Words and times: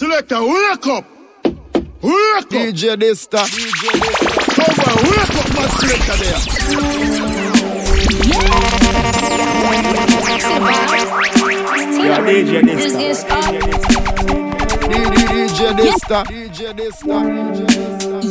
Selector, 0.00 0.40
wake 0.40 0.86
up. 0.86 1.04
Wake 1.44 2.36
up. 2.38 2.48
DJ 2.48 2.96
Dysta. 2.96 3.44
DJ 3.44 4.00
Dysta. 4.00 4.30
Somewhere, 4.56 4.96
wake 5.04 5.36
up, 5.36 5.48
my 5.52 5.64
selector 5.76 6.16
there. 6.16 6.40
Yeah, 12.00 12.20
DJ 12.24 12.52
Dysta. 12.64 13.38
DJ 14.88 15.60
Dysta. 15.76 16.18
DJ 16.24 16.60
Dysta. 16.78 17.16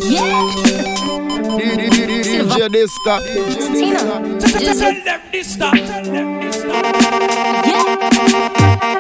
Yeah. 0.09 0.41
DJ 2.25 2.59
Dysta. 2.73 3.15
Tina. 3.77 4.01
Just 4.39 4.57
Tell 4.57 4.73
them 4.75 5.21
Dysta. 5.31 5.69
Tell 5.69 6.03
them 6.03 6.29
Dysta. 6.41 6.73
yeah. 7.67 8.09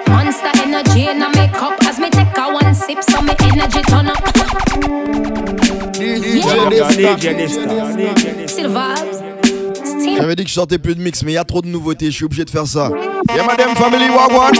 Monster 0.07 0.51
energy 0.61 1.07
in 1.07 1.21
a 1.21 1.29
makeup 1.29 1.73
as 1.85 1.99
me 1.99 2.09
take 2.09 2.37
a 2.37 2.53
one 2.53 2.58
sip, 2.89 3.03
so 3.03 3.21
me 3.21 3.33
energy 3.41 3.81
turn 3.83 4.07
up. 4.07 4.17
Yeah. 5.99 6.17
J'avais 10.17 10.35
dit 10.35 10.43
que 10.43 10.49
je 10.49 10.53
sortais 10.53 10.77
plus 10.77 10.95
de 10.95 11.01
mix, 11.01 11.23
mais 11.23 11.33
il 11.33 11.35
y 11.35 11.37
a 11.37 11.43
trop 11.43 11.61
de 11.61 11.67
nouveautés, 11.67 12.07
je 12.07 12.11
suis 12.15 12.25
obligé 12.25 12.45
de 12.45 12.49
faire 12.49 12.65
ça. 12.65 12.89
Yeah, 13.33 13.45
madame 13.45 13.75
family, 13.75 14.09
wagwan. 14.09 14.53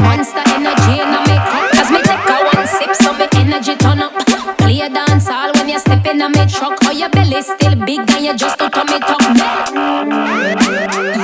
Monster 0.00 0.42
energy 0.54 1.00
in 1.00 1.14
a 1.14 1.20
makeup 1.26 1.72
as 1.80 1.90
me 1.90 1.98
take 2.02 2.28
a 2.28 2.56
one 2.56 2.66
sip, 2.66 2.94
so 2.94 3.12
me 3.14 3.26
energy 3.40 3.76
turn 3.76 4.00
up. 4.00 4.12
Play 4.58 4.80
a 4.82 4.88
dance 4.90 5.28
all 5.28 5.52
when 5.54 5.68
you 5.68 5.78
step 5.78 6.06
in 6.06 6.20
a 6.20 6.28
me 6.28 6.46
truck, 6.46 6.78
or 6.86 6.92
your 6.92 7.10
belly 7.10 7.42
still 7.42 7.74
big 7.86 8.00
and 8.10 8.24
you 8.24 8.36
just 8.36 8.58
to 8.58 8.68
tummy 8.70 9.00
tuck. 9.00 9.22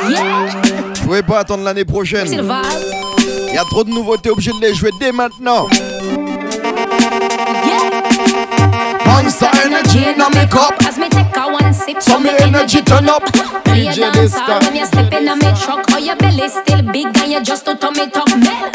Yeah. 0.08 0.48
Je 0.94 1.02
pouvais 1.02 1.22
pas 1.22 1.40
attendre 1.40 1.64
l'année 1.64 1.84
prochaine. 1.84 2.28
vibes. 2.28 3.02
Il 3.48 3.56
y 3.56 3.58
a 3.58 3.64
trop 3.64 3.84
de 3.84 3.90
nouveautés, 3.90 4.30
obligé 4.30 4.50
de 4.52 4.60
les 4.60 4.74
jouer 4.74 4.90
dès 4.98 5.12
maintenant. 5.12 5.68
Yeah. 9.04 9.22
Monster 9.22 9.48
energy 9.64 10.04
in 10.08 10.20
a 10.20 10.30
makeup. 10.30 10.74
As 10.84 10.98
me 10.98 11.08
take 11.08 11.36
a 11.36 11.50
one 11.50 11.72
sip, 11.72 12.00
So 12.02 12.18
me 12.20 12.30
energy 12.40 12.82
turn 12.82 13.08
up. 13.08 13.24
Play 13.64 13.86
a 13.86 13.92
DJ 13.92 14.12
dance 14.12 14.36
when 14.66 14.76
you 14.76 14.86
step 14.86 15.12
in 15.12 15.28
a 15.28 15.36
me 15.36 15.52
truck, 15.60 15.90
or 15.92 16.00
your 16.00 16.16
belly 16.16 16.48
still 16.48 16.82
big 16.92 17.16
and 17.18 17.32
you 17.32 17.42
just 17.42 17.64
to 17.66 17.74
tummy 17.74 18.08
tuck. 18.10 18.28
Tell 18.28 18.71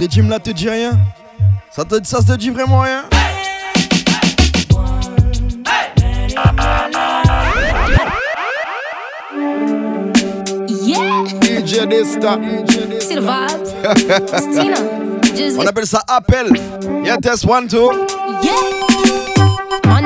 ce 0.00 0.04
régime 0.06 0.30
là 0.30 0.38
te 0.38 0.50
dit 0.50 0.68
rien? 0.68 0.98
Ça 1.70 1.84
te, 1.84 2.02
ça 2.04 2.22
te 2.22 2.32
dit 2.36 2.50
vraiment 2.50 2.80
rien? 2.80 3.04
On 15.56 15.66
appelle 15.66 15.86
ça 15.86 16.02
appel. 16.08 16.46
Yeah, 17.04 17.18
test 17.18 17.44
one, 17.44 17.68
two. 17.68 17.92
Yeah. 18.42 19.19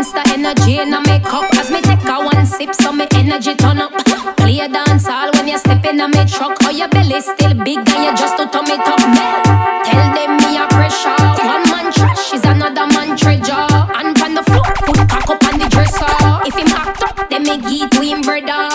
Monster 0.05 0.34
energy 0.34 0.80
in 0.80 0.92
a 0.92 1.00
makeup 1.00 1.48
as 1.56 1.70
me 1.70 1.80
take 1.80 2.05
a 2.05 2.20
one 2.20 2.44
sip, 2.44 2.74
so 2.74 2.92
me 2.92 3.06
energy 3.14 3.55
turn 3.55 3.78
up. 3.78 3.91
Play 4.36 4.60
a 4.60 4.69
dance 4.69 5.08
all 5.08 5.30
when 5.33 5.48
you 5.48 5.56
step 5.56 5.83
in 5.86 5.98
a 5.98 6.06
me 6.06 6.27
truck, 6.27 6.62
or 6.62 6.72
your 6.72 6.88
belly 6.88 7.22
still 7.22 7.55
big 7.64 7.78
and 7.78 8.05
you 8.05 8.12
just 8.12 8.36
to 8.36 8.44
tummy 8.44 8.76
tuck. 8.76 9.00
Tell 9.00 10.04
them 10.12 10.37
me 10.44 10.59
a 10.60 10.69
pressure. 10.69 11.16
One 11.48 11.65
man 11.72 11.91
trash 11.91 12.34
is 12.34 12.44
another 12.44 12.87
man 12.92 13.16
treasure. 13.16 13.66
And 13.97 14.12
on 14.20 14.34
the 14.34 14.42
floor, 14.42 14.69
put 14.84 15.09
cock 15.09 15.31
up 15.31 15.44
on 15.50 15.59
the 15.59 15.69
dresser. 15.70 16.04
If 16.44 16.54
him 16.54 16.69
act 16.76 17.03
up, 17.03 17.31
then 17.31 17.44
me 17.44 17.56
give 17.56 17.88
to 17.88 18.03
him 18.03 18.21
brother. 18.21 18.69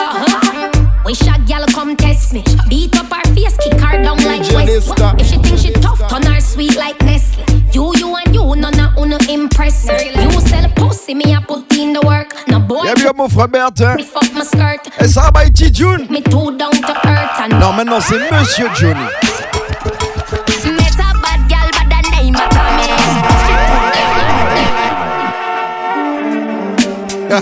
Wish 1.06 1.22
a 1.28 1.38
gal 1.46 1.66
come 1.68 1.96
test 1.96 2.34
me. 2.34 2.44
Beat 2.68 2.98
up 2.98 3.14
her 3.14 3.36
face, 3.36 3.56
kick 3.58 3.80
her 3.80 4.02
down 4.02 4.18
like 4.26 4.42
DJ 4.42 4.56
West. 4.56 4.90
Dysta. 4.90 5.20
If 5.22 5.28
she 5.28 5.38
think 5.38 5.60
she 5.60 5.72
tough, 5.74 6.00
turn 6.10 6.24
her 6.24 6.42
sweet 6.42 6.76
like 6.76 7.00
Nestle. 7.04 7.46
You, 7.72 7.94
you 7.98 8.16
and 8.16 8.34
you, 8.34 8.56
none 8.56 8.80
of 8.80 8.98
uno 8.98 9.18
impress 9.30 9.88
her. 9.88 10.02
You 10.02 10.32
sell 10.42 10.69
pussy, 11.10 11.16
me 11.16 11.34
a 11.34 11.42
put 11.42 11.72
in 11.78 11.94
the 11.94 12.02
work. 12.06 12.34
No 12.48 12.60
boy, 12.60 12.86
Yeah, 12.86 12.94
bien 12.96 13.12
mon 13.16 13.30
frère 13.30 13.48
Bertin. 13.48 13.96
me 13.96 14.04
fuck 14.04 14.34
my 14.34 14.44
skirt. 14.44 14.90
Et 15.00 15.08
ça 15.08 15.30
va, 15.34 15.46
Iti 15.46 15.74
June 15.74 16.08
Me 16.10 16.22
too 16.22 16.52
down 16.58 16.72
to 16.72 16.94
earth 17.08 17.42
and 17.44 17.60
Non, 17.60 17.74
maintenant 17.74 18.00
c'est 18.02 18.20
Monsieur 18.32 18.68
Johnny. 18.76 19.06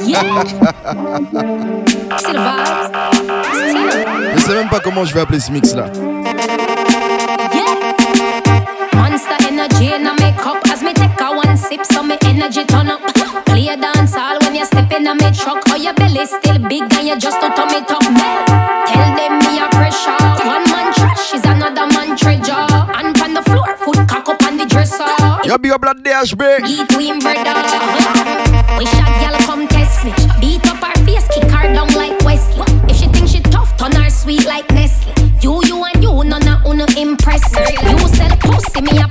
Yeah. 0.06 0.44
See 2.18 2.26
Tina. 2.26 2.56
Je 4.36 4.40
sais 4.42 4.54
même 4.56 4.70
pas 4.70 4.80
comment 4.80 5.06
je 5.06 5.14
vais 5.14 5.22
appeler 5.22 5.40
ce 5.40 5.52
mix 5.52 5.74
là. 5.74 5.86
In 14.98 15.06
a 15.06 15.14
me 15.14 15.32
truck, 15.32 15.62
or 15.70 15.78
your 15.78 15.94
belly 15.94 16.26
still 16.26 16.58
big 16.68 16.92
and 16.94 17.08
you 17.08 17.18
just 17.20 17.40
to 17.40 17.50
tummy 17.50 17.82
tuck. 17.86 18.02
Tell 18.02 19.10
them 19.16 19.34
me 19.46 19.60
a 19.60 19.70
pressure. 19.70 20.18
One 20.42 20.66
man 20.74 20.92
trash 20.94 21.34
is 21.36 21.46
another 21.46 21.86
man 21.94 22.18
treasure. 22.18 22.66
And 22.98 23.14
on 23.22 23.34
the 23.34 23.44
floor, 23.44 23.78
foot 23.78 24.08
cock 24.10 24.28
up 24.28 24.42
on 24.44 24.58
the 24.58 24.66
dresser. 24.66 25.06
Yo, 25.46 25.58
big 25.58 25.72
up 25.72 25.86
la 25.86 25.94
DHB. 25.94 26.64
Beat 26.64 26.92
him 26.98 27.20
brother. 27.20 27.54
Wish 28.78 28.94
a 28.94 29.06
gal 29.22 29.38
come 29.46 29.68
test 29.68 30.04
me. 30.04 30.12
Beat 30.42 30.66
up 30.68 30.82
her 30.84 31.06
face, 31.06 31.28
kick 31.28 31.50
her 31.52 31.74
down 31.74 31.94
like 31.94 32.18
Wesley. 32.26 32.66
If 32.90 32.98
she 32.98 33.08
think 33.08 33.28
she 33.28 33.40
tough, 33.42 33.78
turn 33.78 33.92
her 33.92 34.10
sweet 34.10 34.46
like 34.46 34.70
Nestle. 34.72 35.14
You, 35.42 35.62
you 35.66 35.84
and 35.84 36.04
you, 36.04 36.24
none 36.24 36.48
of 36.48 36.66
uno 36.66 36.86
impress 36.98 37.44
her. 37.54 37.70
You 37.70 38.00
sell 38.10 38.36
pussy, 38.38 38.82
me 38.82 38.98
a 39.00 39.08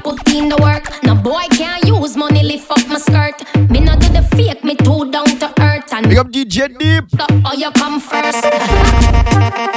you 7.67 7.73
come 7.73 8.01
first. 8.01 8.45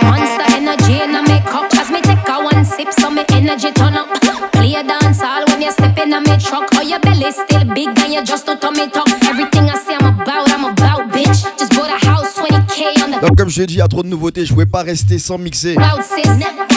Monster 0.10 0.48
energy 0.58 1.02
in 1.02 1.16
a 1.16 1.22
makeup 1.24 1.74
as 1.74 1.90
me 1.90 2.02
take 2.02 2.28
a 2.28 2.44
one 2.44 2.64
sip, 2.64 2.92
so 2.94 3.10
me 3.10 3.24
energy 3.30 3.72
turn 3.72 3.96
up. 3.96 4.10
Play 4.52 4.76
a 4.76 4.84
dance 4.84 5.22
all 5.22 5.44
when 5.48 5.62
you 5.62 5.72
step 5.72 5.98
in 5.98 6.14
a 6.14 6.22
me 6.22 6.38
truck, 6.38 6.68
or 6.76 6.84
your 6.84 7.00
belly 7.00 7.32
still 7.32 7.66
big 7.74 7.90
and 8.00 8.14
you 8.14 8.24
just 8.24 8.46
to 8.46 8.56
tummy 8.56 8.90
tuck. 8.90 9.10
Everything 9.24 9.70
I 9.70 9.76
say 9.76 9.96
I'm 10.00 10.22
about, 10.22 10.52
I'm 10.52 10.66
about, 10.66 11.12
bitch. 11.12 11.42
Just 11.58 11.74
bought 11.76 11.90
a 11.90 12.06
house, 12.06 12.38
20k 12.38 13.04
on 13.04 13.12
the 13.12 13.22
Donc 13.22 13.38
comme 13.38 13.50
je 13.50 13.62
l'ai 13.62 13.68
dit, 13.68 13.76
il 13.76 13.80
y 13.80 13.82
a 13.82 13.88
trop 13.88 14.04
de 14.04 14.10
nouveautés, 14.10 14.46
je 14.46 14.54
pouvais 14.54 14.66
pas 14.66 14.84
rester 14.84 15.18
sans 15.18 15.38
mixer. 15.38 15.76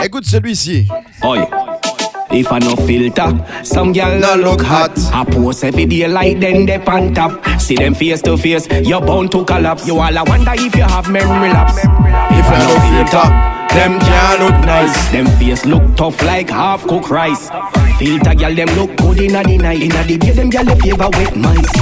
Écoute 0.03 0.25
celui-ci. 0.25 0.89
If 2.35 2.51
I 2.51 2.59
no 2.61 2.75
filter, 2.77 3.65
some 3.65 3.93
gal 3.93 4.19
No 4.19 4.35
look 4.37 4.63
hot. 4.63 4.93
I 5.13 5.25
post 5.25 5.65
every 5.65 5.85
day 5.87 6.09
like 6.09 6.41
them 6.41 6.65
they 6.67 6.79
on 6.85 7.15
top. 7.15 7.45
See 7.61 7.77
them 7.77 7.95
face 7.95 8.23
to 8.23 8.37
face, 8.39 8.67
you're 8.71 9.01
bound 9.01 9.33
to 9.33 9.45
collapse. 9.45 9.87
You 9.87 9.99
all 9.99 10.17
I 10.19 10.23
wonder 10.23 10.53
if 10.55 10.75
you 10.75 10.83
have 10.83 11.11
memory 11.11 11.51
lapse. 11.51 11.79
If 11.79 12.47
I 12.49 12.59
no 12.65 12.75
filter, 12.89 13.29
them 13.75 14.01
can't 14.01 14.41
look 14.41 14.65
nice. 14.65 15.13
Them 15.13 15.27
face 15.39 15.67
look 15.67 15.97
tough 15.97 16.23
like 16.23 16.49
half 16.49 16.83
cooked 16.87 17.11
rice. 17.11 17.51
Filter 17.99 18.35
gal 18.35 18.55
them 18.55 18.69
look 18.77 18.97
good 18.97 19.21
inna 19.21 19.43
the 19.45 19.59
night. 19.59 19.83
Inna 19.83 20.03
the 20.05 20.17
day 20.17 20.31
them 20.31 20.49
gal 20.49 20.65
they 20.65 20.77
favor 20.77 21.09
wet 21.13 21.37
mice. 21.37 21.73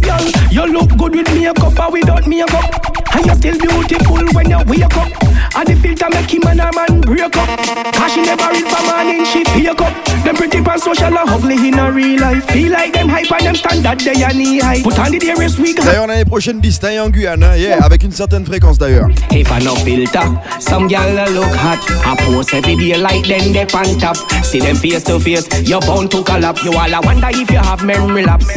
Girl, 0.00 0.24
you 0.50 0.66
look 0.72 0.96
good 0.96 1.14
with 1.14 1.28
makeup 1.34 1.78
or 1.78 1.92
without 1.92 2.26
makeup. 2.26 2.86
And 3.12 3.26
you're 3.26 3.34
still 3.34 3.58
beautiful 3.58 4.24
when 4.32 4.48
you 4.48 4.58
wake 4.66 4.96
up. 4.96 5.12
And 5.54 5.66
the 5.66 5.74
filter 5.76 6.06
make 6.10 6.30
him 6.30 6.42
and 6.46 6.60
her 6.60 6.70
man 6.72 7.00
break 7.00 7.36
up. 7.36 7.48
Cause 7.94 8.12
she 8.12 8.22
never 8.22 8.48
read 8.50 8.66
for 8.66 8.82
morning, 8.86 9.24
she 9.24 9.44
fake 9.44 9.80
up. 9.80 9.92
Them 10.24 10.36
pretty 10.36 10.62
pan 10.62 10.78
social 10.78 11.06
and 11.06 11.28
ugly 11.28 11.56
in 11.68 11.78
a 11.78 11.90
real 11.90 12.20
life. 12.20 12.44
Feel 12.50 12.72
like 12.72 12.92
them 12.92 13.08
hype 13.08 13.30
and 13.32 13.46
them 13.46 13.54
standard 13.54 14.00
they 14.00 14.22
are 14.22 14.32
knee 14.32 14.60
high. 14.60 14.82
Put 14.82 14.98
on 14.98 15.10
the 15.10 15.18
dearest 15.18 15.58
wig. 15.58 15.76
D'ailleurs, 15.76 16.06
l'année 16.06 16.24
prochaine, 16.24 16.60
est 16.62 16.98
en 17.00 17.10
Guyane, 17.10 17.42
hein, 17.42 17.56
yeah, 17.56 17.78
avec 17.82 18.02
une 18.02 18.12
certaine 18.12 18.44
fréquence 18.44 18.78
d'ailleurs. 18.78 19.08
If 19.30 19.50
I 19.50 19.64
no 19.64 19.74
filter, 19.76 20.20
some 20.60 20.88
gal 20.88 21.14
look 21.32 21.52
hot. 21.54 21.78
I 22.04 22.16
post 22.24 22.54
every 22.54 22.76
day 22.76 22.96
like 22.96 23.26
them 23.26 23.52
they 23.52 23.66
on 23.74 23.98
top. 23.98 24.16
See 24.44 24.60
them 24.60 24.76
face 24.76 25.04
to 25.04 25.18
face, 25.18 25.48
you're 25.64 25.80
bound 25.80 26.10
to 26.10 26.22
collapse. 26.22 26.62
You 26.64 26.72
all 26.72 26.94
I 26.94 27.00
wonder 27.00 27.28
if 27.30 27.50
you 27.50 27.58
have 27.58 27.84
memory 27.84 28.24
lapse. 28.24 28.48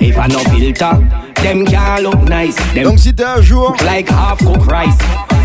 If 0.00 0.18
I 0.18 0.26
no 0.26 0.38
filter, 0.50 0.98
them 1.42 1.64
can't 1.66 2.02
look 2.02 2.22
nice. 2.28 2.56
Them 2.74 2.84
Donc 2.84 2.98
si 2.98 3.14
t'es 3.14 3.24
à 3.24 3.40
jour, 3.40 3.76
like 3.84 4.08
half 4.08 4.38
cooked 4.38 4.70
rice. 4.70 4.96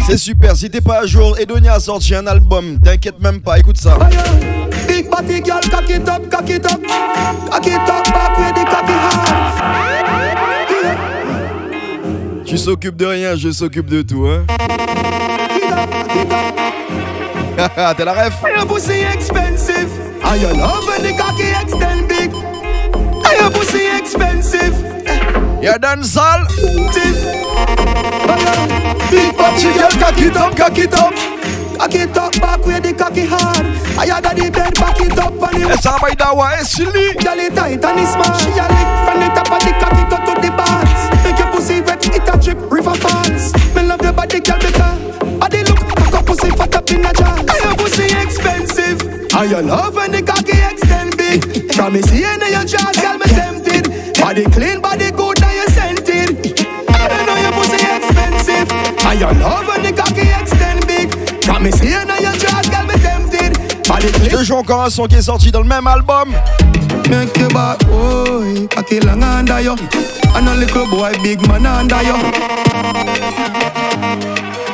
C'est 0.06 0.18
super. 0.18 0.56
Si 0.56 0.69
t'es 0.69 0.81
pas 0.81 1.00
à 1.00 1.06
jour, 1.06 1.38
Edonia 1.40 1.74
a 1.75 1.80
sorti 1.80 2.13
un 2.16 2.28
album. 2.28 2.80
T'inquiète 2.80 3.19
même 3.19 3.42
pas, 3.42 3.60
écoute 3.60 3.78
ça. 3.78 3.98
Big 4.88 5.10
body 5.10 5.44
girl, 5.44 5.60
cock 5.69 5.90
it 5.90 6.07
up, 6.07 6.30
cock 6.30 6.50
it 6.50 6.66
up, 6.66 6.81
cock 7.52 7.68
it 7.68 7.74
up, 7.74 8.06
back 8.13 8.38
where 8.38 8.54
the 8.54 8.66
cocky 8.69 8.94
hard. 8.94 9.16
Tu 12.46 12.57
s'occupes 12.57 12.96
de 12.96 13.06
rien, 13.06 13.36
je 13.36 13.52
s'occupe 13.52 13.90
de 13.90 14.04
tout, 14.04 14.28
hein. 14.28 14.46
T'es 17.98 18.06
la 18.06 18.13
ref? 18.13 18.34
Your 18.56 18.68
pussy 18.68 19.02
expensive. 19.02 19.90
And 20.24 20.42
your 20.42 20.54
love 20.54 20.86
when 20.88 21.02
the 21.02 21.13
cocky 21.18 21.50
extend 21.62 22.07
big. 22.07 22.31
And 22.34 23.38
your 23.40 23.52
pussy 23.52 23.88
expensive. 23.98 24.74
Y'a 25.62 25.80
dancehall? 25.80 26.46
Big 29.11 29.35
body 29.37 29.73
girl, 29.73 29.91
cock 29.99 30.17
it 30.17 30.35
up, 30.35 30.55
cock 30.55 30.77
it 30.77 30.93
up. 30.93 31.13
Cock 31.77 31.95
it 31.95 32.17
up 32.17 32.31
back 32.39 32.65
where 32.65 32.79
the 32.79 32.93
cocky 32.93 33.25
hard. 33.25 33.65
I 33.99 34.07
had 34.07 34.23
the 34.23 34.49
bed, 34.49 34.73
back 34.75 34.99
it 34.99 35.17
up 35.19 35.33
and 35.33 35.63
it 35.63 35.79
ça 35.83 35.97
va 36.01 36.15
d'awa, 36.15 36.55
et 36.59 36.63
Silly? 36.63 37.13
Girl 37.19 37.39
it 37.39 37.53
tight 37.53 37.83
and 37.83 37.99
it 37.99 38.07
smart. 38.07 38.39
She 38.39 38.49
a 38.55 38.65
lick 38.65 38.89
from 39.03 39.19
the 39.19 39.29
top 39.35 39.51
of 39.51 39.59
the 39.59 39.71
cocky 39.77 40.03
go 40.09 40.17
to 40.23 40.33
the 40.41 40.51
bars. 40.55 41.01
Make 41.23 41.37
your 41.37 41.51
pussy 41.51 41.81
wet, 41.81 42.05
it 42.07 42.27
a 42.27 42.37
drip, 42.39 42.71
river 42.71 42.95
falls. 42.95 43.53
Me 43.75 43.83
love 43.83 44.01
your 44.01 44.13
body, 44.13 44.39
girl, 44.39 44.57
because 44.57 44.99
body 45.37 45.63
look 45.63 45.81
like 45.99 46.13
a 46.15 46.23
pussy 46.23 46.49
fat 46.51 46.75
up 46.75 46.89
in 46.89 47.05
a 47.05 47.13
jar. 47.13 47.39
And 47.39 47.59
your 47.61 47.75
pussy 47.75 48.07
expensive. 48.23 49.01
And 49.35 49.51
your 49.51 49.61
love 49.61 49.95
when 49.95 50.11
the 50.11 50.23
cocky 50.23 50.55
extend 50.55 51.17
big. 51.17 51.73
From 51.75 51.93
me 51.93 52.01
see 52.01 52.23
seeing 52.23 52.39
your 52.39 52.63
jaws, 52.63 52.95
girl, 52.97 53.17
me 53.19 53.27
tempted. 53.35 54.15
Body 54.15 54.45
clean, 54.49 54.75
Je 64.56 64.60
encore 64.60 64.84
un 64.84 64.90
son 64.90 65.06
qui 65.06 65.16
est 65.16 65.22
sorti 65.22 65.52
dans 65.52 65.60
le 65.60 65.68
même 65.68 65.86
album. 65.86 66.30
Make 67.10 67.38
your 67.38 67.50
back 67.50 67.78
boy, 67.88 68.68
cocky 68.74 69.02
long 69.02 69.22
under 69.22 69.60
you 69.60 69.75
And 70.34 70.48
a 70.48 70.56
little 70.56 70.88
boy, 70.88 71.12
big 71.22 71.46
man 71.46 71.66
under 71.66 72.02
you 72.02 72.16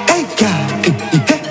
Hey 0.08 0.24
girl, 0.38 0.50
hey, 0.84 0.94
hey, 1.10 1.42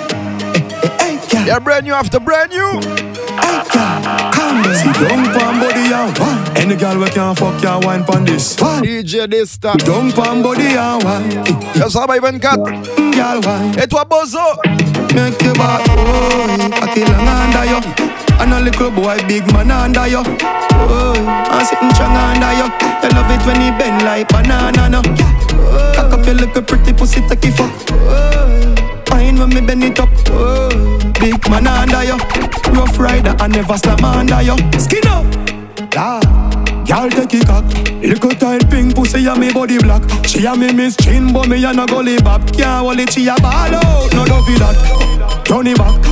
hey, 0.81 0.89
hey 0.97 1.19
girl, 1.29 1.45
Y'a 1.45 1.59
brand 1.59 1.83
new 1.85 1.93
after 1.93 2.19
brand 2.21 2.51
new. 2.51 2.79
hey 2.79 3.61
girl 3.69 4.01
Come 4.31 4.63
on, 4.63 4.75
sit 4.75 4.93
down 4.93 5.23
pan 5.33 5.59
body 5.59 5.93
and 5.93 6.17
wine 6.17 6.57
Any 6.57 6.75
girl 6.77 6.97
we 6.99 7.09
can 7.09 7.35
fuck 7.35 7.61
can 7.61 7.81
wine 7.85 8.03
pan 8.05 8.23
this 8.23 8.55
DJ 8.55 9.27
Desta. 9.27 9.73
sit 9.73 9.85
down 9.85 10.11
pan 10.13 10.41
body 10.41 10.77
and 10.77 11.03
wine 11.03 11.43
Y'a 11.75 11.89
ça 11.89 12.05
va 12.07 12.17
24. 12.17 12.57
Mm, 12.57 13.11
Girl 13.11 13.39
wine, 13.45 13.79
Et 13.83 13.87
toi, 13.87 14.05
Bozo? 14.05 14.39
make 15.13 15.39
your 15.43 15.53
back 15.55 15.85
boy, 15.85 17.03
long 17.11 17.27
under 17.27 17.65
you 17.65 18.10
And 18.41 18.53
a 18.53 18.59
little 18.59 18.89
boy, 18.89 19.19
big 19.27 19.45
man 19.53 19.69
under 19.69 20.07
you 20.07 20.23
Oh, 20.25 21.13
I'm 21.51 21.63
sitting 21.63 21.93
strong 21.93 22.17
under 22.17 22.51
you 22.57 22.65
I 22.73 23.07
love 23.13 23.29
it 23.29 23.45
when 23.45 23.61
you 23.61 23.71
bend 23.77 24.03
like 24.03 24.29
banana 24.29 24.89
no. 24.89 25.01
Oh, 25.53 25.93
Cock 25.95 26.11
up 26.13 26.25
your 26.25 26.33
little 26.33 26.63
pretty 26.63 26.91
pussy, 26.91 27.21
take 27.21 27.45
it 27.45 27.51
fuck 27.53 27.69
oh, 27.91 28.75
Fine 29.05 29.37
when 29.37 29.49
me 29.49 29.61
bend 29.61 29.83
it 29.83 29.99
up. 29.99 30.09
Oh, 30.29 30.97
Big 31.19 31.47
man 31.51 31.67
under 31.67 32.03
you 32.03 32.17
Rough 32.73 32.97
rider, 32.97 33.35
I 33.39 33.47
never 33.47 33.77
slam 33.77 34.03
under 34.03 34.41
you 34.41 34.57
Skin 34.79 35.05
up. 35.05 35.25
La 35.93 36.19
Girl 36.87 37.09
take 37.11 37.35
it 37.35 37.45
cock. 37.45 37.63
Little 38.01 38.31
tight 38.31 38.67
pink 38.71 38.95
pussy 38.95 39.25
and 39.27 39.39
me 39.39 39.53
body 39.53 39.77
black. 39.77 40.01
She 40.25 40.45
a 40.45 40.55
me 40.55 40.73
miss 40.73 40.97
chin 40.97 41.31
but 41.31 41.47
me 41.47 41.63
a 41.63 41.71
no 41.71 41.85
gully 41.85 42.17
bop 42.17 42.41
Can't 42.53 42.83
hold 42.83 42.99
it, 42.99 43.13
she 43.13 43.27
a 43.27 43.35
ball 43.35 43.75
out. 43.75 44.11
No 44.13 44.23
love 44.23 44.47
that. 44.57 45.43
Turn 45.45 45.67
it 45.67 45.77
back 45.77 46.10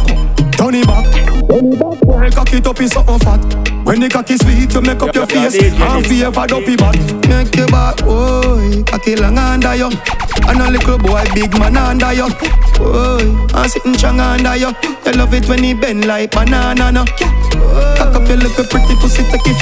it 2.60 2.68
up 2.68 2.80
in 2.80 2.88
something 2.88 3.20
fat. 3.20 3.40
When 3.86 4.00
the 4.02 4.10
cocky 4.10 4.38
sweet 4.38 4.74
you 4.74 4.82
make 4.82 5.02
up 5.02 5.16
your 5.16 5.26
face. 5.26 5.56
And 5.56 6.06
favor 6.06 6.46
dopey 6.46 6.76
back 6.76 6.96
Make 7.28 7.56
your 7.56 7.68
back, 7.68 7.98
boy 7.98 8.84
Cocky 8.86 9.16
long 9.16 9.38
under 9.38 9.76
you 9.76 9.90
And 10.48 10.62
a 10.62 10.70
little 10.70 10.98
boy 11.00 11.24
big 11.34 11.58
man 11.58 11.78
under 11.78 12.14
you 12.14 12.30
Boy, 12.78 13.26
I'm 13.56 13.68
sitting 13.68 13.96
strong 13.96 14.20
under 14.20 14.56
you 14.56 14.70
You 15.06 15.12
love 15.14 15.34
it 15.34 15.48
when 15.48 15.64
he 15.64 15.74
bend 15.74 16.06
like 16.06 16.32
banana 16.32 16.92
no. 16.92 17.06
Cock 17.06 18.16
up 18.16 18.28
your 18.28 18.38
little 18.38 18.66
pretty 18.66 18.96
pussy 19.02 19.24
take 19.24 19.42
it 19.48 19.58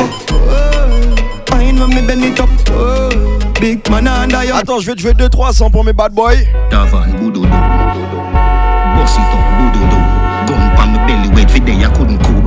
Fine 1.47 1.79
when 1.79 1.89
me 1.89 2.01
bend 2.05 2.23
it 2.23 2.39
up. 2.39 2.49
Oh, 2.69 3.53
Big 3.61 3.88
man 3.89 4.07
under 4.07 4.44
you 4.44 4.53
Attends, 4.53 4.81
je 4.81 4.88
vais 4.88 4.95
te 4.95 5.01
jouer 5.01 5.13
2-3 5.13 5.53
sons 5.53 5.69
pour 5.69 5.83
mes 5.83 5.94
bad 5.94 6.11
boys. 6.13 6.45
Davan, 6.69 7.05
boudoudou. 7.19 7.47
Boss 7.47 9.13
it 9.15 9.21
up, 9.21 9.44
boudoudou. 9.57 10.01
Gun 10.47 10.75
pan 10.75 10.88
my 10.91 11.07
belly, 11.07 11.29
wait 11.33 11.49
for 11.49 11.59
day, 11.59 11.73
I 11.73 11.89
couldn't 11.95 12.19
cool. 12.23 12.46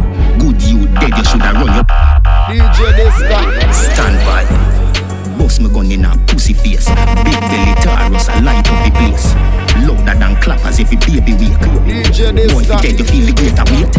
Dead, 1.01 1.17
you 1.17 1.25
shoulda 1.25 1.53
run 1.55 1.67
your 1.67 1.85
DJ 2.49 2.93
Dysta. 2.93 3.73
stand 3.73 4.19
by. 4.27 4.60
Boss 5.51 5.59
me 5.59 5.69
gun 5.69 5.91
in 5.91 6.05
a 6.05 6.17
pussy 6.29 6.55
face. 6.55 6.87
Big 7.27 7.41
belly 7.51 7.75
Taurus, 7.83 8.29
I 8.29 8.39
light 8.39 8.63
up 8.71 8.87
the 8.87 8.93
place. 8.95 9.35
Louder 9.83 10.15
than 10.17 10.41
clappers 10.41 10.79
if 10.79 10.93
it 10.93 11.01
baby 11.01 11.35
wake. 11.35 11.59
Boy, 11.59 12.63
if 12.63 12.71
you 12.71 12.79
dead, 12.79 12.99
you 13.01 13.05
feel 13.05 13.27
the 13.27 13.35
greater 13.35 13.67
weight. 13.75 13.91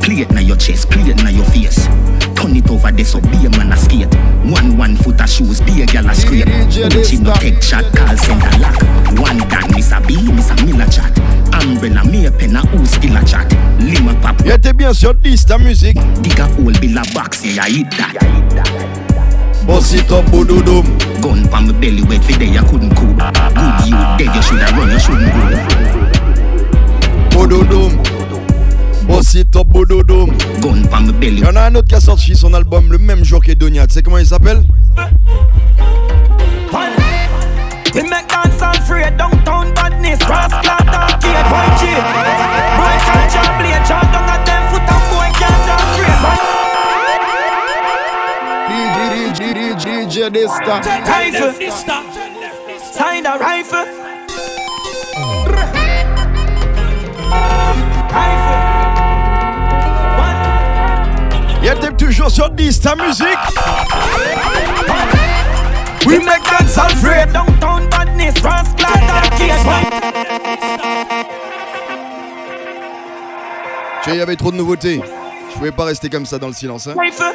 Play 0.00 0.24
it 0.24 0.30
na 0.32 0.40
your 0.40 0.56
chest, 0.56 0.88
play 0.88 1.02
it 1.12 1.22
na 1.22 1.28
your 1.28 1.44
face. 1.52 1.84
Turn 2.32 2.56
it 2.56 2.70
over 2.70 2.90
there 2.90 3.04
so 3.04 3.20
be 3.20 3.44
a 3.44 3.50
man 3.60 3.72
a 3.72 3.76
skate. 3.76 4.08
One 4.48 4.78
one 4.78 4.96
foot 4.96 5.20
of 5.20 5.28
shoes, 5.28 5.60
be 5.60 5.82
a 5.82 5.86
gal 5.86 6.08
a 6.08 6.14
scrape. 6.14 6.48
Gucci 6.48 7.20
no 7.20 7.34
take 7.34 7.60
shot, 7.60 7.84
call 7.92 8.16
center 8.16 8.56
lock. 8.56 8.80
One 9.20 9.44
dan, 9.52 9.68
Miss 9.76 9.92
a 9.92 10.00
B, 10.00 10.16
Miss 10.32 10.48
a 10.48 10.56
Miller 10.64 10.88
chat. 10.88 11.12
Umbrella, 11.60 12.08
me 12.08 12.24
a 12.24 12.32
pen 12.32 12.56
a 12.56 12.64
who 12.72 12.86
still 12.86 13.18
a 13.18 13.22
chat. 13.22 13.52
Lima 13.80 14.16
Et 14.46 14.58
t'es 14.58 14.72
bien 14.72 14.94
sur 14.94 15.12
10 15.12 15.44
ta 15.44 15.58
musique. 15.58 16.00
dig 16.22 16.40
a 16.40 16.46
hole, 16.56 16.72
bill 16.80 16.96
a 16.96 17.02
box, 17.12 17.44
yeah, 17.44 17.66
I 17.66 17.84
eat 17.84 17.90
that. 17.98 19.05
Boss 19.66 19.92
it 19.94 20.12
up, 20.12 20.24
boudoudou. 20.30 20.82
Gun 21.20 21.48
pan 21.48 21.66
my 21.66 21.72
belly, 21.72 22.02
wait 22.04 22.22
for 22.22 22.38
day, 22.38 22.56
I 22.56 22.62
couldn't 22.62 22.94
cool. 22.94 23.14
Good 23.14 23.88
you 23.88 23.96
dead, 24.16 24.34
you 24.34 24.42
shoulda 24.42 24.66
run, 24.76 24.90
you 24.90 25.00
shouldn't 25.00 25.32
go. 25.34 25.40
Boudoudou. 27.30 27.90
Boss 29.08 29.34
it 29.34 29.56
up, 29.56 29.66
boudoudou. 29.66 30.26
Gun 30.60 31.12
belly, 31.18 31.40
Y'en 31.40 31.56
a 31.56 31.62
un 31.62 31.74
autre 31.74 31.88
qui 31.88 31.94
a 31.96 32.00
sorti 32.00 32.36
son 32.36 32.54
album 32.54 32.92
le 32.92 32.98
même 32.98 33.24
jour 33.24 33.42
qu'Edonia. 33.42 33.86
Tu 33.86 33.94
sais 33.94 34.02
comment 34.02 34.18
il 34.18 34.26
s'appelle? 34.26 34.62
We 37.94 38.02
make 38.02 38.28
dance 38.28 38.60
and 38.60 38.76
free 38.84 39.08
downtown 39.16 39.72
badness 39.72 40.18
Cross 40.18 40.52
cloth 40.60 40.84
arcade, 40.84 41.46
boy 41.48 41.64
G 41.80 41.88
Boy 42.76 42.96
can't 43.08 43.32
jump 43.32 43.56
blade 43.56 43.86
DJ. 49.36 50.30
Rifle 51.04 51.52
Sign 52.92 53.26
a 53.26 53.36
rifle 53.36 53.76
Rifle 61.60 61.78
t'es 61.80 61.92
toujours 61.92 62.30
sur 62.30 62.48
10 62.48 62.80
ta 62.80 62.96
musique. 62.96 63.26
We 66.06 66.18
make 66.24 66.42
dance 66.44 66.78
and 66.78 66.96
free 66.96 67.26
downtown 67.30 67.88
badness 67.90 68.42
arcade, 68.42 69.64
boy 69.64 69.82
Tu 74.02 74.10
sais, 74.10 74.16
il 74.16 74.18
y 74.18 74.22
avait 74.22 74.36
trop 74.36 74.50
de 74.50 74.56
nouveautés. 74.56 75.02
Je 75.50 75.54
pouvais 75.58 75.72
pas 75.72 75.84
rester 75.84 76.08
comme 76.08 76.24
ça 76.24 76.38
dans 76.38 76.46
le 76.46 76.54
silence. 76.54 76.86
Hein. 76.86 76.94
Rifle 76.98 77.34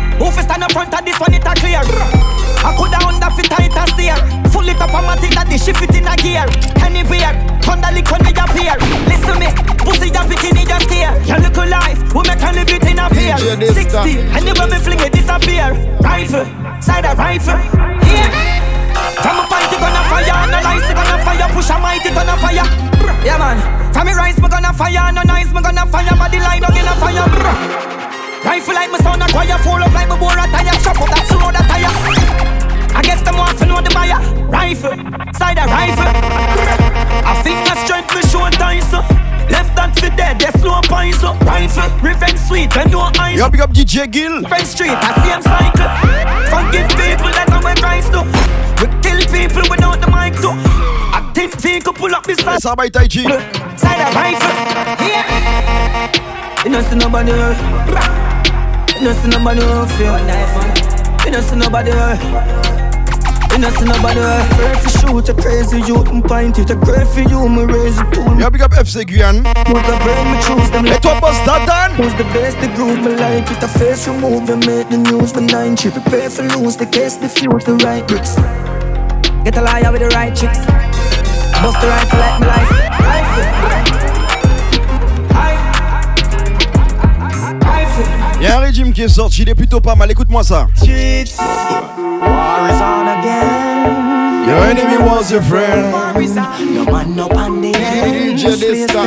Who 0.21 0.29
fi 0.29 0.45
stand 0.45 0.61
up 0.61 0.71
front 0.71 0.93
of 0.93 1.01
this 1.01 1.17
one 1.17 1.33
it 1.33 1.41
a 1.41 1.53
clear. 1.57 1.81
I 1.81 2.69
coulda 2.77 3.01
under 3.09 3.33
fit 3.33 3.49
tight 3.49 3.73
and 3.73 3.89
steer 3.89 4.13
Full 4.53 4.69
it 4.69 4.77
up 4.77 4.93
on 4.93 5.09
my 5.09 5.17
thing 5.17 5.33
that 5.33 5.49
the 5.49 5.57
shift 5.57 5.81
it 5.81 5.97
in 5.97 6.05
a 6.05 6.13
gear. 6.13 6.45
Anywhere, 6.77 7.33
thunder 7.65 7.89
lick 7.89 8.05
when 8.05 8.21
they 8.21 8.37
appear. 8.37 8.77
Listen 9.09 9.41
me, 9.41 9.49
pussy 9.81 10.13
a 10.13 10.21
bikini 10.21 10.61
just 10.69 10.85
here. 10.93 11.09
Your 11.25 11.41
little 11.41 11.65
life, 11.65 11.97
we 12.13 12.21
make 12.21 12.37
a 12.37 12.49
live 12.53 12.69
it 12.69 12.85
in 12.85 13.01
a 13.01 13.09
fear 13.09 13.33
60, 13.33 14.37
anywhere 14.37 14.69
me 14.69 14.77
fling 14.77 15.01
it 15.01 15.09
disappear. 15.09 15.73
Rifle, 16.05 16.45
side 16.77 17.09
a 17.09 17.17
rifle. 17.17 17.57
Yeah 18.05 18.29
From 19.25 19.41
a 19.41 19.43
party 19.49 19.73
gonna 19.81 20.05
fire, 20.05 20.37
analyze 20.37 20.85
it 20.85 20.93
gonna 21.01 21.17
fire. 21.25 21.49
Push 21.49 21.73
a 21.73 21.81
might 21.81 22.05
it 22.05 22.13
gonna 22.13 22.37
fire. 22.37 22.69
Yeah 23.25 23.41
man, 23.41 23.57
from 23.89 24.05
me 24.05 24.13
rise 24.13 24.37
me 24.37 24.45
gonna 24.53 24.69
fire 24.69 25.01
Analyze 25.01 25.49
me 25.49 25.65
gonna 25.65 25.81
fire, 25.89 26.13
body 26.13 26.37
line 26.37 26.61
up 26.61 26.77
in 26.77 26.85
a 26.85 26.93
fire. 27.01 27.25
Brr. 27.25 27.90
Rifle 28.43 28.73
like 28.73 28.91
my 28.91 28.97
son 28.99 29.21
a 29.21 29.27
choir 29.27 29.57
Full 29.59 29.83
up 29.83 29.93
like 29.93 30.09
my 30.09 30.17
bore 30.17 30.33
a 30.33 30.45
tire 30.49 30.75
Chop 30.83 31.01
up 31.01 31.09
that 31.09 31.25
slow 31.27 31.51
that 31.51 31.65
tire 31.69 31.91
I 32.95 33.01
guess 33.01 33.21
them 33.21 33.37
want 33.37 33.57
to 33.59 33.65
know 33.65 33.81
the 33.81 33.89
buyer 33.93 34.19
Rifle, 34.49 34.95
side 35.33 35.57
a 35.57 35.65
rifle 35.65 36.81
I 37.23 37.41
think 37.43 37.57
I 37.69 37.85
strength 37.85 38.13
me 38.15 38.21
show 38.29 38.49
time, 38.57 38.81
so. 38.81 38.99
Left 39.49 39.75
that 39.75 39.97
for 39.99 40.09
dead, 40.15 40.39
they 40.39 40.51
slow 40.59 40.81
points 40.83 41.21
so. 41.21 41.33
Rifle, 41.45 41.89
revenge 42.01 42.39
sweet, 42.39 42.75
and 42.77 42.91
no 42.91 43.11
eyes. 43.19 43.37
Yo, 43.37 43.49
big 43.49 43.61
up 43.61 43.71
DJ 43.71 44.09
Gill. 44.09 44.43
French 44.47 44.67
Street, 44.67 44.95
I 44.95 45.11
same 45.23 45.41
cycle. 45.43 45.89
Forgive 46.51 46.87
people 46.97 47.31
that 47.31 47.47
are 47.51 47.61
Christ 47.79 48.11
do. 48.11 48.21
We 48.79 48.87
kill 49.03 49.21
people 49.31 49.63
without 49.69 49.99
the 50.01 50.09
mic 50.11 50.35
too. 50.39 50.55
I 51.13 51.21
think 51.33 51.55
vehicle 51.59 51.93
pull 51.93 52.13
up 52.15 52.25
beside. 52.25 52.59
Ça 52.59 52.75
va, 52.75 52.89
Taiji. 52.89 53.23
Side 53.77 54.01
a 54.01 54.11
rifle. 54.11 54.53
Yeah. 55.07 56.63
You 56.63 56.71
know 56.71 56.81
see 56.81 56.95
nobody. 56.95 58.10
You 59.01 59.07
know 59.07 59.13
see 59.13 59.29
nobody 59.29 59.61
feel. 59.97 60.13
You 61.25 61.31
know 61.31 61.41
see 61.41 61.55
nobody. 61.55 61.89
You 61.89 63.57
know 63.57 63.69
see 63.71 63.85
nobody. 63.85 64.21
Pray 64.53 64.77
for 64.77 64.89
shoot 64.89 65.27
a 65.27 65.33
crazy 65.33 65.81
youth 65.81 66.07
and 66.09 66.23
point 66.23 66.59
it. 66.59 66.69
A 66.69 66.75
pray 66.75 67.03
for 67.05 67.21
you, 67.21 67.49
me 67.49 67.63
raise 67.65 67.97
it 67.97 68.13
to. 68.13 68.21
Yo, 68.37 68.51
big 68.51 68.61
up 68.61 68.69
FC 68.69 69.03
Guyane. 69.03 69.41
Would 69.73 69.85
the 69.89 69.97
brain 70.05 70.31
me 70.31 70.37
choose 70.45 70.69
them 70.69 70.85
Et 70.85 70.91
like 70.91 71.01
toi, 71.01 71.19
boss 71.19 71.35
Datan. 71.47 71.95
Who's 71.95 72.13
the 72.13 72.25
best, 72.25 72.61
the 72.61 72.67
groove, 72.75 72.99
me 72.99 73.15
like 73.15 73.49
it 73.49 73.63
A 73.63 73.67
face 73.67 74.07
remove 74.07 74.47
and 74.51 74.63
make 74.67 74.87
the 74.89 74.97
news 74.97 75.33
Me 75.33 75.47
nine 75.47 75.75
chip, 75.75 75.93
prepare 75.93 76.29
for 76.29 76.43
lose 76.43 76.77
The 76.77 76.85
case, 76.85 77.17
diffuse 77.17 77.65
the 77.65 77.77
right 77.77 78.07
bricks 78.07 78.35
Get 79.43 79.57
a 79.57 79.61
liar 79.61 79.91
with 79.91 80.01
the 80.01 80.09
right 80.09 80.35
chicks 80.35 80.59
Bust 81.57 81.81
the 81.81 81.87
rifle 81.87 82.19
like 82.19 82.39
my 82.39 82.45
life 82.45 82.71
Rifle 83.01 84.10
Régime 88.71 88.93
qui 88.93 89.01
est 89.01 89.09
sorti, 89.09 89.41
il 89.41 89.49
est 89.49 89.53
plutôt 89.53 89.81
pas 89.81 89.95
mal. 89.95 90.09
Écoute-moi 90.09 90.43
ça. 90.43 90.65
Cheats 90.79 91.35
War 92.21 92.69
is 92.69 92.81
on 92.81 93.05
again 93.19 94.47
Your 94.47 94.63
enemy 94.63 94.97
was 94.97 95.29
your 95.29 95.41
friend. 95.41 95.91
War 95.91 96.21
is 96.21 96.37
on 96.37 96.73
No 96.73 96.85
man 96.85 97.13
no 97.13 97.27
pan 97.27 97.59
the 97.59 97.75
end 97.75 98.39
DJ 98.39 98.55
Desta. 98.55 99.03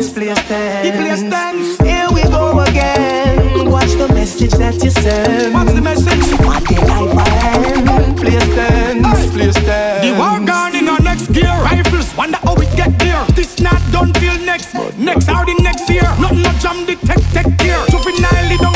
Place 0.00 0.40
tense 0.48 1.76
Here 1.84 2.08
we 2.14 2.22
go 2.30 2.60
again 2.60 3.70
Watch 3.70 3.92
the 3.98 4.08
message 4.14 4.52
that 4.52 4.82
you 4.82 4.90
send 4.90 5.52
What's 5.52 5.74
the 5.74 5.82
message? 5.82 6.40
What 6.40 6.64
the 6.64 6.80
life 6.80 7.14
I 7.14 7.76
am 7.76 8.14
Place 8.16 8.54
tense 8.54 9.32
Place 9.34 9.54
tense 9.66 10.00
The 10.00 10.14
war 10.16 10.40
gone 10.40 10.74
in 10.74 10.88
our 10.88 11.00
next 11.00 11.30
gear. 11.30 11.52
Rifles, 11.62 12.16
wonder 12.16 12.38
how 12.42 12.54
it 12.54 12.74
get 12.74 12.98
there. 12.98 13.22
This 13.34 13.60
not 13.60 13.82
done 13.92 14.14
till 14.14 14.38
next, 14.46 14.72
next 14.96 15.28
or 15.28 15.44
the 15.44 15.54
next 15.62 15.90
year. 15.90 16.08
Nothing 16.18 16.42
no 16.42 16.52
jam 16.58 16.86
the 16.86 16.96
tech 17.06 17.20
tech 17.32 17.58
gear. 17.58 17.78
Juvenile 17.90 18.56
down 18.58 18.73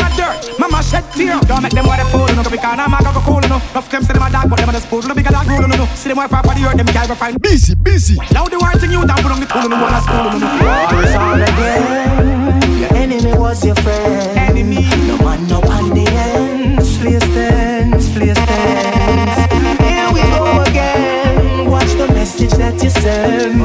because 2.58 2.78
I'm 2.78 2.94
a 2.94 2.98
go 2.98 3.20
cool, 3.22 3.40
no. 3.48 3.56
Enough 3.70 3.88
them 3.90 4.02
say 4.02 4.12
them 4.12 4.22
a 4.22 4.30
dog, 4.30 4.50
but 4.50 4.58
them 4.58 4.68
a 4.68 4.72
the 4.72 4.80
spoon, 4.80 5.06
no 5.06 5.14
bigger 5.14 5.30
dog 5.30 5.46
rule, 5.46 5.68
no, 5.68 5.76
no. 5.76 5.86
See 5.94 6.08
them 6.08 6.18
more 6.18 6.28
proper 6.28 6.54
the 6.54 6.66
earth, 6.66 6.76
them 6.76 6.86
can't 6.86 7.16
find. 7.16 7.40
Busy, 7.40 7.74
busy. 7.74 8.16
Now 8.32 8.44
the 8.44 8.58
thing 8.78 8.90
you 8.90 9.04
down, 9.06 9.22
put 9.22 9.32
on 9.32 9.40
the 9.40 9.46
tool, 9.46 9.68
no 9.68 9.80
one 9.80 9.94
a 9.94 10.00
school, 10.02 10.24
no, 10.26 10.38
no. 10.38 10.48
War 10.58 11.04
is 11.04 11.14
on 11.14 11.42
again 11.42 12.78
Your 12.80 12.94
enemy 12.94 13.32
was 13.38 13.64
your 13.64 13.74
friend 13.76 14.38
Enemy. 14.38 14.82
No 15.06 15.18
man 15.18 15.46
no 15.48 15.60
pan 15.60 15.94
the 15.94 16.06
ends 16.06 16.98
Place 16.98 17.20
tense 17.20 18.08
Place 18.14 18.34
tense 18.34 19.52
Here 19.82 20.08
we 20.12 20.20
go 20.20 20.62
again 20.62 21.70
Watch 21.70 21.92
the 21.94 22.08
message 22.14 22.52
that 22.52 22.82
you 22.82 22.90
send 22.90 23.58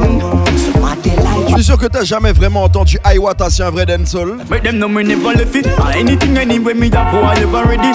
like 1.04 1.48
Je 1.48 1.54
suis 1.54 1.64
sûr 1.64 1.78
que 1.78 1.86
t'as 1.86 2.04
jamais 2.04 2.32
vraiment 2.32 2.64
entendu 2.64 2.98
Iwata, 3.04 3.48
c'est 3.50 3.62
un 3.62 3.70
vrai 3.70 3.86
dancehall. 3.86 4.38
Make 4.50 4.62
them 4.62 4.78
know 4.78 4.88
me 4.88 5.04
never 5.04 5.34
left 5.34 5.54
it 5.54 5.66
Or 5.78 5.90
anything 5.90 6.36
anyway 6.36 6.74
me 6.74 6.88
that 6.90 7.12
boy 7.12 7.34
live 7.40 7.54
already 7.54 7.88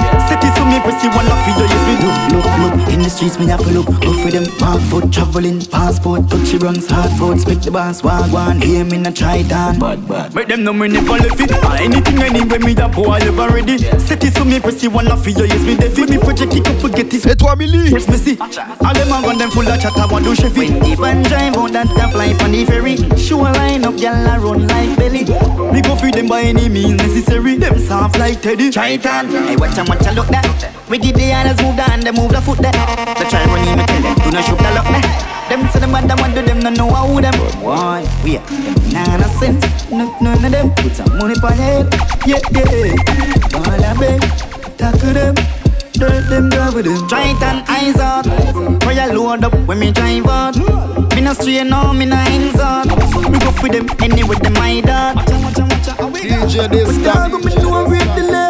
Set 0.50 0.58
it 0.58 0.58
so 0.58 0.66
me 0.66 0.80
pussy 0.80 1.08
one 1.10 1.28
off 1.28 1.46
you 1.46 1.54
yes 1.62 1.84
me 1.86 1.96
do. 2.02 2.10
Look, 2.34 2.48
look, 2.60 2.94
in 2.94 3.02
the 3.02 3.10
streets, 3.10 3.38
me 3.38 3.46
have 3.48 3.62
to 3.62 3.70
look. 3.70 3.86
Go 4.02 4.14
for 4.14 4.32
them, 4.32 4.46
mark 4.60 4.82
foot, 4.90 5.12
traveling, 5.12 5.62
passport. 5.66 6.30
Touchy 6.30 6.58
rungs, 6.58 6.90
hard 6.90 7.12
foot, 7.20 7.40
spit 7.40 7.62
the 7.62 7.72
boss, 7.72 8.04
walk 8.04 8.32
one 8.32 8.62
Hear 8.62 8.84
me 8.86 8.98
in 8.98 9.06
a 9.06 9.12
try 9.12 9.44
down, 9.44 9.80
bad, 9.80 10.08
bad. 10.08 10.34
Make 10.34 10.48
them 10.48 10.64
know 10.64 10.74
me 10.74 10.88
never 10.88 11.18
left 11.18 11.40
it. 11.40 11.52
Anything 11.80 12.20
anyway 12.20 12.58
me 12.60 12.74
that 12.74 12.94
boy 12.94 13.20
live 13.20 13.40
already 13.40 13.78
Set 14.00 14.24
it 14.24 14.34
so 14.34 14.44
me 14.46 14.60
pussy 14.60 14.88
one 14.88 15.08
off 15.12 15.26
you 15.28 15.46
yes 15.46 15.64
me 15.64 15.76
deaf 15.76 15.98
it. 15.98 16.10
Me 16.10 16.18
project 16.18 16.52
kick 16.52 16.68
up 16.68 16.92
get 16.96 17.14
it. 17.14 17.26
Et 17.26 17.36
toi, 17.36 17.56
Millie 17.56 17.92
Yes 17.92 18.08
me 18.08 18.18
see. 18.18 18.38
All 18.40 18.94
them 18.94 19.14
a 19.14 19.22
gun 19.22 19.38
them 19.38 19.52
full 19.52 19.68
of 19.68 19.80
chatter 19.80 20.08
want 20.10 20.26
do 20.26 20.34
chevy 20.36 20.72
When 20.72 20.80
the 20.80 20.96
van 20.96 21.24
drive 21.24 21.58
out 21.58 21.72
that 21.74 21.92
a 21.92 22.10
fly 22.10 22.34
from 22.34 22.52
the 22.52 22.66
ferry 22.66 22.96
Show 23.18 23.42
a 23.42 23.54
line 23.54 23.86
up, 23.86 23.98
y'all 23.98 24.16
a 24.16 24.40
run 24.40 24.68
like 24.68 24.98
belly 24.98 25.26
Me 25.74 25.82
go 25.82 25.96
feed 25.96 26.16
them 26.16 26.28
by 26.28 26.42
any 26.42 26.70
means 26.70 26.98
necessary. 26.98 27.56
Them 27.56 27.78
soft 27.80 28.18
like 28.18 28.42
Teddy. 28.42 28.72
Try 28.72 28.90
it 28.90 29.06
on, 29.06 29.28
hey 29.28 29.56
watch 29.56 29.78
and 29.78 29.88
watch 29.88 30.06
and 30.06 30.16
look 30.16 30.30
that 30.42 30.90
We 30.90 30.98
give 30.98 31.16
the 31.16 31.34
others 31.34 31.62
move 31.62 31.76
the 31.76 31.84
hand, 31.84 32.04
they 32.04 32.12
move 32.12 32.32
the 32.32 32.42
foot 32.42 32.60
that 32.60 32.76
They 33.18 33.28
try 33.30 33.46
run 33.46 33.68
in, 33.68 33.78
me 33.78 33.86
tell 33.86 34.02
them, 34.02 34.16
do 34.24 34.30
not 34.32 34.44
shoot 34.46 34.60
the 34.60 34.72
luck 34.76 34.88
that 34.92 35.06
Them 35.50 35.68
say 35.70 35.80
them 35.80 35.92
bad, 35.92 36.08
them 36.08 36.18
want 36.20 36.36
do 36.36 36.42
them, 36.42 36.60
no 36.60 36.70
know 36.70 36.90
how 36.90 37.20
them. 37.20 37.36
Why, 37.62 38.06
we 38.24 38.38
are, 38.38 38.46
them 38.46 38.76
nah 38.94 39.18
no 39.18 39.28
sense 39.40 39.66
no, 39.92 40.06
None 40.22 40.46
of 40.46 40.52
them. 40.52 40.70
Put 40.76 40.96
some 40.96 41.18
money 41.18 41.34
on 41.42 41.54
head. 41.54 41.90
Yeah, 42.26 42.38
yeah, 42.54 42.94
all 43.58 43.66
I 43.66 43.94
beg, 43.98 44.22
tackle 44.78 45.14
them. 45.14 45.36
Dirt 45.94 46.30
them, 46.30 46.50
drive 46.50 46.76
with 46.76 46.86
them. 46.86 47.08
Try 47.10 47.34
it 47.34 47.44
on, 47.44 47.66
eyes 47.68 47.98
out 47.98 48.80
you 49.08 49.14
load 49.14 49.44
up 49.44 49.54
when 49.68 49.80
me 49.80 49.92
drive 49.92 50.28
out 50.28 50.58
Me 51.16 51.22
no 51.22 51.34
strain, 51.34 51.70
no, 51.70 51.94
me 51.94 52.06
no 52.06 52.16
hands 52.16 52.60
out 52.60 52.88
Me 53.32 53.40
go 53.40 53.52
for 53.52 53.70
them, 53.70 53.88
any 54.02 54.24
with 54.24 54.40
them, 54.40 54.54
my 54.54 54.82
dog 54.82 55.18
DJ 56.14 56.68
Dysta. 56.68 57.30
Dog, 57.30 57.46
me 57.46 57.56
know 57.56 57.74
I 57.74 57.90
read 57.90 58.08
the 58.18 58.24
The 58.24 58.49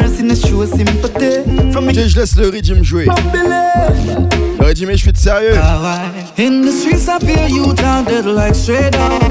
mercy, 0.00 0.22
no 0.22 0.34
show 0.34 0.64
sympathy 0.66 1.72
From 1.72 1.86
me 1.86 1.94
je 1.94 2.18
laisse 2.18 2.36
le 2.36 2.48
régime 2.48 2.82
jouer. 2.82 3.06
Le 4.58 4.64
régime, 4.64 4.90
je 4.92 4.96
suis 4.96 5.12
sérieux. 5.14 5.54
In 6.38 6.62
the 6.62 6.70
streets 6.70 7.08
I 7.08 7.18
feel 7.20 7.48
you 7.48 7.72
down 7.74 8.04
dead 8.04 8.26
like 8.26 8.54
straight 8.54 8.94
up, 8.96 9.22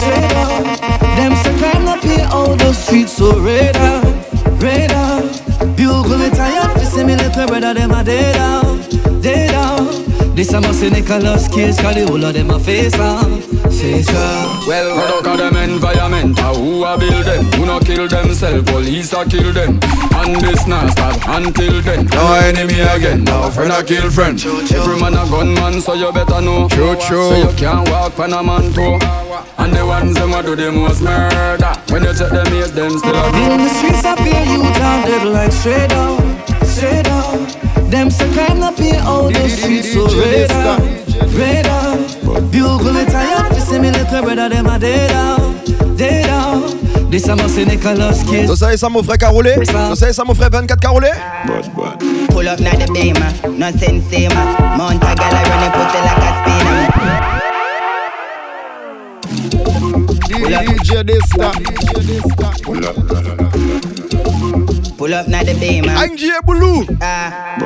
straight 0.00 0.32
up. 0.36 0.64
Them 1.16 1.34
say 1.36 1.56
crime 1.58 1.84
not 1.84 2.00
pay 2.00 2.22
all 2.24 2.56
the 2.56 2.72
streets 2.72 3.12
so 3.12 3.38
red 3.40 3.76
up, 3.76 4.04
red 4.60 4.92
up. 4.92 5.24
Bugle 5.76 6.18
me 6.18 6.30
tired, 6.30 6.76
they 6.76 6.84
say 6.84 7.04
me 7.04 7.14
little 7.16 7.46
brother 7.46 7.74
them 7.74 7.90
a 7.92 8.02
dead 8.02 8.36
out, 8.36 9.22
dead 9.22 9.54
out. 9.54 9.92
This 10.34 10.52
a 10.52 10.60
must 10.60 10.80
say 10.80 10.90
Nicholas 10.90 11.48
Cage, 11.48 11.76
cause 11.78 11.94
the 11.94 12.06
whole 12.06 12.24
of 12.24 12.34
them 12.34 12.50
a 12.50 12.58
face 12.58 12.94
up, 12.94 13.26
up. 13.78 14.66
Well, 14.66 14.94
product 14.96 15.26
of 15.28 15.38
them 15.38 15.56
environment, 15.56 16.38
uh, 16.40 16.54
who 16.54 16.84
a 16.84 16.98
build 16.98 17.24
them? 17.24 17.44
Who 17.52 17.66
no 17.66 17.78
kill 17.78 18.08
themselves, 18.08 18.68
police 18.70 19.12
a 19.12 19.24
kill 19.24 19.52
them. 19.52 19.78
And 20.14 20.34
this 20.40 20.66
not 20.66 20.90
stop 20.90 21.20
until 21.28 21.80
then. 21.82 22.06
Now 22.06 22.34
enemy 22.40 22.80
again, 22.80 23.24
now 23.24 23.50
friend 23.50 23.72
a 23.72 23.84
kill 23.84 24.10
friend. 24.10 24.38
Every 24.44 25.00
man 25.00 25.14
a 25.14 25.24
gunman, 25.30 25.80
so 25.80 25.94
you 25.94 26.12
better 26.12 26.40
know. 26.40 26.68
True, 26.68 26.96
true. 26.96 27.30
So 27.30 27.36
you 27.36 27.56
can't 27.56 27.88
walk 27.88 28.18
on 28.18 28.32
a 28.32 28.42
man 28.42 28.72
toe. 28.72 28.98
And 29.58 29.72
the 29.72 29.86
ones 29.86 30.14
them 30.14 30.32
a 30.32 30.42
do 30.42 30.56
the 30.56 30.72
most 30.72 31.02
murder. 31.02 31.72
When 31.90 32.02
you 32.02 32.14
check 32.14 32.30
them 32.30 32.52
ears, 32.54 32.72
them 32.72 32.98
still 32.98 33.14
a 33.14 33.28
In 33.28 33.58
the 33.62 33.68
streets 33.68 34.04
I 34.04 34.16
feel 34.16 34.44
you 34.44 34.62
down 34.74 35.06
dead 35.06 35.26
like 35.28 35.52
straight 35.52 35.92
up, 35.92 36.66
straight 36.66 37.06
up. 37.06 37.90
Them 37.90 38.10
say 38.10 38.30
crime 38.32 38.58
not 38.58 38.76
pay 38.76 38.98
all 38.98 39.28
the 39.30 39.48
streets 39.48 39.92
so 39.92 40.06
red 40.18 40.50
up, 40.50 40.80
red 42.34 42.44
up. 42.44 42.50
Bugle 42.52 42.92
me 42.92 43.04
tired, 43.04 43.52
they 43.52 43.60
say 43.60 43.78
me 43.78 43.90
little 43.90 44.22
brother 44.22 44.48
them 44.48 44.66
a 44.66 44.78
dead 44.78 45.10
out, 45.12 45.64
dead 45.96 46.28
out. 46.30 46.76
This 47.10 47.26
a 47.28 47.34
must 47.34 47.54
say 47.54 47.64
Nicolas 47.64 48.22
Cage. 48.30 48.46
Vous 48.46 48.56
savez 48.56 48.76
ça, 48.76 48.90
mon 48.90 49.02
frère 49.02 49.16
Carolé 49.16 49.54
Vous 49.56 49.94
savez 49.96 50.12
ça, 50.12 50.24
mon 50.24 50.34
frère 50.34 50.50
24 50.50 50.78
Carolé 50.78 51.10
Pull 52.28 52.48
up 52.48 52.60
na 52.60 52.70
the 52.72 52.86
beamer, 52.92 53.32
no 53.56 53.70
sense 53.70 54.04
seamer 54.10 54.34
Mount 54.76 55.02
a 55.02 55.14
gal 55.14 55.34
a 55.34 55.42
run 55.48 55.62
a 55.62 55.70
pussy 55.72 55.98
like 56.04 56.18
a 56.18 56.30
spinner 56.42 57.38
DJ 60.28 61.02
Dysta. 61.02 61.50
Pull 62.62 62.84
up 62.84 64.67
na 65.06 65.42
the 65.44 65.54
beamer 65.60 65.92
Angie 65.96 66.30
et 66.30 66.42
Boulou 66.44 66.84
Ah, 67.00 67.56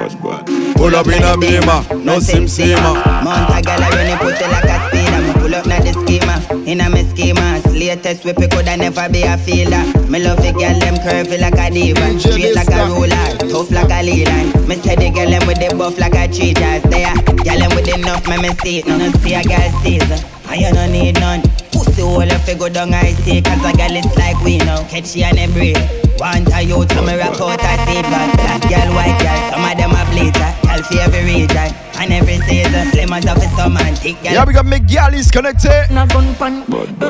Pull 0.76 0.94
up 0.94 1.06
in 1.06 1.22
a 1.22 1.36
beamer, 1.38 1.82
no 2.04 2.18
sim 2.20 2.46
sima. 2.46 2.92
Mount 3.24 3.50
a 3.56 3.62
gal 3.62 3.80
a 3.80 3.88
run 3.90 4.10
a 4.10 4.16
pussy 4.18 4.44
like 4.50 4.64
a 4.64 4.76
spinner 4.88 5.22
Me 5.22 5.32
pull 5.40 5.54
up 5.54 5.66
na 5.66 5.78
the 5.80 5.92
schema, 5.92 6.36
in 6.66 6.80
a 6.80 6.90
me 6.90 7.04
schema. 7.08 7.60
Latest 7.72 8.24
whip 8.24 8.38
it 8.38 8.50
coulda 8.50 8.76
never 8.76 9.08
be 9.08 9.22
a 9.22 9.38
fielder. 9.38 9.82
Me 10.10 10.18
love 10.22 10.38
the 10.42 10.52
girl 10.52 10.78
them 10.78 10.96
curvy 10.96 11.40
like 11.40 11.54
a 11.54 11.70
diva. 11.72 12.18
Straight 12.20 12.54
like 12.54 12.68
a 12.68 12.86
ruler, 12.86 13.36
tough 13.48 13.70
like 13.70 13.90
a 13.90 14.02
leader. 14.02 14.58
Me 14.66 14.76
say 14.76 14.96
the 14.96 15.10
girl 15.10 15.30
them 15.30 15.46
with 15.46 15.58
the 15.58 15.74
buff 15.76 15.98
like 15.98 16.14
a 16.14 16.26
tree 16.28 16.52
jazz. 16.52 16.82
There, 16.90 17.14
girl 17.46 17.58
them 17.58 17.70
with 17.74 17.88
enough 17.88 18.26
me 18.28 18.36
me 18.42 18.50
see 18.62 18.78
it. 18.80 18.86
No 18.86 19.10
see 19.22 19.34
a 19.34 19.42
girl 19.42 19.70
season, 19.82 20.18
and 20.50 20.60
you 20.60 20.72
no 20.72 20.86
need 20.90 21.18
none. 21.20 21.42
Pussy 21.72 22.02
hole 22.02 22.22
if 22.22 22.46
you 22.48 22.56
go 22.56 22.68
down 22.68 22.92
I 22.92 23.12
see 23.24 23.40
Cause 23.40 23.64
a 23.64 23.72
girl 23.76 23.96
is 23.96 24.16
like 24.16 24.38
we 24.44 24.58
know. 24.58 24.84
Catch 24.90 25.06
she 25.14 25.22
and 25.24 25.38
a 25.38 25.46
breed 25.48 25.78
Want 26.18 26.52
a 26.52 26.62
youth 26.62 26.88
to 26.88 27.02
me 27.02 27.16
rock 27.18 27.40
out 27.40 27.60
a 27.60 27.72
seat 27.86 28.02
But 28.02 28.36
black 28.36 28.62
girl, 28.68 28.88
white 28.94 29.18
girl 29.20 29.40
Some 29.50 29.64
of 29.64 29.76
them 29.76 29.92
a 29.92 30.02
bleacher 30.10 30.50
Girl 30.66 30.82
for 30.82 30.98
every 31.00 31.24
region 31.24 31.68
And 31.98 32.12
every 32.12 32.38
season 32.46 32.90
Slim 32.92 33.12
as 33.12 33.26
of 33.26 33.38
a 33.38 33.48
summer 33.56 33.80
and 33.80 33.98
thick 33.98 34.22
girl 34.22 34.32
Y'a 34.32 34.44
big 34.46 34.56
up 34.56 34.66
mes 34.66 34.80
gars, 34.80 35.14
is 35.14 35.30
connecté 35.30 35.90
Na 35.90 36.06
gun 36.06 36.34
pan, 36.34 36.64
uh, 36.70 37.00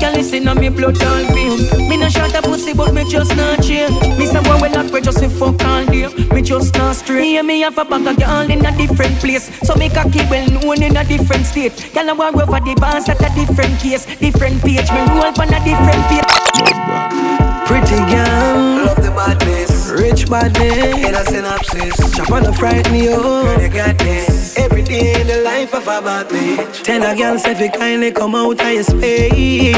girl 0.00 0.08
badness 0.18 0.32
in 0.32 0.60
me 0.60 0.68
blood 0.68 1.02
all 1.02 1.24
feel. 1.34 1.56
Me 1.88 1.96
no 1.96 2.08
shot 2.08 2.34
a 2.34 2.42
pussy, 2.42 2.72
but 2.74 2.92
me 2.92 3.08
just 3.10 3.36
not 3.36 3.62
chill. 3.62 3.90
Me 4.16 4.26
say 4.26 4.42
boy 4.42 4.60
we 4.60 4.68
not 4.68 4.90
we 4.90 5.00
just 5.00 5.22
a 5.22 5.28
fuck 5.28 5.62
all 5.64 5.84
day. 5.86 6.08
Me 6.32 6.42
just 6.42 6.74
not 6.74 6.96
straight. 6.96 7.20
Me 7.20 7.38
and 7.38 7.46
me 7.46 7.60
have 7.60 7.78
a 7.78 7.84
bag 7.84 8.06
of 8.06 8.16
girl 8.18 8.50
in 8.50 8.64
a 8.64 8.76
different 8.76 9.16
place. 9.18 9.50
So 9.66 9.74
me 9.76 9.88
cocky 9.88 10.20
well 10.30 10.48
known 10.50 10.82
in 10.82 10.96
a 10.96 11.04
different 11.04 11.46
state. 11.46 11.90
Girl 11.94 12.10
I 12.10 12.12
walk 12.12 12.36
over 12.36 12.60
the 12.60 12.74
bars 12.80 13.08
at 13.08 13.20
a 13.20 13.34
different 13.34 13.78
case, 13.80 14.06
different 14.18 14.60
page. 14.62 14.90
Me 14.90 15.00
roll 15.08 15.32
on 15.40 15.54
a 15.54 15.60
different 15.64 16.04
page. 16.08 17.27
Pretty 17.78 18.02
girl, 18.10 18.86
love 18.86 18.96
the 18.96 19.12
badness. 19.14 19.88
Rich 19.90 20.28
badness, 20.28 21.06
in 21.06 21.14
a 21.14 21.24
synopsis. 21.24 21.94
Chop 22.16 22.32
on 22.32 22.42
the 22.42 22.52
frighten 22.52 22.96
you, 22.96 23.14
girl 23.22 23.62
you 23.62 23.68
got 23.68 23.96
this. 23.98 24.58
Every 24.58 24.82
day 24.82 25.20
in 25.20 25.28
the 25.28 25.42
life 25.44 25.72
of 25.72 25.84
a 25.84 26.02
bad 26.02 26.26
bitch. 26.28 26.82
Tell 26.82 27.00
a 27.04 27.14
girl 27.16 27.36
if 27.36 27.60
you 27.60 27.70
kindly 27.70 28.10
come 28.10 28.34
out 28.34 28.60
of 28.60 28.72
your 28.72 28.82
space. 28.82 29.76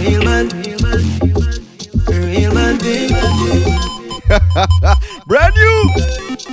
Real 0.00 0.24
man, 0.24 0.48
real 0.48 0.80
man, 2.54 2.78
Brand 5.26 5.54
new. 5.56 5.90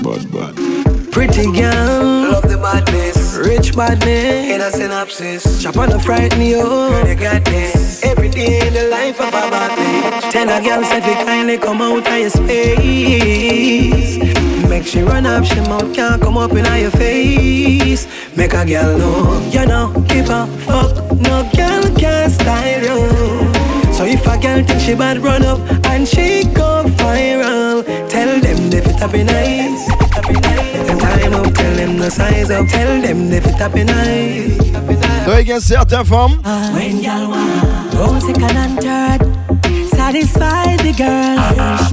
Bad, 0.04 0.32
bad. 0.34 0.87
Pretty 1.18 1.52
girl, 1.52 2.32
love 2.32 2.48
the 2.48 2.60
badness. 2.62 3.38
Rich 3.38 3.76
badness, 3.76 4.52
in 4.54 4.62
a 4.62 4.70
synopsis. 4.70 5.64
Chop 5.64 5.78
on 5.78 5.90
the 5.90 5.98
frighten 5.98 6.40
you, 6.44 6.62
girl 6.62 7.08
you 7.08 7.16
got 7.16 7.44
this. 7.44 8.04
Every 8.04 8.30
day 8.30 8.68
in 8.68 8.74
the 8.76 8.84
life 8.90 9.20
of 9.20 9.30
a 9.30 9.32
bad 9.50 9.72
bitch. 9.80 10.30
Tell 10.30 10.48
a 10.48 10.62
girl 10.62 10.84
if 10.84 11.08
you 11.08 11.16
kindly 11.26 11.58
come 11.58 11.82
out 11.82 12.08
of 12.08 12.20
your 12.20 12.30
space. 12.30 14.20
Make 14.70 14.86
she 14.86 15.02
run 15.02 15.26
up, 15.26 15.44
she 15.44 15.60
mouth 15.62 15.92
can't 15.92 16.22
come 16.22 16.38
up 16.38 16.52
in 16.52 16.66
your 16.80 16.92
face. 16.92 18.06
Make 18.38 18.54
a 18.54 18.64
girl 18.64 19.00
know 19.00 19.42
you 19.52 19.66
know 19.66 19.92
give 20.08 20.30
a 20.30 20.46
fuck. 20.68 20.94
No 21.20 21.50
girl 21.58 21.82
can 21.98 22.30
style 22.30 22.84
you. 22.84 23.52
So 23.92 24.06
if 24.06 24.24
a 24.28 24.38
girl 24.38 24.64
think 24.64 24.82
she 24.82 24.94
bad, 24.94 25.18
run 25.18 25.44
up 25.44 25.60
and 25.88 26.08
she 26.08 26.44
go 26.54 26.84
viral. 26.86 27.84
Tell 28.08 28.40
them 28.40 28.70
they 28.70 28.82
fit 28.82 29.02
up 29.02 29.16
in 29.16 29.28
eyes. 29.30 29.57
And 32.08 32.16
time 32.16 32.32
up, 32.32 32.48
tell 32.48 32.48
them 32.48 32.48
the 32.48 32.48
size 32.48 32.52
up. 32.52 32.68
Tell 32.68 33.02
them 33.02 33.30
they 33.30 33.42
fit 33.42 33.62
up 33.62 33.76
in 33.76 33.90
eyes. 33.90 34.58
Toi, 35.26 35.42
il 35.42 35.48
y 35.48 35.52
a 35.52 35.60
certaines 35.60 36.00
ah. 36.00 36.04
femmes. 36.06 36.40
When 36.74 37.02
y'all 37.02 37.28
want 37.28 37.94
roll 37.96 38.22
second 38.22 38.56
and 38.56 38.80
third, 38.80 39.20
satisfy 39.90 40.78
the 40.78 40.94
girls. 40.94 41.92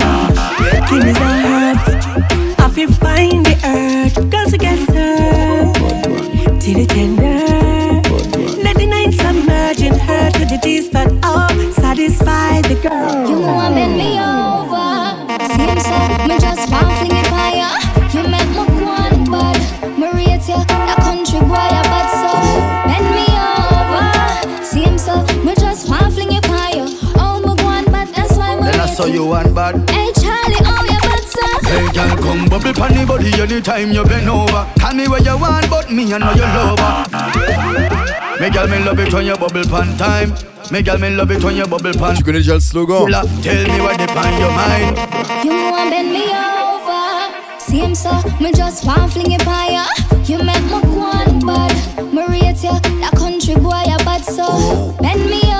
Kidneys 0.88 1.18
and 1.18 1.46
herbs, 1.50 1.86
I 2.58 2.68
feel 2.70 2.92
find 2.92 3.44
the 3.44 3.56
earth. 3.64 4.30
Girls 4.30 4.52
to 4.52 4.58
get 4.58 4.78
served 4.86 5.80
till 6.60 6.78
the 6.78 6.86
tender. 6.86 7.42
Let 8.62 8.76
the 8.76 8.86
night 8.86 9.14
submerge 9.14 9.82
in 9.82 9.94
her 9.98 10.30
to 10.30 10.44
the 10.44 10.60
G 10.62 10.82
spot. 10.82 11.08
Oh, 11.24 11.48
satisfy 11.72 12.60
the 12.62 12.76
girl. 12.76 13.28
You 13.28 13.40
want 13.40 13.74
bend 13.74 13.96
me 13.96 14.20
over. 14.20 14.94
Seems 15.56 15.82
so, 15.82 16.28
me 16.28 16.38
just 16.38 16.70
want 16.70 17.13
why 29.04 29.12
me 29.12 29.12
I 29.12 29.12
rate 29.12 29.12
saw 29.12 29.12
you. 29.12 29.14
you 29.14 29.26
one 29.26 29.54
bad. 29.54 29.90
Hey 29.90 30.12
Charlie, 30.12 30.60
oh 30.64 30.84
you 30.84 31.00
bad 31.00 31.24
so. 31.24 31.68
Hey 31.68 31.86
girl, 31.92 32.16
come 32.22 32.48
bubble 32.48 32.72
pon 32.72 32.94
the 32.94 33.04
body 33.06 33.32
anytime 33.40 33.92
you 33.92 34.04
bend 34.04 34.28
over. 34.28 34.66
Tell 34.76 34.94
me 34.94 35.08
what 35.08 35.24
you 35.24 35.36
want, 35.38 35.70
but 35.70 35.90
me 35.90 36.12
I 36.12 36.18
know 36.18 36.32
you 36.32 36.42
love 36.42 36.78
her. 36.78 38.40
Me 38.40 38.50
girl, 38.50 38.66
me 38.68 38.78
love 38.84 38.98
it 38.98 39.12
when 39.12 39.26
you 39.26 39.36
bubble 39.36 39.64
pan 39.64 39.96
time. 39.96 40.34
Me 40.70 40.82
girl, 40.82 40.98
me 40.98 41.10
love 41.10 41.30
it 41.30 41.44
when 41.44 41.56
you 41.56 41.66
bubble 41.66 41.92
pan. 41.92 42.16
Tu 42.16 42.22
connais 42.24 42.40
déjà 42.40 42.54
le 42.54 42.60
slogan. 42.60 43.06
Tell 43.42 43.64
me 43.68 43.80
what 43.80 43.98
depend 43.98 44.38
your 44.38 44.50
mind. 44.52 44.98
You 45.44 45.70
want 45.70 45.90
bend 45.90 46.10
me 46.10 46.24
over. 46.24 47.32
Seems 47.58 47.98
so, 48.00 48.10
me 48.40 48.52
just 48.52 48.84
want 48.84 49.12
fling 49.12 49.32
it 49.32 49.42
higher. 49.42 49.86
You 50.24 50.38
make 50.42 50.62
me 50.64 50.80
one 50.96 51.40
bad. 51.44 51.74
Me 52.12 52.22
rate 52.26 52.62
you, 52.62 52.78
that 53.00 53.12
country 53.16 53.54
boy 53.56 53.82
a 53.86 53.96
bad 54.04 54.24
so. 54.24 54.46
Oh. 54.48 54.96
Bend 55.00 55.26
me 55.26 55.42
over. 55.44 55.53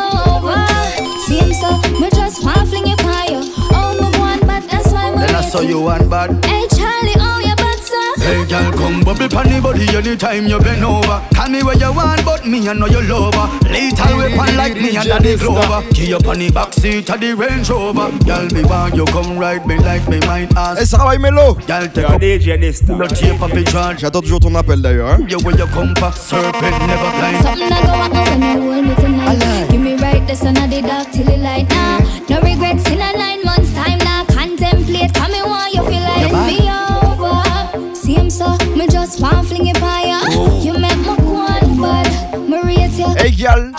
Why 5.54 5.62
me 5.62 5.62
Then 5.62 5.62
I 5.62 5.62
rate 5.62 5.62
saw 5.62 5.62
you. 5.62 5.68
you 5.68 5.80
one 5.80 6.08
bad. 6.08 6.44
Hey 6.44 6.66
Charlie, 6.68 7.14
oh 7.18 7.40
you 7.40 7.54
bad 7.56 7.78
so. 7.78 8.22
Hey 8.22 8.44
girl, 8.46 8.72
come 8.72 9.00
bubble 9.02 9.28
pon 9.28 9.48
the 9.48 9.60
body 9.60 9.86
anytime 9.96 10.46
you 10.46 10.58
bend 10.60 10.84
over. 10.84 11.22
Tell 11.32 11.48
me 11.48 11.62
where 11.62 11.76
you 11.76 11.92
want, 11.92 12.24
but 12.24 12.46
me 12.46 12.68
I 12.68 12.72
know 12.72 12.86
you 12.86 13.02
love 13.02 13.34
her. 13.34 13.70
Lethal 13.70 14.16
weapon 14.16 14.56
like 14.56 14.74
me 14.74 14.96
and 14.96 15.24
the 15.24 15.36
Glover. 15.38 15.82
Key 15.92 16.14
up 16.14 16.26
on 16.26 16.38
the 16.38 16.50
back 16.50 16.72
seat 16.72 17.10
of 17.10 17.20
the 17.20 17.34
Range 17.34 17.68
Rover. 17.70 18.10
Girl, 18.24 18.46
me 18.52 18.64
want 18.64 18.94
you 18.94 19.04
come 19.06 19.38
ride 19.38 19.66
me 19.66 19.78
like 19.78 20.08
me 20.08 20.20
might 20.20 20.54
ask. 20.56 20.78
Hey, 20.78 20.84
Sarah 20.84 21.18
Melo. 21.18 21.54
Girl, 21.54 21.88
take 21.88 22.10
up 22.10 22.20
the 22.20 22.38
tape 22.38 23.40
of 23.42 23.50
the 23.52 23.64
charge. 23.70 24.00
J'attends 24.00 24.22
toujours 24.22 24.40
ton 24.40 24.54
appel 24.54 24.80
d'ailleurs. 24.82 25.10
Hein. 25.10 25.26
You 25.28 25.38
where 25.38 25.56
you 25.56 25.66
come 25.66 25.94
back, 25.94 26.16
serpent 26.16 26.86
never 26.86 27.10
blind. 27.18 27.42
Something 27.42 27.72
I 27.72 27.82
go 27.82 27.92
on 27.92 28.10
when 28.12 28.42
you 28.42 28.72
hold 28.72 28.84
me 28.86 28.94
tonight. 28.96 29.70
Give 29.70 29.80
me 29.80 29.96
right 29.96 30.26
this 30.26 30.42
and 30.42 30.56
the 30.56 30.82
dark 30.82 31.10
till 31.12 31.28
it 31.28 31.38
light 31.38 31.68
now. 31.70 31.98
No 32.28 32.40
regrets 32.40 32.86
in 32.90 33.00
a 33.00 33.12
nine 33.16 33.33
me 39.20 39.30
fling 39.48 39.66
it 39.68 39.76
higher. 39.76 40.22
You 40.60 40.72
make 40.78 40.96
me 40.98 41.14
one 41.24 41.80
bad, 41.80 42.08
me 42.48 42.58
rate 42.62 42.92
you. 42.98 43.08
Hey, 43.14 43.30
gal. 43.30 43.70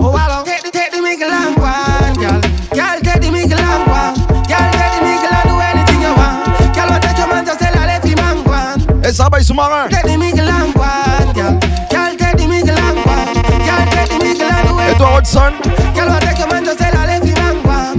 Oh, 0.00 0.12
hello. 0.16 0.44
Take 0.44 0.62
the, 0.62 0.70
take 0.70 0.92
the 0.92 1.00
mickle 1.00 1.30
and 1.30 1.56
one, 1.56 2.14
girl. 2.20 2.40
Girl, 2.72 2.98
take 3.00 3.20
the 3.22 3.30
mickle 3.30 3.58
and 3.58 3.84
one. 3.88 4.14
Girl, 4.48 4.68
take 4.72 4.92
the 4.92 5.00
mickle 5.02 5.32
and 5.32 5.46
do 5.48 5.56
anything 5.60 6.00
you 6.02 6.12
want. 6.12 6.74
Girl, 6.76 6.88
what 6.90 7.00
take 7.02 7.18
your 7.18 7.28
man 7.28 7.44
just 7.46 7.60
tell 7.60 7.72
her 7.72 7.86
let 7.86 8.04
him 8.04 8.16
man 8.20 8.38
go 8.44 8.52
on. 8.52 9.02
Hey, 9.02 9.12
Sarah 9.12 9.30
Baye. 9.30 9.40
Eh? 9.40 9.88
Take 9.88 10.06
the 10.06 10.16
mickle 10.18 10.48
and 10.48 10.74
one, 10.76 11.28
girl. 11.32 11.54
Girl, 11.88 12.12
take 12.16 12.36
the 12.36 12.46
mickle 12.48 12.76
and 12.76 12.98
one. 13.02 13.32
Girl, 13.64 13.84
take 13.96 14.08
the 14.12 14.18
mickle 14.20 14.50
and 14.52 14.64
do 14.68 14.74
Et 14.76 14.84
anything. 14.92 15.00
toi, 15.00 15.16
Hudson. 15.16 15.52
Girl, 15.96 16.08
what 16.12 16.20
take 16.22 16.38
your 16.38 16.48
man 16.52 16.64
just 16.64 16.78
tell 16.78 16.92
her 16.92 17.06
let 17.08 17.24
him 17.24 17.34
man 17.40 17.56
go 17.64 17.70
on. 17.72 17.96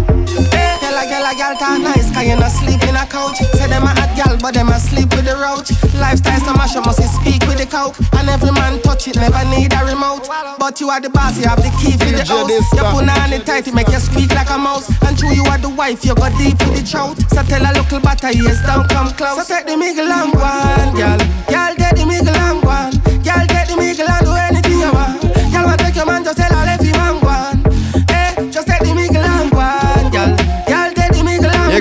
Hey, 0.54 0.78
tell 0.78 0.94
a 0.94 1.04
girl 1.10 1.26
a 1.26 1.34
girl 1.34 1.56
talk 1.58 1.82
nice, 1.82 2.14
cause 2.14 2.26
you 2.28 2.36
not 2.38 2.52
sleep 2.54 2.82
in 2.86 2.96
a 2.96 3.06
couch. 3.10 3.42
Say 3.58 3.68
them 3.68 3.84
a 3.84 3.92
hot 3.98 4.14
girl, 4.14 4.38
but 4.38 4.54
them 4.54 4.70
a 4.70 4.78
sleep 4.80 5.10
with 5.18 5.26
the 5.26 5.34
roach. 5.42 5.73
Lifestyle 5.94 6.40
so 6.42 6.54
much, 6.54 6.74
you 6.74 6.82
must 6.82 7.02
speak 7.02 7.46
with 7.46 7.58
the 7.62 7.68
coke. 7.70 7.96
And 8.18 8.30
every 8.30 8.52
man 8.52 8.82
touch 8.82 9.08
it, 9.08 9.16
never 9.16 9.44
need 9.50 9.74
a 9.74 9.82
remote. 9.86 10.28
But 10.58 10.82
you 10.82 10.90
are 10.90 11.00
the 11.00 11.10
boss, 11.10 11.38
you 11.38 11.48
have 11.48 11.62
the 11.62 11.70
key 11.78 11.94
for 11.98 12.10
the 12.10 12.26
house. 12.26 12.50
You 12.50 12.84
put 12.90 13.06
on 13.06 13.34
it 13.34 13.46
tight, 13.46 13.68
it 13.68 13.74
make 13.74 13.90
you 13.90 14.00
squeak 14.00 14.34
like 14.34 14.50
a 14.50 14.58
mouse. 14.58 14.90
And 15.04 15.18
true, 15.18 15.32
you 15.32 15.44
are 15.46 15.58
the 15.58 15.70
wife, 15.70 16.06
you 16.06 16.16
go 16.16 16.30
deep 16.38 16.58
with 16.66 16.76
the 16.78 16.84
trout. 16.84 17.18
So 17.30 17.44
tell 17.44 17.62
a 17.62 17.72
little 17.72 18.00
butter, 18.00 18.32
yes, 18.32 18.62
don't 18.66 18.90
come 18.90 19.14
close. 19.14 19.46
So 19.46 19.56
take 19.56 19.66
the 19.66 19.78
middle 19.78 20.10
and 20.10 20.34
one, 20.34 20.92
girl. 20.98 21.20
Girl, 21.50 21.74
take 21.78 21.96
the 21.96 22.06
middle 22.06 22.36
and 22.36 22.60
one. 22.64 22.94
Girl, 23.22 23.46
take 23.48 23.68
the 23.70 23.78
middle 23.78 24.10
and 24.10 24.24
do 24.26 24.34
anything 24.34 24.80
you 24.82 24.92
want. 24.92 25.22
Girl, 25.54 25.66
want 25.66 25.80
take 25.80 25.96
your 25.96 26.06
man, 26.06 26.24
just 26.24 26.38
tell 26.38 26.52
her 26.52 26.78
him 26.78 26.98
man 26.98 27.23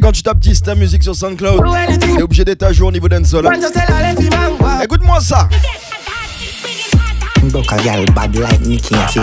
quand 0.03 0.13
tu 0.13 0.23
tapes 0.23 0.41
10 0.41 0.63
ta 0.63 0.75
musique 0.75 1.03
sur 1.03 1.15
SoundCloud, 1.15 1.63
t'es 2.01 2.23
obligé 2.23 2.45
d'être 2.45 2.65
à 2.65 2.73
jour 2.73 2.89
au 2.89 2.93
niveau 2.93 3.09
dancehall. 3.09 3.47
one. 3.47 3.61
Just 3.61 3.73
tell 3.73 3.83
her 3.83 4.15
let 4.15 4.21
him 4.21 4.31
man 4.31 4.53
one. 4.59 4.83
Écoute-moi 4.83 5.21
ça. 5.21 5.49
Broke 7.45 7.73
a 7.73 7.77
gal 7.77 8.05
bad 8.13 8.37
like 8.37 8.61
me 8.67 8.79
can't 8.79 9.09
see. 9.11 9.21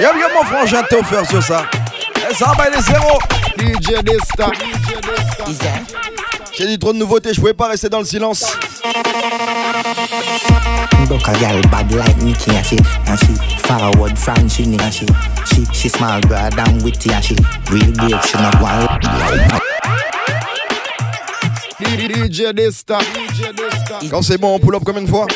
Y'a 0.00 0.12
bien 0.12 0.28
mon 0.34 0.44
frangin 0.44 0.82
t'es 0.90 0.96
offert 0.96 1.26
sur 1.28 1.42
ça. 1.42 1.64
Et 2.30 2.34
Sarah 2.34 2.56
Baye 2.56 2.70
les 2.74 2.82
zéros. 2.82 3.18
DJ 3.58 4.02
Dysta. 4.02 4.50
J'ai 6.52 6.66
dit 6.66 6.78
trop 6.78 6.92
de 6.92 6.98
nouveautés, 6.98 7.32
je 7.32 7.40
pouvais 7.40 7.54
pas 7.54 7.68
rester 7.68 7.88
dans 7.88 8.00
le 8.00 8.04
silence. 8.04 8.44
Broke 11.06 11.28
a 11.28 11.38
gal 11.38 11.60
bad 11.70 11.92
like 11.94 12.16
me 12.22 12.34
can't 12.34 12.64
see. 12.66 12.78
And 13.06 13.18
she 13.20 13.34
forward 13.62 14.18
she 14.50 14.64
nigga 14.64 14.90
she. 14.92 15.06
She 15.46 15.64
she 15.72 15.88
small 15.88 16.20
broad 16.22 16.58
and 16.58 16.82
witty 16.82 17.12
and 17.12 17.24
she 17.24 17.34
real 17.70 17.92
brave 17.92 18.24
she 18.24 18.36
not 18.38 18.60
one. 18.60 18.88
DJ 21.80 22.52
Dysta. 22.52 22.98
Quand 24.10 24.22
c'est 24.22 24.38
bon, 24.38 24.54
on 24.54 24.58
pull 24.58 24.74
up 24.74 24.84
combien 24.84 25.02
de 25.02 25.08
fois 25.08 25.26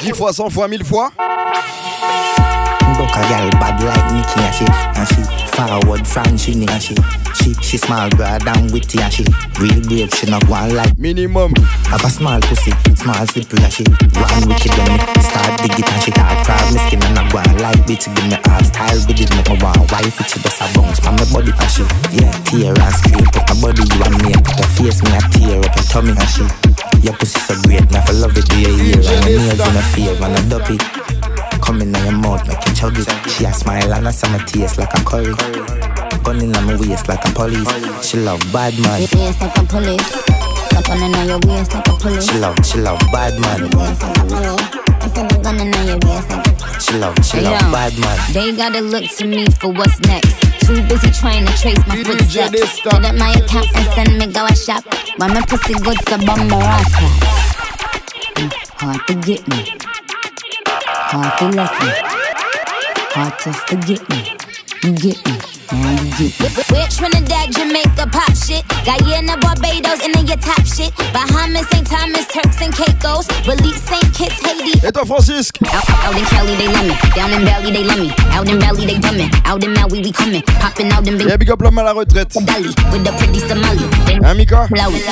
10 0.00 0.12
fois, 0.14 0.32
100 0.32 0.50
fois, 0.50 0.68
1000 0.68 0.84
fois 0.84 1.12
Broke 2.96 3.16
a 3.16 3.22
gal 3.28 3.50
bad 3.52 3.82
like 3.82 4.12
me 4.12 4.22
can't 4.34 4.54
see. 4.54 4.66
And 4.96 5.08
she 5.08 5.31
forward 5.52 6.06
from 6.06 6.36
she 6.36 6.52
nigga 6.54 6.80
she. 6.80 6.94
She 7.36 7.54
she 7.60 7.76
small 7.76 8.08
broad 8.10 8.46
and 8.46 8.70
witty 8.72 9.00
and 9.00 9.12
she 9.12 9.24
real 9.60 9.80
brave. 9.84 10.12
She 10.14 10.26
not 10.30 10.44
one 10.48 10.74
like 10.74 10.96
Minimum. 10.98 11.54
Have 11.92 12.04
a 12.04 12.10
small 12.10 12.40
pussy, 12.40 12.72
small 12.96 13.26
slippery 13.26 13.62
and 13.64 13.72
she 13.72 13.84
One 14.16 14.48
wicked 14.48 14.72
when 14.76 14.96
me 14.96 15.22
start 15.22 15.60
dig 15.60 15.76
it 15.78 15.88
and 15.88 16.02
she 16.02 16.10
start 16.12 16.44
crab 16.46 16.64
me 16.72 16.78
skin 16.88 17.02
and 17.04 17.18
I 17.18 17.28
go 17.30 17.38
on 17.38 17.56
like 17.58 17.82
bitch 17.88 18.08
give 18.14 18.26
me 18.28 18.38
hard 18.48 18.64
style. 18.66 19.00
With 19.06 19.20
it 19.20 19.30
make 19.36 19.48
me 19.48 19.56
want 19.60 19.90
wife 19.92 20.20
it 20.20 20.28
she 20.30 20.38
just 20.40 20.60
a 20.60 20.66
bounce 20.74 21.00
from 21.00 21.16
my 21.16 21.26
body 21.32 21.52
and 21.52 21.70
she 21.70 21.84
Yeah, 22.12 22.32
tear 22.48 22.72
and 22.72 22.94
scrape 22.96 23.36
up 23.36 23.48
my 23.50 23.54
body 23.60 23.84
you 23.84 24.00
and 24.04 24.16
me. 24.22 24.32
Put 24.40 24.56
her 24.60 24.68
face 24.76 25.00
me 25.04 25.10
a 25.16 25.20
tear 25.32 25.58
up 25.60 25.74
your 25.76 25.86
tummy 25.90 26.12
and 26.16 26.30
she 26.32 26.44
Your 27.04 27.14
pussy 27.16 27.38
so 27.40 27.54
great 27.64 27.84
feel 27.88 28.16
love 28.20 28.36
it 28.36 28.46
do 28.48 28.56
you 28.60 28.72
hear 28.76 28.96
And 28.96 29.04
your 29.04 29.20
nails 29.24 29.60
in 29.60 29.76
a 29.76 29.82
fave 29.92 30.20
and 30.22 30.36
a 30.38 30.42
duppy 30.48 31.01
Come 31.62 31.80
in 31.80 31.94
on 31.94 32.04
your 32.24 32.34
up, 32.34 32.46
make 32.46 32.58
you 32.66 32.74
chug 32.74 32.98
it. 32.98 33.08
She 33.30 33.44
a 33.44 33.52
smile 33.52 33.94
and 33.94 34.08
a 34.08 34.12
summer 34.12 34.38
taste 34.44 34.78
like 34.78 34.92
a 34.94 35.04
curry. 35.04 35.32
Gun 36.24 36.40
in 36.42 36.50
my 36.50 36.76
waist 36.76 37.08
like 37.08 37.24
a 37.26 37.30
police. 37.32 38.04
She 38.04 38.18
love 38.18 38.40
bad 38.52 38.74
man. 38.80 39.00
Waist 39.00 39.40
like 39.40 39.56
a 39.56 39.64
police. 39.64 40.12
Up 40.74 40.88
on 40.90 41.02
in 41.02 41.28
your 41.28 41.38
waist 41.46 41.72
like 41.74 41.86
a 41.86 41.92
police. 41.92 42.28
She 42.28 42.38
love, 42.38 42.56
she 42.66 42.78
love 42.78 42.98
bad 43.12 43.38
man. 43.40 43.70
Waist 43.78 44.02
like 44.02 44.18
a 44.18 44.24
police. 44.26 45.42
Gun 45.42 45.60
in 45.60 45.72
your 45.86 45.98
waist 46.02 46.28
like 46.30 46.46
a 46.46 46.80
She 46.80 46.92
love, 46.98 47.14
she 47.24 47.40
love 47.40 47.62
Yo, 47.62 47.72
bad 47.72 47.98
man. 47.98 48.18
They 48.32 48.56
gotta 48.56 48.80
look 48.80 49.08
to 49.18 49.24
me 49.26 49.46
for 49.46 49.72
what's 49.72 50.00
next. 50.00 50.34
Too 50.66 50.82
busy 50.88 51.10
trying 51.10 51.46
to 51.46 51.52
trace 51.58 51.78
my 51.86 52.02
footsteps. 52.02 52.78
Hit 52.78 52.86
up 52.86 53.14
my 53.14 53.30
account 53.32 53.66
and 53.74 53.86
send 53.94 54.18
me 54.18 54.26
go 54.32 54.46
a 54.46 54.54
shop. 54.56 54.84
Why 55.16 55.28
my 55.28 55.40
pussy 55.46 55.74
good 55.74 55.98
to 56.06 56.18
bum 56.26 56.48
my 56.48 56.58
ass 56.62 56.90
cracks. 56.94 57.52
Mm, 58.34 58.52
Hard 58.80 59.06
to 59.06 59.14
get 59.26 59.46
me. 59.48 59.91
Hard 61.14 61.38
to 61.40 61.48
left 61.54 61.78
me. 61.82 61.90
Hard 63.12 63.38
to 63.40 63.52
forget 63.52 64.08
me. 64.08 64.34
You 64.82 64.94
get 64.94 65.26
me. 65.26 65.61
Now 65.72 65.90
you 65.90 66.10
get 66.20 66.36
me. 66.40 66.62
We're 66.70 66.88
Trinidad, 66.88 67.52
Jamaica, 67.52 68.06
pop 68.12 68.34
shit. 68.36 68.64
Guyana, 68.84 69.36
Barbados, 69.38 70.04
and 70.04 70.14
then 70.14 70.26
your 70.26 70.36
top 70.36 70.64
shit. 70.66 70.92
Bahamas, 71.12 71.66
St. 71.68 71.86
Thomas, 71.86 72.26
Turks 72.28 72.60
and 72.60 72.74
Caicos. 72.74 73.26
Release 73.48 73.82
St. 73.82 74.12
Kitts, 74.12 74.40
Haiti. 74.44 74.78
Et 74.84 74.92
toi, 74.92 75.04
Francisque 75.04 75.58
Out, 75.72 75.88
out 76.04 76.16
in 76.18 76.24
Cali, 76.26 76.56
they 76.56 76.68
love 76.68 76.86
me. 76.86 76.94
Down 77.14 77.32
in 77.32 77.44
Valley, 77.44 77.72
they 77.72 77.84
love 77.84 78.00
me. 78.00 78.12
Out 78.32 78.48
in 78.48 78.58
Valley, 78.60 78.86
they 78.86 78.98
dummin'. 78.98 79.30
Out 79.46 79.64
in 79.64 79.72
Maui, 79.72 80.02
we 80.02 80.12
coming. 80.12 80.42
Popping 80.60 80.90
out 80.92 81.06
in 81.06 81.16
Big 81.16 81.28
Yeah, 81.28 81.36
big 81.36 81.50
up 81.50 81.62
l'homme 81.62 81.78
à 81.78 81.82
la 81.84 81.92
retraite. 81.94 82.34
Dali 82.44 82.68
with 82.92 83.04
the 83.04 83.12
pretty 83.16 83.40
Somali. 83.40 83.86
Hein, 84.22 84.34
Mika 84.36 84.68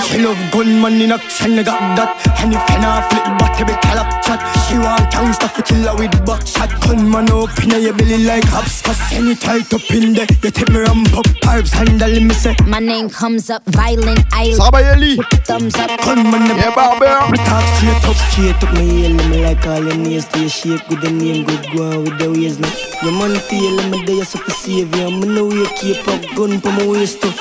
She 0.08 0.18
love 0.18 0.36
gunman 0.52 1.00
in 1.00 1.12
action, 1.12 1.58
I 1.58 1.62
got 1.62 1.80
that. 1.96 2.16
And 2.40 2.52
if 2.52 2.70
you 2.70 2.78
not 2.80 3.08
flip 3.10 3.24
back, 3.38 3.60
every 3.60 3.74
tell 3.80 3.98
up 3.98 4.10
chat. 4.22 4.40
She 4.68 4.78
want 4.78 5.10
gangsta 5.10 5.48
for 5.48 5.62
killer 5.62 5.94
with 5.96 6.24
back 6.26 6.46
shot. 6.46 6.70
Gunman 6.82 7.30
up 7.30 7.56
in 7.62 7.82
your 7.82 7.94
belly 7.94 8.24
like 8.24 8.44
hopscotch. 8.44 9.12
Any 9.12 9.34
tight 9.34 9.72
up 9.72 9.90
in 9.90 10.12
there, 10.14 10.26
you 10.50 10.64
take 10.64 10.72
me 10.72 10.80
ramp 10.80 11.12
up. 11.16 11.24
Vibes 11.44 11.72
handle 11.72 12.20
me 12.20 12.34
say. 12.34 12.56
My 12.66 12.78
name 12.78 13.08
comes 13.08 13.50
up 13.50 13.64
violent. 13.66 14.20
I 14.32 14.50
Sarabayeli. 14.50 15.16
thumbs 15.44 15.74
up. 15.76 15.90
Gunman 16.02 16.48
the 16.48 16.54
Yeah, 16.56 16.74
barber. 16.74 17.30
Me 17.30 17.38
talk 17.38 17.64
straight 17.76 18.04
up, 18.04 18.16
straight 18.30 18.62
up 18.62 18.74
my 18.74 18.80
heel. 18.80 19.14
Me 19.30 19.44
like 19.44 19.66
all 19.66 19.82
your 19.82 19.96
nails 19.96 20.26
to 20.28 20.40
your 20.40 20.48
shape 20.48 20.88
with 20.88 21.00
the 21.02 21.10
name 21.10 21.44
good 21.44 21.66
go 21.72 21.90
on 21.90 22.04
with 22.04 22.18
the 22.18 22.30
ways 22.30 22.58
now. 22.58 22.72
Your 23.02 23.12
man 23.12 23.38
feel 23.40 23.76
me 23.90 24.04
there 24.04 24.24
so 24.24 24.38
for 24.38 24.50
save 24.50 24.94
you. 24.96 25.10
Me 25.10 25.26
know 25.26 25.50
you 25.52 25.66
keep 25.76 26.06
up 26.08 26.22
gun 26.34 26.60
for 26.60 26.72
my 26.72 26.86
waist 26.86 27.22
too. 27.22 27.32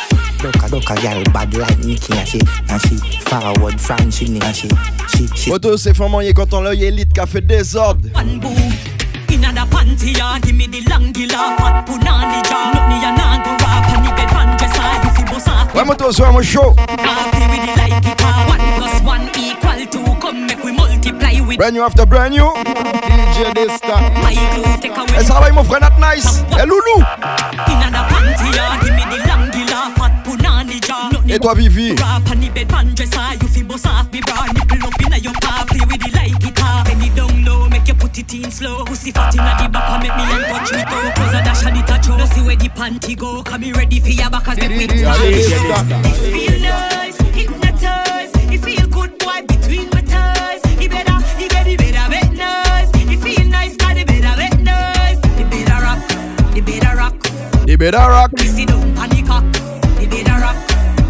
Doka 0.41 0.69
doka 0.69 0.95
gal 1.01 1.23
bad 1.33 1.53
like 1.55 1.79
Nicky 1.79 2.13
and 2.17 2.27
she 2.27 2.39
and 2.69 2.81
she 2.83 2.95
forward 3.27 3.79
French 3.81 4.15
she 4.15 4.25
and 4.25 4.55
she 4.55 4.69
she 5.09 5.27
she. 5.35 5.49
Photo, 5.51 5.77
c'est 5.77 5.93
formant 5.93 6.21
quand 6.35 6.53
on 6.53 6.61
l'œil 6.61 6.85
élite 6.85 7.13
qui 7.13 7.19
a 7.19 7.25
fait 7.25 7.41
désordre. 7.41 8.07
One 8.15 8.39
boom. 8.39 8.98
Inna 9.31 9.53
the 9.53 9.65
panty 9.69 10.17
yard, 10.17 10.41
give 10.43 10.55
me 10.55 10.67
the 10.67 10.81
long 10.89 11.11
gila, 11.11 11.55
fat 11.57 11.85
punani 11.85 12.41
jaw. 12.49 12.71
Look 12.73 12.85
me 12.89 12.97
a 13.05 13.11
nan 13.13 13.43
go 13.43 13.51
rap, 13.63 13.85
and 13.93 14.05
the 14.05 14.11
bed 14.15 14.29
pan 14.29 14.57
dress 14.57 14.75
I 14.77 15.07
if 15.07 15.19
you 15.19 15.25
boss 15.25 15.47
off. 15.47 15.73
Ouais, 15.73 15.85
moto, 15.85 16.11
soir, 16.11 16.31
moi 16.33 16.41
chaud. 16.41 16.73
Happy 16.77 17.45
with 17.51 17.65
the 17.65 17.73
light 17.77 18.01
guitar. 18.03 18.33
Uh, 18.33 18.49
one 18.49 18.65
plus 18.77 19.01
one 19.03 19.25
equal 19.37 19.85
two. 19.87 20.19
Come 20.19 20.47
make 20.47 20.63
we 20.63 20.71
multiply 20.71 21.39
with 21.45 21.57
Brand 21.57 21.75
new 21.75 21.83
after 21.83 22.05
brand 22.05 22.33
new. 22.33 22.49
DJ 22.65 23.53
Dysta. 23.53 23.95
my 24.23 24.33
clothes. 24.33 24.79
Take 24.81 24.97
away 24.97 25.23
ça 25.23 25.39
va, 25.39 25.51
mon 25.51 25.63
frère 25.63 25.81
Nat 25.81 25.93
Nice. 25.99 26.43
Et 26.59 26.65
Loulou. 26.65 26.99
Inna 27.67 27.89
the 27.91 28.01
panty 28.09 28.55
yard, 28.55 28.81
give 28.81 28.95
me 28.95 29.03
the 29.13 29.27
long 29.27 29.49
gila, 29.51 29.93
fat 29.95 30.11
punani 30.25 30.79
me 31.25 31.33
Et 31.33 31.39
toi, 31.39 31.53
Vivi. 31.53 31.91
rap, 31.95 32.31
and 32.31 32.41
the 32.41 32.49
bed 32.49 32.67
pan 32.67 32.93
I 32.97 33.37
you 33.41 33.47
fi 33.47 33.63
boss 33.63 33.85
off 33.85 34.11
me 34.11 34.21
bra. 34.21 34.58
Slow. 38.59 38.83
Pussy 38.85 39.11
fat 39.11 39.33
inna 39.35 39.55
the 39.61 39.69
back, 39.69 39.89
and 39.89 40.03
make 40.03 40.15
me 40.17 40.23
and 40.35 40.45
touch 40.51 40.71
me 40.75 40.83
toe. 40.91 41.11
Close 41.15 41.33
a 41.33 41.41
dash 41.43 41.65
and 41.65 41.77
it 41.79 41.89
a 41.89 41.95
show. 42.03 42.17
No 42.17 42.25
see 42.25 42.41
where 42.41 42.55
the 42.55 42.69
panty 42.69 43.15
go, 43.17 43.41
come 43.43 43.61
me 43.61 43.71
ready 43.71 43.99
for 43.99 44.09
your 44.09 44.29
back 44.29 44.47
as 44.47 44.57
make 44.57 44.69
we 44.69 44.87
Feel 44.87 46.59
nice, 46.61 47.17
hypnotize. 47.37 48.31
It 48.53 48.59
feel 48.65 48.87
good, 48.87 49.17
boy, 49.19 49.41
between 49.47 49.87
my 49.93 50.01
thighs. 50.01 50.61
It 50.83 50.91
better, 50.91 51.17
it 51.39 51.49
better, 51.51 51.69
it 51.69 51.79
better, 51.79 52.05
bet 52.11 52.31
nice. 52.33 52.89
It 52.93 53.19
feel 53.23 53.47
nice, 53.47 53.75
got 53.77 53.97
it 53.97 54.07
better, 54.07 54.35
bet 54.35 54.59
nice. 54.59 55.19
It 55.39 55.47
better 55.49 55.79
rock, 55.85 56.01
it 56.57 56.65
better 56.65 56.95
rock. 56.97 57.15
Et 57.67 57.77
Beda 57.77 58.07
Rock. 58.09 58.31
Sit 58.39 58.67
down, 58.67 58.93
panic 58.95 59.29
up. 59.29 59.43
It 60.01 60.09
better 60.09 60.39
rock, 60.41 60.57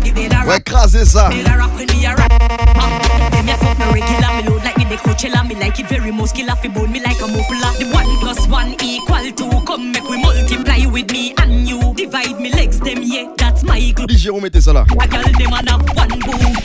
it 0.06 0.14
better 0.14 0.46
Ouais, 0.46 0.56
rock. 0.56 0.64
craser 0.66 1.06
ça. 1.06 1.30
Better 1.30 1.58
rock 1.58 1.72
when 1.76 1.88
me 1.88 2.06
a 2.06 2.16
rock. 2.16 2.32
Ah, 2.32 3.30
Them 3.32 3.48
ya 3.48 3.56
fuck 3.56 3.78
me 3.80 3.86
regular, 3.94 4.32
me 4.36 4.50
load 4.50 4.64
like 4.66 4.79
the 5.00 5.10
Coachella. 5.10 5.48
Me 5.48 5.56
like 5.56 5.80
it 5.80 5.88
very 5.88 6.12
muscular, 6.12 6.56
fi 6.56 6.68
bone 6.68 6.92
me 6.92 7.00
like 7.02 7.20
a 7.22 7.28
muffler. 7.28 7.72
The 7.80 7.90
one 7.94 8.18
plus 8.20 8.48
one 8.48 8.76
equal 8.84 9.32
two. 9.32 9.66
Come 9.66 9.92
make 9.92 10.08
we 10.10 10.22
multiply 10.22 10.86
with 10.92 11.12
me 11.12 11.34
and 11.38 11.68
you. 11.68 11.94
Divide 11.96 12.40
me 12.40 12.52
legs, 12.52 12.80
them 12.80 13.02
yeah, 13.04 13.34
that's 13.38 13.64
my. 13.64 13.80
Dis 14.08 14.18
Jérôme, 14.18 14.42
mettez 14.42 14.62
ça 14.62 14.74
là. 14.74 14.86
A 15.00 15.08
girl 15.08 15.24
them 15.24 15.54
and 15.54 15.70
have 15.70 15.86
one 15.96 16.20
boom. 16.20 16.56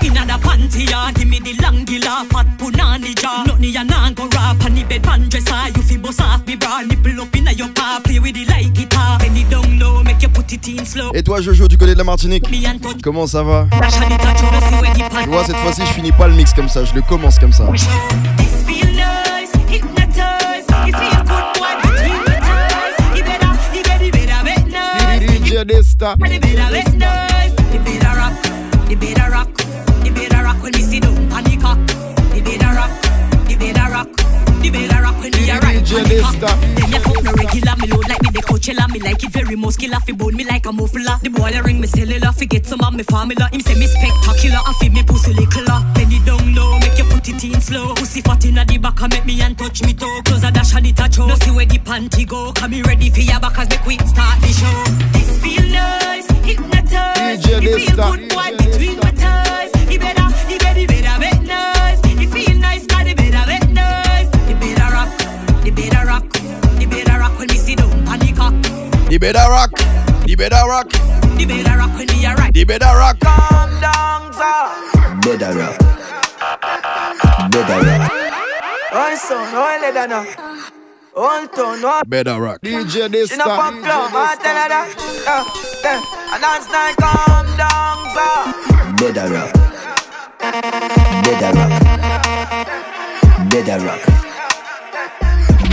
Inna 0.00 0.24
the 0.24 0.38
panty 0.38 0.88
yard, 0.88 1.16
give 1.16 1.28
me 1.28 1.40
the 1.40 1.54
long 1.60 1.84
gila, 1.84 2.24
fat 2.30 2.46
punani 2.58 3.14
jaw. 3.14 3.44
Nothing 3.46 3.72
ya 3.72 3.82
nan 3.82 4.14
go 4.14 4.28
rap, 4.28 4.64
and 4.64 4.76
the 4.76 4.84
bed 4.84 5.02
pan 5.02 5.28
dress 5.28 5.50
ah. 5.50 5.68
You 5.74 5.82
fi 5.82 5.96
bust 5.96 6.20
off 6.20 6.46
me 6.46 6.56
bra, 6.56 6.82
nipple 6.82 7.20
up 7.20 7.34
inna 7.34 7.52
your 7.52 7.68
pa, 7.68 8.00
play 8.04 8.18
with 8.18 8.34
the 8.34 8.44
light 8.46 8.72
guitar. 8.74 9.18
Bend 9.18 9.36
it 9.36 9.50
down 9.50 9.67
Et 11.14 11.22
toi, 11.22 11.40
Jojo, 11.40 11.68
du 11.68 11.76
côté 11.76 11.92
de 11.92 11.98
la 11.98 12.04
Martinique. 12.04 12.44
Comment 13.02 13.26
ça 13.26 13.42
va. 13.42 13.66
Tu 15.22 15.28
vois, 15.28 15.44
cette 15.44 15.56
fois-ci, 15.56 15.82
je 15.86 15.92
finis 15.92 16.12
pas 16.12 16.28
le 16.28 16.34
mix 16.34 16.52
comme 16.52 16.68
ça, 16.68 16.84
je 16.84 16.94
le 16.94 17.02
commence 17.02 17.38
comme 17.38 17.52
ça. 17.52 17.66
When 35.88 36.04
we 36.08 36.20
are 36.20 36.22
right, 36.22 36.36
DJ 36.36 36.42
panic 36.42 36.42
up. 36.42 36.50
Dysta. 36.50 36.50
Then 36.76 36.92
you 36.92 37.00
fuck 37.00 37.22
me 37.24 37.30
regular, 37.32 37.76
me 37.76 37.86
load 37.88 38.08
like 38.08 38.22
me 38.22 38.30
the 38.30 38.42
Coachella, 38.42 38.88
me 38.92 39.00
like 39.00 39.24
it 39.24 39.32
very 39.32 39.56
muscular, 39.56 39.98
fi 40.00 40.12
bone 40.12 40.36
me 40.36 40.44
like 40.44 40.66
a 40.66 40.72
muffler. 40.72 41.16
The 41.22 41.30
boy 41.30 41.50
a 41.54 41.62
ring 41.62 41.80
me 41.80 41.86
cellular, 41.86 42.32
fi 42.32 42.44
get 42.44 42.66
some 42.66 42.80
of 42.80 42.92
me 42.92 43.02
formula. 43.04 43.48
Him 43.52 43.60
say 43.60 43.74
me 43.74 43.86
spectacular, 43.86 44.60
and 44.66 44.76
fi 44.76 44.88
me 44.90 45.02
pussy 45.02 45.32
lickler. 45.32 45.80
Bend 45.94 46.12
it 46.12 46.24
down 46.26 46.54
low, 46.54 46.78
make 46.80 46.98
you 46.98 47.04
put 47.04 47.28
it 47.28 47.42
in 47.42 47.60
slow. 47.60 47.94
Pussy 47.94 48.20
fat 48.20 48.44
inna 48.44 48.64
the 48.64 48.78
back, 48.78 49.00
make 49.08 49.24
me 49.24 49.40
and 49.40 49.56
touch 49.56 49.82
me 49.82 49.94
toe. 49.94 50.20
Close 50.24 50.44
a 50.44 50.50
dash 50.50 50.74
and 50.76 50.86
it 50.86 51.00
a 51.00 51.10
show. 51.10 51.26
No 51.26 51.34
see 51.36 51.50
where 51.50 51.66
the 51.66 51.78
panty 51.78 52.26
go, 52.28 52.52
come 52.52 52.70
me 52.70 52.82
ready 52.82 53.08
for 53.10 53.20
your 53.20 53.40
back 53.40 53.58
as 53.58 53.68
make 53.70 53.86
we 53.86 53.96
start 54.04 54.40
the 54.40 54.52
show. 54.52 54.76
This 55.16 55.40
feel 55.40 55.64
nice, 55.72 56.28
hypnotize. 56.44 57.40
DJ 57.42 57.64
It 57.64 57.88
feel 57.88 57.96
good, 57.96 58.28
boy, 58.28 58.50
between 58.60 58.96
my 59.00 59.17
up. 69.08 69.10
Di 69.10 69.18
Beda 69.18 69.46
Rock. 69.48 69.72
Di 70.26 70.34
Beda 70.36 70.64
Rock. 70.66 70.92
It 71.40 71.48
better 71.48 71.78
rock 71.78 71.94
when 71.96 72.06
we 72.08 72.26
are 72.26 72.34
right. 72.36 72.52
Di 72.52 72.64
Beda 72.64 72.92
Rock. 72.94 73.18
Calm 73.20 73.80
down, 73.80 74.32
sir. 74.32 74.68
Better 75.22 75.52
rock. 75.56 75.78
Better 77.50 77.80
rock. 77.86 78.12
Oi 78.92 79.16
son, 79.16 79.54
oi 79.54 79.78
le 79.80 79.92
dana. 79.92 80.24
Hold 81.14 81.58
on, 81.58 81.80
no. 81.80 82.00
Beda 82.06 82.38
Rock. 82.38 82.60
DJ 82.62 82.90
She 82.90 83.00
no 83.00 83.08
Dysta. 83.08 83.44
pop 83.44 83.74
club, 83.82 84.12
I 84.14 84.36
tell 84.40 84.56
her 84.56 84.68
that. 84.68 84.88
Uh, 85.26 85.44
uh, 85.84 86.00
and 86.32 86.42
dance 86.42 86.68
night, 86.70 86.96
calm 86.96 87.46
down, 87.56 87.98
sir. 88.14 88.36
Better 88.98 89.28
rock. 89.32 89.52
Better 91.24 91.52
rock. 91.58 91.72
Better 93.50 93.78
rock. 93.84 94.37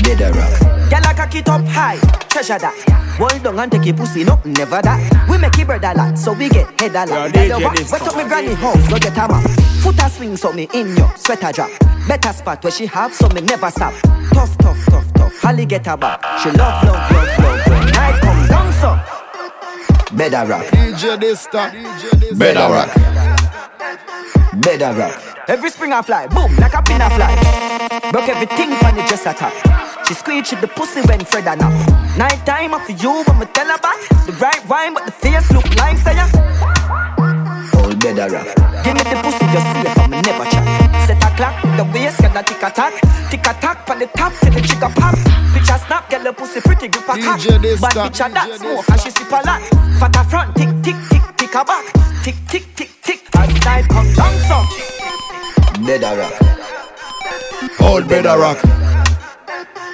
Better 0.05 0.31
rock. 0.37 0.59
Girl, 0.89 1.01
I 1.03 1.13
cock 1.15 1.33
it 1.35 1.49
up 1.49 1.65
high, 1.65 1.97
treasure 2.29 2.59
that. 2.59 2.75
Hold 3.17 3.47
on 3.47 3.59
and 3.59 3.71
take 3.71 3.85
your 3.85 3.95
pussy, 3.95 4.23
no, 4.23 4.39
never 4.45 4.81
that. 4.81 5.27
We 5.27 5.37
make 5.39 5.57
it 5.57 5.65
bread 5.65 5.83
a 5.83 5.97
lot, 5.97 6.17
so 6.17 6.33
we 6.33 6.47
get 6.47 6.79
head 6.79 6.91
a 6.91 7.09
lot. 7.09 7.33
Yeah, 7.33 7.47
Girl, 7.47 7.47
you 7.47 7.53
DJ 7.55 7.63
what? 7.63 7.77
this 7.77 7.91
Wet 7.91 8.01
up 8.03 8.15
me 8.15 8.23
granny 8.25 8.53
house, 8.53 8.87
go 8.87 8.99
get 8.99 9.17
a 9.17 9.27
map. 9.27 9.49
Foot 9.81 9.99
a 9.99 10.09
swing, 10.09 10.37
so 10.37 10.53
me 10.53 10.69
in 10.73 10.95
your 10.95 11.11
sweater 11.17 11.51
drop. 11.51 11.71
Better 12.07 12.33
spot 12.33 12.63
where 12.63 12.71
she 12.71 12.85
have, 12.85 13.13
so 13.13 13.27
me 13.29 13.41
never 13.41 13.71
stop. 13.71 13.93
Tough, 14.31 14.55
tough, 14.59 14.85
tough, 14.85 15.13
tough. 15.13 15.37
Holly 15.39 15.65
get 15.65 15.87
her 15.87 15.97
back. 15.97 16.21
She 16.39 16.51
love, 16.51 16.83
love, 16.83 17.11
love, 17.11 17.39
love. 17.39 17.67
When 17.67 17.87
night 17.87 18.21
come 18.21 18.47
down, 18.47 18.73
so. 18.73 19.15
Better 20.15 20.45
rock. 20.45 20.65
DJ 20.67 21.17
Dysta. 21.17 22.37
Beda 22.37 22.69
Rock. 22.69 22.93
Better 24.61 24.93
rock. 24.93 25.35
Every 25.47 25.69
spring 25.69 25.93
I 25.93 26.01
fly, 26.01 26.27
boom, 26.27 26.55
like 26.57 26.73
a 26.73 26.81
pin 26.81 27.01
I 27.01 27.09
fly. 27.09 28.11
Broke 28.11 28.29
everything 28.29 28.71
on 28.71 28.95
the 28.95 29.03
dress 29.07 29.25
attack. 29.25 29.94
She 30.07 30.13
squeeze 30.13 30.51
with 30.51 30.61
the 30.61 30.67
pussy 30.67 31.01
when 31.01 31.25
Fred 31.25 31.47
a 31.47 31.55
nap. 31.55 31.73
Night 32.15 32.45
time 32.45 32.75
after 32.75 32.93
you, 32.93 33.23
when 33.25 33.39
me 33.39 33.45
tell 33.57 33.65
her 33.65 33.79
back. 33.81 33.97
The 34.29 34.33
right 34.37 34.61
rhyme, 34.69 34.93
but 34.93 35.05
the 35.05 35.11
face 35.11 35.51
look 35.51 35.65
like 35.77 35.97
say 35.97 36.13
ya. 36.13 36.29
Old 37.73 37.97
better 37.97 38.29
rock. 38.29 38.45
Give 38.85 38.93
me 38.93 39.01
the 39.01 39.17
pussy, 39.25 39.45
just 39.49 39.65
see 39.73 39.81
if 39.81 39.97
I'm 39.97 40.11
never 40.11 40.45
chat. 40.45 40.65
Set 41.09 41.17
a 41.17 41.29
clock, 41.33 41.57
the 41.77 41.83
waist, 41.89 42.21
can 42.21 42.37
tick 42.45 42.61
a 42.61 42.69
tack. 42.69 42.93
Tick 43.31 43.47
a 43.49 43.53
tack, 43.57 43.89
on 43.89 43.97
the 43.97 44.05
top, 44.13 44.31
till 44.41 44.53
the 44.53 44.61
trigger 44.61 44.93
pop. 44.93 45.15
Bitch, 45.15 45.65
Picture 45.65 45.79
snap, 45.87 46.09
get 46.09 46.23
the 46.23 46.33
pussy 46.33 46.61
pretty 46.61 46.87
grip 46.87 47.09
a 47.09 47.17
cock. 47.17 47.39
DJ 47.39 47.61
this 47.61 47.81
Bad 47.81 47.93
bitch 47.93 48.21
a 48.21 48.29
that 48.29 48.59
smoke 48.59 48.85
and 48.87 49.01
she 49.01 49.09
sip 49.09 49.31
a 49.31 49.41
lot. 49.41 49.61
Fat 49.97 50.15
a 50.15 50.23
front, 50.29 50.55
tick 50.55 50.69
tick 50.83 50.95
tick 51.09 51.25
tick 51.35 51.55
a 51.55 51.65
back. 51.65 51.85
Tick 52.21 52.35
tick 52.47 52.65
tick 52.75 52.91
tick. 53.01 53.21
As 53.37 53.59
time 53.59 53.85
come 53.89 54.13
down 54.13 54.37
some. 54.45 54.67
Better 55.83 56.13
rock. 56.15 56.35
Old 57.81 58.07
better 58.07 58.37
rock. 58.37 58.94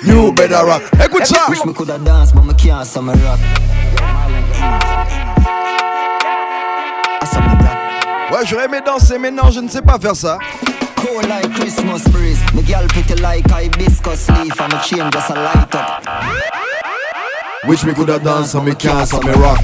New 0.03 0.31
better 0.33 0.65
rock. 0.65 0.81
Écoute 1.03 1.25
ça. 1.25 1.45
Wish 1.49 1.63
me 1.65 1.73
coulda 1.73 1.97
dance, 1.99 2.31
but 2.31 2.43
me 2.43 2.53
can't, 2.53 2.85
so 2.85 3.01
me 3.01 3.13
rock. 3.13 3.39
Ouais, 8.31 8.45
j'aurais 8.45 8.65
aimé 8.65 8.79
danser, 8.85 9.17
mais 9.19 9.29
non, 9.29 9.51
je 9.51 9.59
ne 9.59 9.67
sais 9.67 9.81
pas 9.81 9.99
faire 9.99 10.15
ça. 10.15 10.37
Cold 10.95 11.27
like 11.27 11.53
Christmas 11.53 12.03
breeze. 12.11 12.39
Me 12.53 12.63
girl 12.63 12.87
pretty 12.87 13.15
like 13.21 13.45
hibiscus 13.51 14.29
leaf, 14.29 14.59
and 14.59 14.73
me 14.73 14.79
chain 14.83 15.09
just 15.11 15.29
a 15.29 15.33
light 15.33 15.75
up. 15.75 16.03
Wish 17.67 17.83
me 17.83 17.93
coulda 17.93 18.17
dance, 18.19 18.51
so 18.51 18.61
me 18.61 18.73
can't, 18.73 19.07
so 19.07 19.19
me 19.21 19.31
rock. 19.33 19.59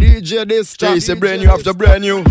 DJ 0.00 0.44
this 0.48 0.76
Jay, 0.76 0.98
c'est 0.98 1.14
brand 1.14 1.40
new 1.40 1.50
after 1.50 1.72
brand 1.72 2.00
new. 2.00 2.24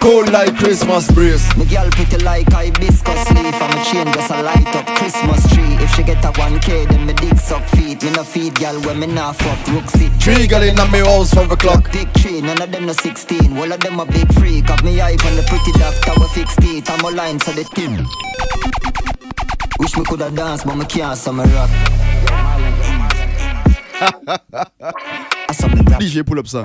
Cold 0.00 0.30
like 0.30 0.56
Christmas 0.56 1.10
breeze. 1.10 1.44
Me 1.56 1.64
girl 1.64 1.88
pretty 1.90 2.18
like 2.24 2.50
hibiscus 2.52 3.30
leaf, 3.30 3.54
and 3.54 3.74
me 3.74 3.84
chain 3.84 4.06
just 4.12 4.30
a 4.30 4.42
light 4.42 4.66
up. 4.74 4.86
Christmas 4.96 5.42
tree. 5.52 5.74
If 5.82 5.94
she 5.94 6.02
get 6.02 6.24
a 6.24 6.32
1K, 6.32 6.88
then 6.88 7.06
me 7.06 7.12
dick 7.14 7.38
suck 7.38 7.64
feet. 7.68 8.02
Me 8.02 8.10
no 8.10 8.24
feed 8.24 8.54
girl 8.54 8.80
when 8.82 9.00
me 9.00 9.06
nah 9.06 9.32
fuck. 9.32 9.66
Look 9.68 9.90
sit. 9.90 10.12
Three 10.22 10.46
girl 10.46 10.62
in 10.62 10.76
my 10.76 10.86
house, 10.86 11.34
five 11.34 11.50
o'clock. 11.50 11.90
Big 11.92 12.12
tree, 12.14 12.40
none 12.40 12.60
of 12.62 12.70
them 12.70 12.86
no 12.86 12.92
16. 12.92 13.56
All 13.56 13.72
of 13.72 13.80
them 13.80 14.00
a 14.00 14.06
big 14.06 14.32
freak. 14.34 14.68
Have 14.68 14.84
me 14.84 15.00
eye 15.00 15.16
on 15.26 15.36
the 15.36 15.42
pretty 15.48 15.72
doctor 15.72 16.12
with 16.20 16.30
fix 16.30 16.54
teeth. 16.56 16.90
I'm 16.90 17.04
a 17.04 17.10
line 17.10 17.40
so 17.40 17.52
the 17.52 17.64
team. 17.64 18.06
Wish 19.80 19.96
me 19.96 20.04
coulda 20.04 20.30
dance, 20.30 20.64
but 20.64 20.76
me 20.76 20.84
can't, 20.84 21.18
so 21.18 21.32
me 21.32 21.44
rock. 21.44 21.70
DJ, 25.98 26.24
pull 26.24 26.38
up 26.38 26.46
ça. 26.46 26.64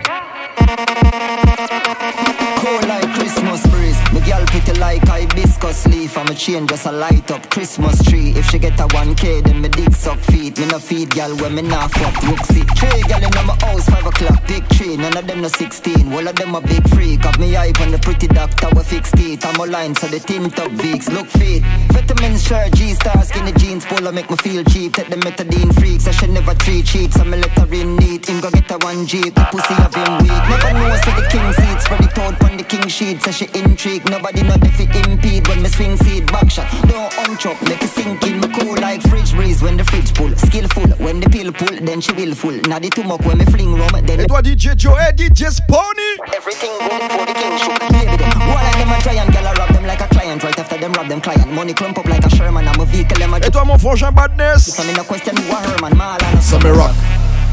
Pretty 4.54 4.80
like 4.80 5.02
hibiscus 5.08 5.88
leaf, 5.88 6.16
and 6.16 6.30
me 6.30 6.36
chain 6.36 6.68
just 6.68 6.86
a 6.86 6.92
light 6.92 7.30
up 7.32 7.50
Christmas 7.50 7.98
tree. 8.04 8.30
If 8.38 8.46
she 8.52 8.60
get 8.60 8.80
a 8.80 8.88
1K, 8.88 9.44
then 9.44 9.62
me 9.62 9.70
dick 9.70 9.94
suck 9.96 10.20
feet. 10.20 10.60
Me 10.60 10.66
no 10.68 10.78
feed 10.78 11.10
girl 11.10 11.36
when 11.38 11.56
me 11.56 11.64
nah 11.64 11.88
fuck. 11.88 12.22
Look 12.24 12.40
see, 12.46 12.62
three 12.78 13.02
girl 13.10 13.24
in 13.24 13.34
my 13.34 13.58
house, 13.66 13.90
five 13.90 14.06
o'clock. 14.06 14.46
Big 14.48 14.68
tree, 14.70 14.96
none 14.96 15.18
of 15.18 15.26
them 15.26 15.42
no 15.42 15.48
16. 15.48 16.14
All 16.14 16.28
of 16.28 16.36
them 16.36 16.54
a 16.54 16.62
big 16.62 16.88
freak. 16.90 17.24
Have 17.24 17.40
me 17.40 17.56
eye 17.56 17.74
on 17.82 17.90
the 17.90 17.98
pretty 17.98 18.28
doctor 18.28 18.70
with 18.76 18.88
fix 18.88 19.12
teeth. 19.12 19.44
I'm 19.44 19.60
a 19.60 19.66
line, 19.66 19.96
so 19.96 20.06
the 20.08 20.20
tint 20.20 20.60
up 20.60 20.72
Vicks. 20.72 21.12
Look 21.12 21.28
fit, 21.28 21.64
vitamins 21.92 22.44
shirt, 22.46 22.74
G 22.74 22.94
star, 22.94 23.24
skinny 23.24 23.54
jeans, 23.54 23.86
polo 23.86 24.12
make 24.12 24.30
me 24.30 24.38
feel 24.38 24.64
cheap. 24.66 24.94
Take 24.94 25.10
the 25.10 25.16
metadine 25.16 25.74
freaks, 25.80 26.08
I 26.08 26.12
should 26.12 26.30
never 26.30 26.54
treat 26.54 26.86
cheats. 26.86 27.18
I'm 27.18 27.34
a 27.34 27.38
letter 27.38 27.74
in 27.74 27.96
neat. 27.96 28.30
Him 28.30 28.40
go 28.40 28.52
get 28.52 28.70
a 28.70 28.78
one 28.86 29.08
Jeep, 29.08 29.34
the 29.34 29.46
pussy 29.50 29.74
of 29.82 29.96
him 29.96 30.12
weak. 30.22 30.44
Never 30.54 30.74
know 30.78 30.96
so 31.04 31.12
the 31.18 31.28
king 31.32 31.50
seats, 31.54 31.86
spread 31.86 32.02
it 32.02 32.18
out 32.20 32.44
on 32.44 32.58
the 32.58 32.64
king 32.64 32.88
sheet. 32.88 33.24
So 33.24 33.32
she 33.32 33.46
intrigue, 33.56 34.08
nobody 34.10 34.43
know 34.44 34.58
if 34.62 34.80
it 34.80 34.96
impede 35.08 35.48
when 35.48 35.62
me 35.62 35.70
swing 35.70 35.98
seed 35.98 36.26
back 36.28 36.50
shot. 36.50 36.70
Don't 36.88 37.12
unchop, 37.24 37.62
make 37.68 37.82
it 37.82 37.90
sink 37.90 38.22
in. 38.24 38.40
Me 38.40 38.48
cool 38.60 38.76
like 38.76 39.02
fridge 39.10 39.34
breeze 39.34 39.62
when 39.62 39.78
the 39.78 39.84
fridge 39.84 40.14
pull. 40.14 40.32
Skillful 40.36 40.90
when 41.04 41.20
the 41.20 41.30
pill 41.30 41.52
pull, 41.52 41.76
then 41.82 42.02
she 42.02 42.12
will 42.14 42.34
full. 42.36 42.56
Now 42.68 42.80
the 42.80 42.90
too 42.90 43.04
much 43.04 43.22
when 43.22 43.38
me 43.38 43.46
fling 43.46 43.76
rum, 43.76 43.94
then 44.06 44.20
Et 44.20 44.28
toi, 44.28 44.42
DJ 44.42 44.76
Joe, 44.76 44.96
eh, 45.00 45.10
et 45.10 45.16
DJ 45.16 45.50
Spawny. 45.50 46.10
Everything 46.36 46.72
good 46.80 47.04
for 47.12 47.26
the 47.26 47.34
king 47.34 47.58
shoot. 47.58 47.80
Baby 47.92 48.18
them, 48.18 48.32
go 48.40 48.54
like 48.54 48.78
them 48.78 48.92
a 48.92 48.98
giant, 49.02 49.32
girl 49.34 49.48
I 49.48 49.54
rob 49.54 49.70
them 49.74 49.86
like 49.86 50.02
a 50.02 50.08
client. 50.08 50.44
Right 50.44 50.60
after 50.60 50.78
them 50.78 50.94
rob 50.94 51.08
them 51.08 51.22
client. 51.22 51.52
Money 51.52 51.74
clump 51.74 51.98
up 51.98 52.06
like 52.06 52.26
a 52.26 52.30
Sherman. 52.30 52.68
I'm 52.68 52.80
a 52.80 52.86
vehicle, 52.86 53.18
them 53.18 53.34
a 53.34 53.38
Et 53.38 53.52
toi, 53.52 53.64
mon 53.66 53.78
frangin 53.78 54.14
Badness. 54.14 54.76
So 54.76 54.84
me 54.84 54.94
no 54.94 55.04
question 55.04 55.36
who 55.38 55.52
a 55.52 55.56
Herman. 55.56 55.94
Marlon. 55.94 56.42
So 56.42 56.60
me 56.60 56.70
rock. 56.70 56.96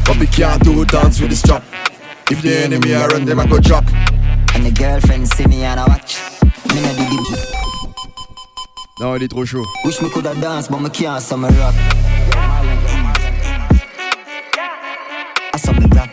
But 0.05 0.17
we 0.17 0.27
can't 0.27 0.63
do 0.63 0.83
dance 0.85 1.21
with 1.21 1.29
this 1.29 1.41
chop. 1.41 1.63
If 2.29 2.41
the 2.41 2.63
enemy 2.63 2.93
are 2.93 3.07
run, 3.09 3.25
them 3.25 3.39
I 3.39 3.45
go 3.45 3.59
drop. 3.59 3.85
And 4.53 4.65
the 4.65 4.71
girlfriend 4.71 5.27
see 5.29 5.45
me 5.45 5.63
and 5.63 5.79
I 5.79 5.87
watch. 5.87 6.17
Me 6.73 6.81
no 6.81 6.93
dig 6.93 7.11
it. 7.11 7.39
Non, 8.99 9.15
il 9.15 9.23
est 9.23 9.27
trop 9.27 9.45
chaud. 9.45 9.65
Wish 9.83 9.99
me 10.01 10.09
coulda 10.09 10.35
dance, 10.35 10.67
but 10.69 10.79
me 10.79 10.89
can't, 10.89 11.19
so 11.19 11.35
me 11.35 11.47
rock. 11.47 11.73
I 15.53 15.57
saw 15.57 15.73
me 15.73 15.87
rock. 15.95 16.10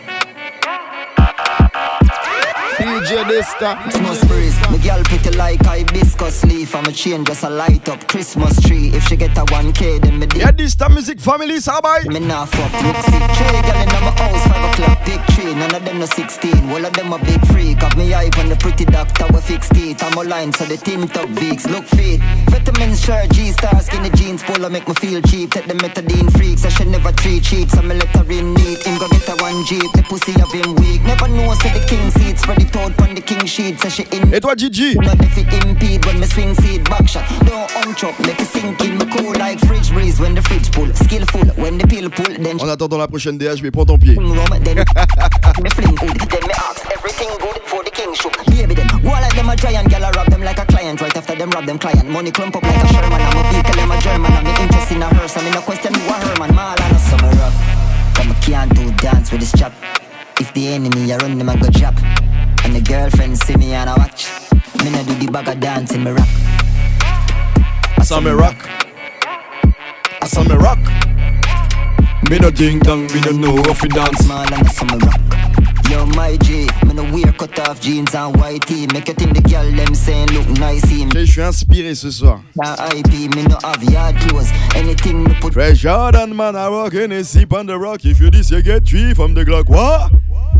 DJ 3.09 3.43
stuff. 3.43 3.81
Christmas 3.83 4.23
breeze. 4.25 4.69
Me 4.69 4.77
girl 4.77 5.01
pretty 5.03 5.31
like 5.31 5.65
hibiscus 5.65 6.45
leaf, 6.45 6.75
and 6.75 6.85
me 6.85 6.93
chain 6.93 7.25
just 7.25 7.43
a 7.43 7.49
light 7.49 7.89
up 7.89 8.07
Christmas 8.07 8.61
tree. 8.61 8.89
If 8.93 9.07
she 9.07 9.17
get 9.17 9.35
a 9.35 9.45
1K, 9.45 10.01
then 10.01 10.19
me 10.19 10.27
dig. 10.27 10.41
Y'a 10.43 10.51
this 10.51 10.75
ta 10.75 10.89
music 10.89 11.19
family, 11.19 11.57
bye. 11.81 12.03
Me 12.05 12.19
nah 12.19 12.45
fuck, 12.45 12.71
look 12.83 12.95
see 13.09 13.19
Three 13.33 13.61
girl 13.65 13.81
in 13.81 13.89
my 13.89 14.13
house, 14.13 14.47
five 14.47 14.73
o'clock, 14.73 15.05
big 15.05 15.21
tree. 15.33 15.55
None 15.55 15.73
of 15.73 15.83
them 15.85 15.97
no 15.97 16.05
16, 16.05 16.69
all 16.69 16.85
of 16.85 16.93
them 16.93 17.11
a 17.11 17.17
big 17.17 17.43
freak. 17.47 17.81
Have 17.81 17.97
me 17.97 18.13
eye 18.13 18.29
on 18.37 18.47
the 18.47 18.55
pretty 18.55 18.85
doctor 18.85 19.25
with 19.33 19.43
fix 19.43 19.69
teeth. 19.69 20.03
I'm 20.03 20.13
a 20.13 20.23
line, 20.23 20.53
so 20.53 20.65
the 20.65 20.77
tint 20.77 21.17
up 21.17 21.29
Vicks 21.29 21.67
Look 21.67 21.85
fit, 21.85 22.21
vitamins 22.51 23.01
shirt, 23.01 23.31
G-star 23.31 23.81
Skinny 23.81 24.11
jeans, 24.11 24.43
polo 24.43 24.69
make 24.69 24.87
me 24.87 24.93
feel 24.93 25.21
cheap. 25.23 25.51
Take 25.51 25.65
the 25.65 25.73
metadine 25.73 26.31
freaks, 26.37 26.63
I 26.63 26.69
should 26.69 26.87
never 26.87 27.11
treat 27.13 27.43
cheats 27.43 27.73
I'm 27.75 27.89
a 27.89 27.95
letter 27.95 28.31
in 28.31 28.53
neat, 28.53 28.85
him 28.85 28.99
go 28.99 29.07
get 29.09 29.27
a 29.29 29.35
one 29.41 29.65
jeep 29.65 29.89
The 29.93 30.03
pussy 30.07 30.39
of 30.41 30.51
him 30.51 30.75
weak, 30.75 31.01
never 31.01 31.27
know 31.27 31.53
say 31.55 31.73
the 31.73 31.83
king 31.87 32.11
seat 32.11 32.37
Spread 32.37 32.61
it 32.61 32.75
out 32.75 32.98
on 33.01 33.15
the 33.15 33.21
king 33.21 33.45
sheet, 33.45 33.79
she 33.89 34.03
in 34.11 34.33
Et 34.33 34.39
toi, 34.39 34.55
Gigi? 34.55 34.95
Not 34.95 35.21
if 35.23 35.37
it 35.37 35.65
impede 35.65 36.05
when 36.05 36.19
me 36.19 36.27
swing 36.27 36.53
seed 36.55 36.83
back 36.89 37.07
shot 37.07 37.27
Don't 37.45 38.19
make 38.25 38.39
it 38.39 38.47
sink 38.47 38.81
in 38.81 38.97
Me 38.97 39.05
cool 39.17 39.33
like 39.33 39.59
fridge 39.59 39.91
breeze 39.91 40.19
when 40.19 40.35
the 40.35 40.41
fridge 40.41 40.71
pull 40.71 40.87
Skillful 40.93 41.49
when 41.55 41.77
the 41.77 41.87
pill 41.87 42.09
pull, 42.09 42.33
then 42.39 42.59
En 42.59 42.69
attendant 42.69 42.97
la 42.97 43.07
prochaine 43.07 43.37
DHB, 43.37 43.71
prends 43.71 43.85
ton 43.85 43.97
pied. 43.97 44.15
then 44.63 44.77
me 45.63 45.69
fling 45.69 45.97
hood. 45.97 46.17
Then 46.29 46.43
me 46.47 46.53
ask 46.55 46.85
everything 46.91 47.29
good 47.39 47.61
for 47.65 47.83
the 47.83 47.91
king 47.91 48.13
shook. 48.13 48.33
Baby 48.45 48.75
them, 48.75 48.87
go 49.01 49.09
like 49.09 49.35
them 49.35 49.49
a 49.49 49.55
giant, 49.55 49.91
rob 50.15 50.27
them 50.29 50.41
like 50.41 50.59
a 50.59 50.65
client. 50.65 51.01
Right 51.01 51.15
after 51.15 51.35
them 51.35 51.49
rob 51.51 51.65
them 51.65 51.79
client, 51.79 52.09
money 52.09 52.31
clump 52.31 52.55
up 52.55 52.63
like 52.63 52.83
a 52.83 52.87
Sherman. 52.87 53.21
I'm 53.21 53.37
a 53.37 53.51
vehicle, 53.51 53.79
I'm 53.81 53.91
a 53.91 54.01
German. 54.01 54.31
I'm 54.31 54.47
interest 54.47 54.91
in 54.91 55.01
a 55.01 55.07
hearse. 55.13 55.37
I'm 55.37 55.47
in 55.47 55.53
a 55.53 55.61
question 55.61 55.93
who 55.93 56.07
a 56.07 56.13
Herman. 56.13 56.55
Mal 56.55 56.81
and 56.81 56.95
a 56.95 56.99
summer 56.99 57.33
up. 57.43 57.53
But 58.15 58.27
me 58.27 58.33
can't 58.41 58.73
do 58.73 58.91
dance 59.03 59.31
with 59.31 59.41
this 59.41 59.51
chap. 59.51 59.73
If 60.39 60.53
the 60.53 60.67
enemy 60.69 61.11
I 61.11 61.17
run 61.17 61.37
them, 61.37 61.49
I 61.49 61.55
go 61.55 61.69
drop. 61.69 61.95
And 62.69 62.85
the 62.85 62.87
girlfriend 62.87 63.35
see 63.35 63.55
me 63.55 63.73
and 63.73 63.89
I 63.89 63.97
watch. 63.97 64.29
Me 64.83 64.91
no 64.91 65.03
do 65.03 65.15
the 65.15 65.31
bag 65.31 65.47
of 65.47 65.59
dancing, 65.59 66.03
me 66.03 66.11
rock. 66.11 66.27
I 67.97 68.03
saw 68.03 68.19
me 68.19 68.29
rock. 68.29 68.57
I 70.21 70.27
saw 70.27 70.43
me 70.43 70.53
rock. 70.53 70.77
Me 72.29 72.37
no 72.37 72.51
ding 72.51 72.77
dong, 72.77 73.07
me 73.07 73.21
no 73.21 73.31
know 73.31 73.55
how 73.55 73.73
to 73.73 73.87
dance. 73.87 74.27
Mal 74.27 74.53
and 74.53 74.67
a 74.67 74.69
summer 74.69 74.97
rock. 74.99 75.19
Yo, 75.89 76.05
my 76.13 76.37
G, 76.37 76.67
me 76.85 76.93
no 76.93 77.11
wear 77.11 77.33
cut 77.33 77.57
off 77.67 77.81
jeans 77.81 78.13
and 78.13 78.39
white 78.39 78.61
tee. 78.67 78.85
Make 78.93 79.07
you 79.07 79.15
think 79.15 79.33
the 79.33 79.41
girl 79.41 79.65
them 79.71 79.95
saying 79.95 80.27
look 80.27 80.47
nice. 80.59 80.83
Him. 80.83 81.09
Je 81.09 81.25
suis 81.25 81.41
inspiré 81.41 81.95
ce 81.95 82.11
soir. 82.11 82.43
Now 82.55 82.75
IP, 82.95 83.33
me 83.33 83.47
no 83.47 83.57
have 83.63 83.83
yard 83.83 84.15
clothes. 84.17 84.51
Anything 84.75 85.23
me 85.23 85.33
put 85.41 85.53
Fresh 85.53 85.79
Jordan, 85.79 86.35
man, 86.35 86.55
I 86.55 86.67
rock 86.67 86.93
in 86.93 87.13
a 87.13 87.23
sip 87.23 87.51
on 87.51 87.65
the 87.65 87.79
rock. 87.79 88.05
If 88.05 88.19
you 88.19 88.29
this, 88.29 88.51
you 88.51 88.61
get 88.61 88.87
three 88.87 89.15
from 89.15 89.33
the 89.33 89.43
Glock. 89.43 89.67
What? 89.69 90.11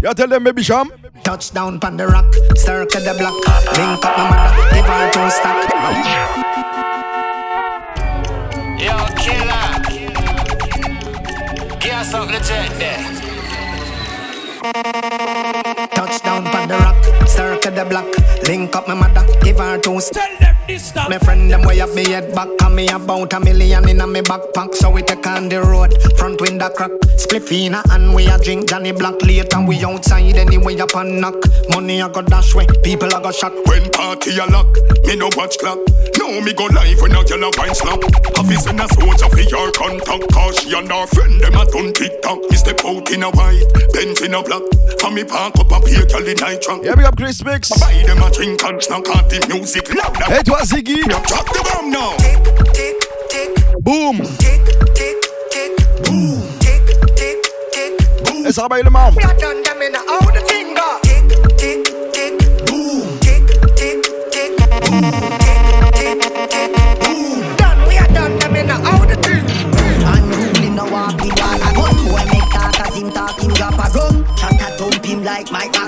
You 0.02 0.12
tell 0.16 0.28
them, 0.28 0.44
baby 0.44 0.64
Sham. 0.64 0.92
Touchdown 1.24 1.80
pon 1.80 1.98
the 1.98 2.08
rock, 2.08 2.34
circle 2.56 3.02
the 3.02 3.14
block. 3.18 3.34
Link 3.78 4.06
up 4.06 4.18
my 4.18 4.30
mother, 4.30 4.56
give 4.74 4.86
her 4.86 5.12
two 5.12 5.30
stack. 5.30 5.70
Yo, 8.80 8.96
killer. 9.16 9.68
Give 11.80 11.94
us 11.94 12.12
something 12.12 12.40
to 12.40 12.44
check 12.48 12.70
there. 12.80 13.20
Circle 17.70 17.84
the 17.84 17.90
block. 17.90 18.48
Link 18.48 18.76
up 18.76 18.88
my 18.88 18.94
mother, 18.94 19.26
give 19.42 19.58
her 19.58 19.78
two. 19.78 20.00
Tell 20.00 20.40
them 20.40 20.56
this 20.68 20.86
stuff. 20.86 21.10
My 21.10 21.18
friend 21.20 21.52
them 21.52 21.64
way 21.64 21.82
up 21.82 21.94
me 21.94 22.08
head 22.10 22.34
back 22.34 22.48
And 22.62 22.76
me 22.76 22.88
about 22.88 23.34
a 23.34 23.40
million 23.40 23.88
in 23.90 24.02
a 24.02 24.08
me 24.08 24.22
backpack 24.22 24.74
So 24.76 24.90
we 24.90 25.02
take 25.02 25.26
on 25.28 25.50
the 25.50 25.62
road, 25.62 25.94
front 26.18 26.40
window 26.42 26.70
crack 26.70 26.92
Split 27.18 27.44
fina 27.44 27.82
and 27.92 28.14
we 28.14 28.28
a 28.28 28.38
drink 28.38 28.70
Johnny 28.70 28.92
Black 28.92 29.22
Late 29.22 29.54
and 29.54 29.68
we 29.68 29.84
outside 29.84 30.38
anyway 30.38 30.80
up 30.80 30.96
and 30.96 31.22
knock 31.22 31.36
Money 31.70 32.02
a 32.02 32.10
go 32.10 32.22
dash 32.22 32.56
way, 32.56 32.68
people 32.84 33.08
a 33.08 33.22
go 33.22 33.32
shot 33.32 33.54
When 33.66 33.90
party 33.92 34.38
a 34.38 34.46
lock, 34.46 34.68
me 35.06 35.16
no 35.16 35.30
watch 35.36 35.58
clock. 35.58 35.80
Now 36.18 36.40
me 36.40 36.54
go 36.54 36.66
live 36.66 37.02
when 37.02 37.16
a 37.16 37.24
girl 37.24 37.44
a 37.44 37.50
wine 37.58 37.74
slap. 37.74 37.98
Office 38.38 38.66
and 38.68 38.80
a 38.80 38.88
soldier 38.94 39.30
for 39.30 39.42
your 39.42 39.72
contact. 39.72 40.32
Cause 40.32 40.60
she 40.60 40.78
and 40.78 40.92
her 40.92 41.08
friend 41.08 41.42
them 41.42 41.56
a 41.56 41.66
done 41.66 41.94
TikTok. 41.94 42.40
Me 42.50 42.56
step 42.56 42.86
out 42.86 43.10
in 43.10 43.24
a 43.24 43.32
white, 43.32 43.66
Benz 43.94 44.22
in 44.22 44.36
a 44.36 44.44
black. 44.44 44.62
And 45.04 45.16
me 45.16 45.24
park 45.24 45.58
up 45.58 45.72
a 45.72 45.80
beer 45.84 46.06
girl 46.06 46.28
in 46.28 46.38
night 46.38 46.62
trunk. 46.62 46.86
Yeah, 46.86 46.96
big 46.96 47.06
up 47.06 47.18
Chris 47.18 47.42
lyrics. 47.60 47.80
Buy 47.80 48.04
them 48.06 48.24
a 48.24 48.32
drink 48.32 48.64
and 48.64 48.82
snack 48.82 49.08
at 49.10 49.30
the 49.30 49.46
music 49.48 49.94
louder. 49.94 50.26
Hey, 50.26 50.44
toi, 50.44 50.60
Ziggy. 50.62 51.04
Drop 51.04 51.46
the 51.46 51.62
bomb 51.74 51.92
now. 51.92 52.16
Tick, 52.18 52.40
tick, 52.74 52.96
tick. 53.30 53.50
Boom. 53.82 54.18
Tick, 54.38 54.62
tick, 54.96 55.18
tick. 55.52 55.72
Boom. 56.04 56.42
Tick, 56.60 56.86
tick, 57.16 57.44
tick. 57.72 57.98
Boom. 58.26 58.46
It's 58.46 58.58
all 58.58 58.66
about 58.66 58.84
the 58.84 58.90
mom. 58.90 59.14
Flat 59.14 59.44
on 59.44 59.64
them 59.64 59.82
in 59.82 59.92
the 59.92 60.00
out 60.00 60.34
the 60.34 60.42
finger. 60.48 60.92
Tick, 61.04 61.28
tick, 61.58 61.80
tick. 62.14 62.34
Boom. 62.68 63.20
Tick, 63.20 63.46
tick, 63.78 64.04
tick. 64.32 64.52
Boom. 64.86 65.04
Tick, 65.94 66.20
tick, 66.22 66.50
tick. 66.50 66.72
Boom. 67.04 67.58
Done. 67.58 67.88
We 67.88 67.98
are 67.98 68.12
done 68.14 68.38
them 68.40 68.56
in 68.56 68.68
the 68.68 68.74
out 68.74 69.08
the 69.08 69.16
thing. 69.16 69.46
Unruly 70.06 70.70
no 70.70 70.86
walking 70.86 71.36
wall. 71.38 71.60
One 71.76 71.98
boy 72.08 72.24
make 72.32 72.50
talk 72.52 72.80
as 72.80 72.96
him 72.96 73.12
talk 73.12 73.40
him 73.40 73.52
drop 73.54 73.74
a 73.74 73.92
gun. 73.94 74.26
Chat 74.36 74.62
a 74.62 74.78
thump 74.78 75.06
him 75.06 75.24
like 75.24 75.52
my. 75.52 75.79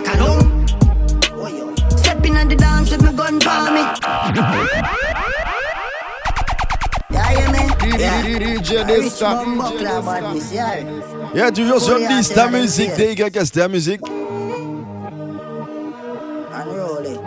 Badness, 10.02 10.52
yeah. 10.52 10.84
Yeah, 11.34 11.52
toujours 11.52 11.82
sur 11.82 11.98
Liste, 11.98 12.34
ta 12.34 12.48
musique, 12.50 12.96
DYS, 12.96 13.52
ta 13.52 13.68
musique. 13.68 14.02
Unroll 16.54 17.06
it. 17.06 17.20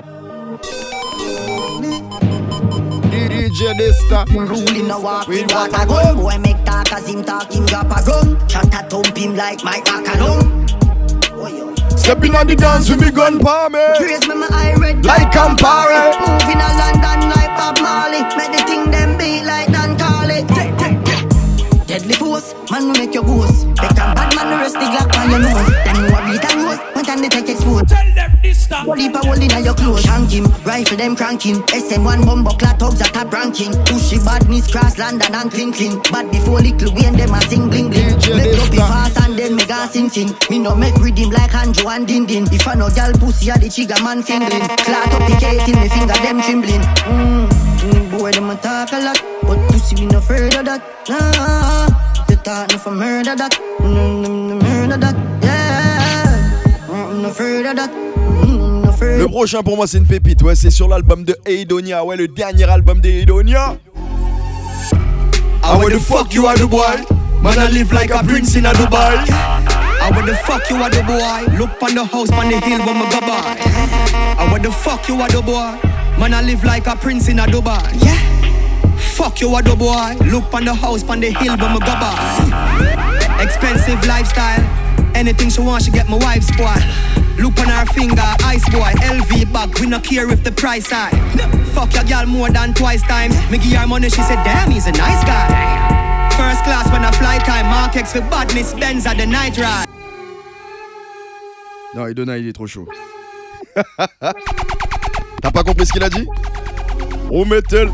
DJ 3.10 3.74
Dysta. 3.74 4.24
Ruling 4.28 4.90
a 4.90 4.98
walk 5.00 5.28
with 5.28 5.52
water 5.52 5.86
gun. 5.86 6.16
Boy 6.16 6.38
make 6.38 6.64
talk 6.64 6.92
as 6.92 7.08
him 7.08 7.24
talking 7.24 7.64
drop 7.66 7.86
a 7.86 8.04
gun. 8.04 8.48
Shot 8.48 8.74
a 8.74 8.88
thump 8.88 9.16
him 9.16 9.36
like 9.36 9.62
Mike 9.64 9.84
Macaron. 9.84 10.63
Stepping 12.04 12.36
on 12.36 12.46
the 12.46 12.54
dance 12.54 12.90
with 12.90 13.00
me 13.00 13.10
gun 13.10 13.40
palm 13.40 13.72
me. 13.72 13.80
Praise 13.96 14.28
me 14.28 14.34
my 14.34 14.46
eye 14.52 14.74
red 14.76 15.02
Like 15.06 15.32
Campari. 15.32 16.12
Moving 16.20 16.60
a 16.60 16.68
London 16.76 17.30
like 17.32 17.56
Bob 17.56 17.80
Marley. 17.80 18.20
Make 18.36 18.52
the 18.52 18.62
thing 18.68 18.90
them 18.90 19.16
be 19.16 19.40
like 19.42 19.72
Dan 19.72 19.96
Carly. 19.96 20.44
Deadly 21.86 22.12
force, 22.12 22.54
man 22.70 22.92
we 22.92 22.98
make 22.98 23.14
your 23.14 23.24
ghost. 23.24 23.66
Better 23.76 24.12
bad 24.12 24.34
man 24.36 24.60
rest 24.60 24.74
the 24.74 24.84
Glock 24.84 25.16
on 25.16 25.30
your 25.30 25.38
nose. 25.48 25.70
Then 25.84 25.96
you 25.96 26.12
a 26.12 26.20
read 26.28 26.44
and 26.44 26.60
rose, 26.60 26.93
when 27.14 27.30
can 27.30 27.30
they 27.30 27.42
take 27.42 27.54
export? 27.54 27.88
Tell 27.88 28.14
them 28.14 28.30
this 28.42 28.64
stop. 28.64 28.86
Whole 28.86 28.96
heap 28.96 29.14
a 29.14 29.18
hole 29.18 29.40
inna 29.40 29.60
your 29.60 29.74
clothes. 29.74 30.02
Shank 30.02 30.30
him, 30.30 30.44
rifle 30.64 30.96
them 30.96 31.16
cranking. 31.16 31.62
SM1 31.70 32.26
bumbo 32.26 32.50
clat 32.50 32.78
thugs 32.78 33.00
a 33.00 33.04
top 33.04 33.32
ranking. 33.32 33.72
Pushy 33.86 34.24
badness 34.24 34.70
cross 34.70 34.98
London 34.98 35.34
and 35.34 35.50
clean 35.50 35.72
clean. 35.72 36.00
Bad 36.10 36.30
before 36.30 36.60
Lil 36.60 36.94
Wayne 36.94 37.16
them 37.16 37.34
a 37.34 37.40
sing 37.42 37.68
bling 37.70 37.90
bling. 37.90 38.16
Make 38.36 38.58
up 38.58 38.74
fast 38.74 39.20
and 39.22 39.38
then 39.38 39.56
me 39.56 39.64
ga 39.66 39.86
sing 39.86 40.08
sing. 40.08 40.34
Me 40.50 40.58
no 40.58 40.74
make 40.74 40.94
rhythm 40.96 41.30
like 41.30 41.54
Andrew 41.54 41.88
and 41.88 42.06
Din 42.06 42.26
Din. 42.26 42.44
If 42.52 42.66
I 42.66 42.74
no 42.74 42.88
gal 42.90 43.12
pussy 43.12 43.50
a 43.50 43.54
the 43.54 43.68
chigga 43.68 44.02
man 44.02 44.22
fingering. 44.22 44.66
Clat 44.84 45.12
up 45.12 45.28
the 45.28 45.36
cake 45.38 45.68
in 45.68 45.80
me 45.80 45.88
finger 45.88 46.18
them 46.24 46.40
trembling. 46.42 46.82
Mm, 47.06 47.48
mm, 47.48 48.18
boy 48.18 48.32
them 48.32 48.50
a 48.50 48.56
talk 48.56 48.92
a 48.92 48.98
lot, 49.00 49.20
but 49.42 49.58
pussy 49.70 49.94
we 49.96 50.06
no 50.06 50.18
afraid 50.18 50.54
of 50.54 50.64
that. 50.64 50.82
Nah, 51.08 52.24
they 52.26 52.36
talk 52.36 52.70
no 52.70 52.78
for 52.78 52.90
murder 52.90 53.36
that. 53.36 53.52
Mm, 53.78 54.33
Le 59.00 59.26
prochain 59.26 59.62
pour 59.62 59.76
moi 59.76 59.86
c'est 59.86 59.98
une 59.98 60.06
pépite, 60.06 60.42
ouais 60.42 60.54
c'est 60.54 60.70
sur 60.70 60.88
l'album 60.88 61.24
de 61.24 61.36
Eidonia, 61.46 62.04
ouais 62.04 62.16
le 62.16 62.28
dernier 62.28 62.64
album 62.64 63.00
de 63.00 63.08
Eidonia. 63.08 63.76
I 65.62 65.76
where 65.78 65.90
the 65.90 65.98
fuck 65.98 66.32
you 66.34 66.46
are 66.46 66.56
the 66.56 66.66
boy? 66.66 67.04
Man, 67.42 67.58
I 67.58 67.68
live 67.70 67.92
like 67.92 68.10
a 68.10 68.22
prince 68.22 68.54
in 68.54 68.66
a 68.66 68.72
Dubai. 68.72 69.26
I 69.28 70.10
where 70.12 70.26
the 70.26 70.34
fuck 70.34 70.68
you 70.70 70.76
are 70.76 70.90
the 70.90 71.02
boy? 71.02 71.56
Look 71.58 71.82
on 71.82 71.94
the 71.94 72.04
house 72.04 72.30
on 72.30 72.48
the 72.48 72.60
hill 72.60 72.78
when 72.84 72.98
me 72.98 73.06
go 73.10 73.20
by. 73.20 73.56
I 74.38 74.46
where 74.50 74.60
the 74.60 74.70
fuck 74.70 75.08
you 75.08 75.20
are 75.20 75.28
the 75.28 75.42
boy? 75.42 75.78
Man, 76.18 76.34
I 76.34 76.42
live 76.42 76.62
like 76.64 76.86
a 76.86 76.94
prince 76.96 77.28
in 77.28 77.38
a 77.38 77.46
Dubai. 77.46 77.82
Yeah. 78.04 78.18
Fuck 78.96 79.40
you 79.40 79.54
are 79.54 79.62
the 79.62 79.74
boy? 79.74 80.16
Look 80.30 80.52
on 80.52 80.64
the 80.66 80.74
house 80.74 81.02
on 81.08 81.20
the 81.20 81.30
hill 81.30 81.56
when 81.56 81.72
me 81.72 81.78
go 81.80 81.94
by. 81.98 83.40
Expensive 83.40 84.04
lifestyle. 84.06 84.62
Anything 85.14 85.48
she 85.48 85.60
want, 85.60 85.82
she 85.84 85.90
get 85.90 86.08
my 86.08 86.16
wife's 86.18 86.50
boy. 86.56 87.23
Look 87.38 87.58
on 87.58 87.68
her 87.68 87.86
finger, 87.86 88.22
ice 88.44 88.68
boy, 88.70 88.92
LV 89.02 89.52
bag. 89.52 89.78
We 89.80 89.86
no 89.86 90.00
care 90.00 90.30
if 90.30 90.42
the 90.44 90.52
price 90.52 90.90
high. 90.90 91.10
Fuck 91.74 91.94
your 91.94 92.04
girl 92.04 92.26
more 92.26 92.50
than 92.50 92.74
twice 92.74 93.02
times. 93.02 93.34
Me 93.50 93.58
give 93.58 93.72
her 93.78 93.86
money, 93.86 94.08
she 94.08 94.22
said, 94.22 94.42
damn, 94.44 94.70
he's 94.70 94.86
a 94.86 94.92
nice 94.92 95.24
guy. 95.24 95.48
First 96.36 96.64
class 96.64 96.90
when 96.92 97.04
I 97.04 97.10
fly 97.12 97.38
time, 97.38 97.66
Mark 97.66 97.96
X 97.96 98.12
for 98.12 98.20
badness, 98.22 98.72
Benz 98.74 99.06
at 99.06 99.16
the 99.16 99.26
night 99.26 99.58
ride. 99.58 99.86
Non, 101.94 102.06
Aidonia 102.06 102.38
il 102.38 102.48
est 102.48 102.52
trop 102.52 102.66
chaud. 102.66 102.88
T'as 105.42 105.50
pas 105.52 105.62
compris 105.62 105.86
ce 105.86 105.92
qu'il 105.92 106.02
a 106.02 106.10
dit 106.10 106.26
Oh 107.30 107.44
metal 107.44 107.88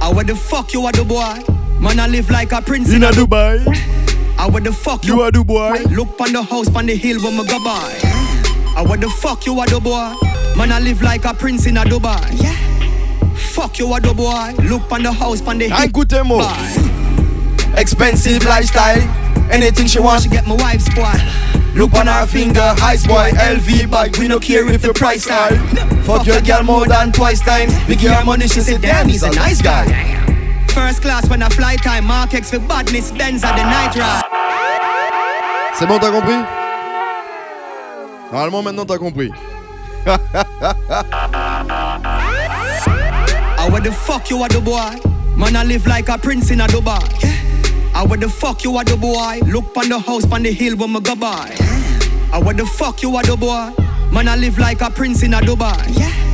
I 0.00 0.12
where 0.12 0.24
the 0.24 0.34
fuck 0.34 0.72
you 0.72 0.84
are 0.86 0.92
the 0.92 1.04
boy? 1.04 1.34
Man, 1.80 1.98
I 1.98 2.06
live 2.08 2.30
like 2.30 2.52
a 2.52 2.60
prince 2.62 2.92
in 2.92 3.02
a 3.02 3.10
Dubai. 3.10 3.58
I 4.38 4.48
where 4.50 4.60
the 4.60 4.72
fuck 4.72 5.04
you, 5.04 5.16
you 5.16 5.20
are 5.22 5.30
the 5.30 5.44
boy? 5.44 5.78
Look 5.90 6.20
on 6.20 6.32
the 6.32 6.42
house 6.42 6.74
on 6.74 6.86
the 6.86 6.94
hill 6.96 7.22
when 7.22 7.36
me 7.36 7.44
go 7.46 7.58
by. 7.64 7.98
I 8.76 8.84
where 8.86 8.98
the 8.98 9.08
fuck 9.08 9.46
you 9.46 9.58
are 9.60 9.66
the 9.66 9.80
boy? 9.80 10.12
Man, 10.56 10.72
I 10.72 10.80
live 10.80 11.02
like 11.02 11.24
a 11.24 11.34
prince 11.34 11.66
in 11.66 11.76
a 11.76 11.82
Dubai. 11.84 12.42
Yeah. 12.42 12.54
Fuck 13.34 13.78
you 13.78 13.92
are 13.92 14.00
the 14.00 14.12
boy. 14.12 14.52
Look 14.64 14.90
on 14.92 15.02
the 15.02 15.12
house 15.12 15.40
on 15.46 15.58
the 15.58 15.68
hill. 15.68 15.78
Écoutez-moi. 15.88 16.44
Expensive 17.76 18.44
lifestyle. 18.44 19.00
Anything 19.50 19.86
she 19.86 20.00
wants, 20.00 20.24
she 20.24 20.28
get 20.30 20.46
my 20.46 20.54
wife's 20.56 20.92
boy. 20.94 21.14
Look 21.74 21.92
on 21.94 22.06
her 22.06 22.26
finger, 22.26 22.74
ice 22.82 23.06
boy, 23.06 23.30
LV 23.34 23.90
bag. 23.90 24.16
We 24.18 24.28
no 24.28 24.38
care 24.38 24.68
if 24.70 24.82
the 24.82 24.92
price 24.94 25.26
high. 25.28 25.56
Fuck 26.02 26.26
your 26.26 26.40
girl 26.40 26.62
more 26.62 26.86
than 26.86 27.10
twice 27.12 27.40
times. 27.40 27.72
We 27.88 27.96
give 27.96 28.12
her 28.12 28.24
money, 28.24 28.46
she 28.46 28.60
say, 28.60 28.78
damn, 28.78 29.08
he's 29.08 29.24
a 29.24 29.30
nice 29.30 29.60
guy. 29.60 29.84
First 30.74 31.02
class 31.02 31.28
when 31.30 31.40
I 31.42 31.48
fly 31.50 31.76
time, 31.76 32.06
Mark 32.06 32.34
X 32.34 32.50
for 32.50 32.58
badness, 32.58 33.12
Benz 33.12 33.44
at 33.44 33.54
the 33.56 33.62
night 33.62 33.94
ride. 33.96 34.24
C'est 35.78 35.86
bon, 35.86 35.98
t'as 35.98 36.10
compris 36.10 36.34
Normalement 38.32 38.62
maintenant 38.62 38.84
t'as 38.84 38.98
compris. 38.98 39.30
Ah, 43.56 43.66
I 43.66 43.70
where 43.70 43.80
the 43.80 43.92
fuck 43.92 44.28
you 44.28 44.42
are 44.42 44.48
the 44.48 44.60
boy? 44.60 45.00
Man, 45.36 45.56
I 45.56 45.64
live 45.64 45.86
like 45.86 46.08
a 46.08 46.18
prince 46.18 46.50
in 46.50 46.60
a 46.60 46.66
Dubai. 46.66 47.00
Ah, 47.94 48.02
I 48.02 48.06
where 48.06 48.18
the 48.18 48.28
fuck 48.28 48.62
you 48.64 48.76
are 48.76 48.84
the 48.84 48.96
boy? 48.96 49.40
Look 49.46 49.76
on 49.76 49.88
the 49.88 49.98
house 49.98 50.30
on 50.30 50.42
the 50.42 50.52
hill 50.52 50.76
when 50.76 50.92
me 50.92 51.00
go 51.00 51.14
by. 51.14 51.28
I 51.30 52.30
ah, 52.32 52.40
where 52.40 52.54
the 52.54 52.66
fuck 52.66 53.02
you 53.02 53.16
are 53.16 53.22
the 53.22 53.36
boy? 53.36 53.72
Man, 54.12 54.28
I 54.28 54.36
live 54.36 54.58
like 54.58 54.82
a 54.82 54.90
prince 54.90 55.22
in 55.22 55.32
a 55.34 55.38
Dubai. 55.38 56.33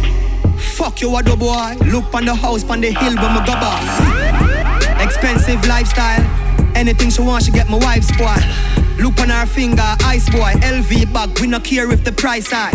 Fuck 0.80 1.02
you 1.02 1.14
are 1.14 1.22
the 1.22 1.36
boy? 1.36 1.76
Look 1.92 2.14
on 2.14 2.24
the 2.24 2.34
house 2.34 2.64
on 2.64 2.80
the 2.80 2.90
hill 2.90 3.12
me 3.12 3.40
go 3.44 3.52
by. 3.60 4.96
Expensive 4.98 5.62
lifestyle. 5.68 6.24
Anything 6.74 7.10
she 7.10 7.20
want, 7.20 7.44
she 7.44 7.50
get 7.50 7.68
my 7.68 7.76
wife's 7.76 8.10
boy. 8.16 8.34
Look 8.96 9.20
on 9.20 9.28
her 9.28 9.44
finger, 9.44 9.94
ice 10.00 10.30
boy, 10.30 10.52
LV 10.64 11.12
bag. 11.12 11.38
We 11.38 11.48
no 11.48 11.60
care 11.60 11.92
if 11.92 12.02
the 12.02 12.12
price 12.12 12.50
high. 12.50 12.72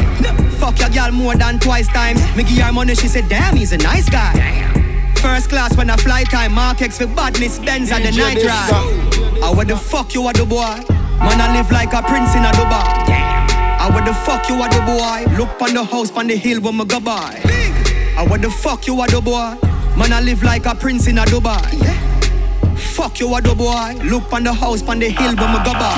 Fuck 0.60 0.82
your 0.82 0.90
girl 0.90 1.12
more 1.14 1.34
than 1.34 1.58
twice 1.58 1.88
times. 1.88 2.22
Me 2.38 2.44
give 2.44 2.60
her 2.60 2.72
money, 2.72 2.94
she 2.94 3.08
said, 3.08 3.28
damn, 3.28 3.56
he's 3.56 3.72
a 3.72 3.78
nice 3.78 4.08
guy. 4.08 4.34
First 5.16 5.50
class 5.50 5.76
when 5.76 5.90
I 5.90 5.98
fly 5.98 6.26
time, 6.26 6.54
Mark 6.54 6.84
X 6.84 7.00
for 7.00 7.08
badness, 7.08 7.58
Benz 7.58 7.92
at 7.92 8.04
the 8.04 8.12
night 8.12 8.38
ride. 8.38 9.42
I 9.44 9.52
where 9.52 9.66
the 9.66 9.78
fuck 9.78 10.14
you 10.14 10.28
are 10.28 10.34
the 10.34 10.46
boy? 10.46 10.78
Man, 11.26 11.42
I 11.42 11.58
live 11.58 11.72
like 11.72 11.92
a 11.94 12.04
prince 12.04 12.36
in 12.36 12.46
a 12.46 12.52
Dubai. 12.52 12.86
I 13.82 13.90
where 13.92 14.06
the 14.06 14.14
fuck 14.14 14.48
you 14.48 14.62
are 14.62 14.70
the 14.70 14.82
boy? 14.86 15.36
Look 15.40 15.60
on 15.60 15.74
the 15.74 15.84
house 15.84 16.12
on 16.12 16.28
the 16.28 16.36
hill 16.36 16.62
when 16.62 16.78
me 16.78 16.86
go. 16.86 17.00
I 17.08 17.95
where 18.30 18.40
the 18.40 18.50
fuck 18.50 18.88
you 18.88 19.00
are 19.02 19.08
the 19.08 19.22
boy? 19.22 19.56
Man, 19.98 20.12
I 20.12 20.22
live 20.22 20.44
like 20.44 20.66
a 20.66 20.76
prince 20.76 21.08
in 21.08 21.18
a 21.18 21.26
Dubai. 21.26 22.05
Fuck 22.76 23.20
you 23.20 23.34
are 23.34 23.42
the 23.42 23.54
boy. 23.56 23.96
Look 24.04 24.32
on 24.34 24.44
the 24.44 24.54
house 24.54 24.82
on 24.88 25.00
the 25.00 25.10
hill 25.10 25.36
when 25.36 25.52
me 25.52 25.60
go 25.64 25.74
by. 25.74 25.96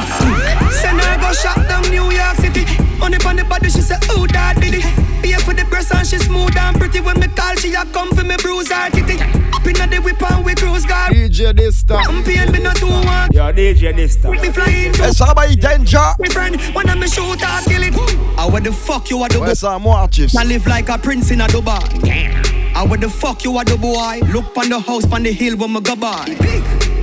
Send 0.72 1.00
her 1.02 1.18
go 1.20 1.32
shot 1.34 1.58
down 1.68 1.84
New 1.90 2.10
York 2.12 2.36
City. 2.38 2.66
Money 2.98 3.18
on 3.26 3.36
the 3.36 3.44
body, 3.44 3.70
she 3.70 3.82
say, 3.82 3.96
oh, 4.10 4.26
that 4.34 4.60
did 4.60 4.74
it. 4.76 4.86
Pay 5.22 5.34
for 5.44 5.54
the 5.54 5.66
breast 5.66 5.94
and 5.94 6.06
she 6.08 6.18
smooth 6.18 6.56
and 6.58 6.78
pretty. 6.78 7.00
When 7.00 7.20
me 7.20 7.28
call, 7.28 7.56
she 7.56 7.74
a 7.74 7.86
come 7.86 8.10
for 8.16 8.24
me 8.24 8.36
bruise 8.42 8.72
her 8.72 8.90
titty. 8.90 9.22
Up 9.54 9.66
inna 9.66 9.88
the 9.88 10.02
whip 10.04 10.22
and 10.32 10.44
we 10.46 10.56
cruise 10.56 10.86
guard. 10.86 11.14
DJ 11.14 11.54
Dysta. 11.54 11.98
I'm 12.08 12.24
paying 12.24 12.52
me 12.52 12.60
not 12.60 12.76
too 12.78 12.88
one. 12.88 13.30
Yo, 13.32 13.52
DJ 13.54 13.94
Dysta. 13.94 14.32
Me 14.32 14.50
flying 14.50 14.94
to 14.94 15.14
ça 15.14 15.34
va, 15.36 15.48
il 15.48 15.56
danger 15.58 16.00
my 16.20 16.28
friend. 16.30 16.56
When 16.74 16.90
I'm 16.90 17.02
a 17.04 17.08
shoot, 17.08 17.42
I 17.44 17.62
kill 17.66 17.84
it. 17.84 17.94
I 18.38 18.48
where 18.48 18.62
the 18.62 18.72
fuck 18.72 19.10
you 19.10 19.22
are 19.22 19.30
the 19.30 19.40
Ouais, 19.40 19.48
boy? 19.48 19.56
c'est 19.56 19.68
à 19.68 19.78
moi. 19.80 20.08
I 20.38 20.44
live 20.46 20.66
like 20.68 20.90
a 20.90 20.98
prince 20.98 21.32
in 21.32 21.42
a 21.42 21.48
Dubai. 21.48 22.57
I 22.78 22.86
where 22.86 23.00
the 23.00 23.10
fuck 23.10 23.44
you 23.44 23.58
are 23.58 23.64
the 23.66 23.76
boy? 23.78 24.20
Look 24.32 24.56
on 24.56 24.70
the 24.70 24.80
house 24.80 25.12
on 25.12 25.24
the 25.24 25.32
hill 25.32 25.58
when 25.58 25.74
me 25.74 25.82
go 25.82 25.96
by. 25.96 26.26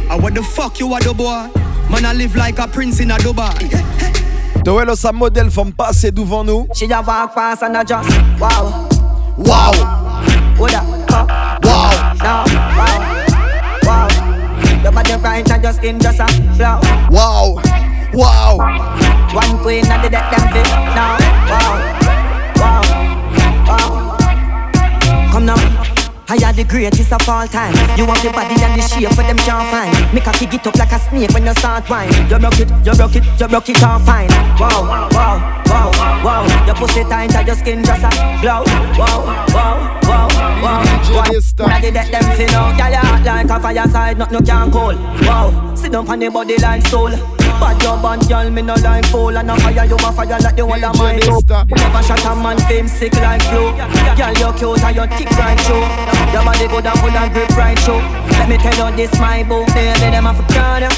I 0.09 0.17
where 0.21 0.31
the 0.31 0.43
fuck 0.43 0.79
you 0.79 0.93
are 0.93 1.01
the 1.01 1.13
boy? 1.13 1.51
Man, 1.90 2.05
I 2.05 2.13
live 2.13 2.37
like 2.37 2.59
a 2.61 2.69
prince 2.69 3.01
in 3.01 3.11
a 3.11 3.17
Dubai. 3.17 3.71
Noël, 4.65 4.96
sa 4.96 5.13
modèle 5.13 5.51
femme 5.51 5.73
passer 5.73 6.11
devant 6.13 6.44
nous. 6.44 6.67
She 6.75 6.87
just 6.87 7.07
walk 7.07 7.35
past 7.35 7.63
and 7.63 7.77
I 7.77 7.83
just 7.85 8.09
wow, 8.40 8.88
Wow, 9.37 9.73
what 10.57 10.73
up, 10.75 10.85
huh? 11.11 11.27
wow, 11.63 12.15
Now, 12.23 12.44
wow, 12.79 13.27
wow. 13.83 14.83
Your 14.83 14.92
body 14.92 15.13
right 15.23 15.51
and 15.51 15.63
your 15.63 15.73
skin 15.73 15.98
just 16.01 16.21
a 16.21 16.27
glow. 16.57 16.81
wow, 17.11 17.61
wow. 18.15 18.57
One 19.35 19.59
queen 19.59 19.85
and 19.87 20.05
the 20.05 20.09
deck 20.09 20.31
them 20.31 20.48
fit. 20.53 20.67
Now, 20.94 21.19
wow, 21.51 21.98
Come 25.35 25.47
now. 25.47 25.59
I 26.31 26.39
are 26.47 26.53
the 26.55 26.63
greatest 26.63 27.13
of 27.13 27.29
all 27.29 27.45
time. 27.49 27.75
You 27.99 28.07
have 28.07 28.23
the 28.23 28.31
body 28.31 28.55
and 28.55 28.79
the 28.79 28.87
shape 28.87 29.11
where 29.19 29.27
them 29.27 29.37
can't 29.43 29.67
find. 29.67 30.15
Make 30.15 30.29
a 30.29 30.31
kick 30.31 30.55
it 30.55 30.65
up 30.65 30.79
like 30.79 30.93
a 30.93 30.99
snake 31.11 31.35
when 31.35 31.45
you 31.45 31.53
start 31.55 31.91
wine. 31.91 32.07
You 32.31 32.39
broke 32.39 32.61
it, 32.63 32.71
you 32.87 32.95
broke 32.95 33.17
it, 33.19 33.25
you 33.41 33.49
broke 33.49 33.69
it 33.69 33.83
all 33.83 33.99
fine. 33.99 34.31
Wow, 34.63 35.11
wow, 35.11 35.11
wow, 35.67 35.91
wow. 36.23 36.67
Your 36.67 36.77
pussy 36.77 37.03
tight 37.03 37.35
and 37.35 37.47
your 37.49 37.57
skin 37.57 37.83
just 37.83 38.07
a 38.07 38.11
glow. 38.47 38.63
Wow, 38.95 39.27
wow, 39.51 39.75
wow, 40.07 40.29
wow. 40.63 40.85
Now 41.67 41.81
they 41.81 41.91
let 41.91 42.13
them 42.13 42.23
see 42.39 42.47
now. 42.47 42.71
Girl, 42.79 42.91
you 42.95 43.03
hot 43.03 43.23
like 43.27 43.51
a 43.51 43.59
fireside, 43.59 44.19
nothing 44.19 44.39
you 44.39 44.45
can 44.47 44.71
cool. 44.71 44.95
Wow, 45.27 45.75
sit 45.75 45.91
down 45.91 46.07
on 46.07 46.21
the 46.21 46.31
body 46.31 46.59
like 46.59 46.87
soul. 46.87 47.11
Bad 47.65 48.29
girl, 48.29 48.50
me 48.50 48.60
no 48.60 48.75
full 49.10 49.37
and 49.37 49.50
a 49.50 49.56
fire, 49.56 49.87
you 49.87 49.94
a 49.96 50.12
fire 50.12 50.38
like 50.38 50.56
the 50.56 50.67
one 50.67 50.85
of 50.85 50.98
mine. 50.98 51.19
You 51.25 51.40
never 51.75 52.02
shot 52.02 52.25
a 52.27 52.35
man, 52.37 52.58
fame 52.69 52.87
sick 52.87 53.15
like 53.15 53.40
flu. 53.44 53.73
Girl, 54.15 54.33
you 54.37 54.52
cute 54.58 54.85
and 54.85 54.96
you 54.96 55.06
thick 55.17 55.31
right 55.38 55.58
show. 55.60 55.81
Your 56.33 56.44
body 56.44 56.69
good 56.69 56.87
and 56.87 56.98
full 57.00 57.10
and 57.10 57.33
grip 57.33 57.56
right 57.56 57.79
show. 57.79 57.96
Let 58.37 58.48
me 58.50 58.58
tell 58.58 58.90
you 58.90 58.96
this, 58.96 59.19
my 59.19 59.42
boo, 59.44 59.65
baby, 59.73 60.10
them 60.10 60.27
a 60.27 60.35
for 60.35 60.42
you. 60.81 60.88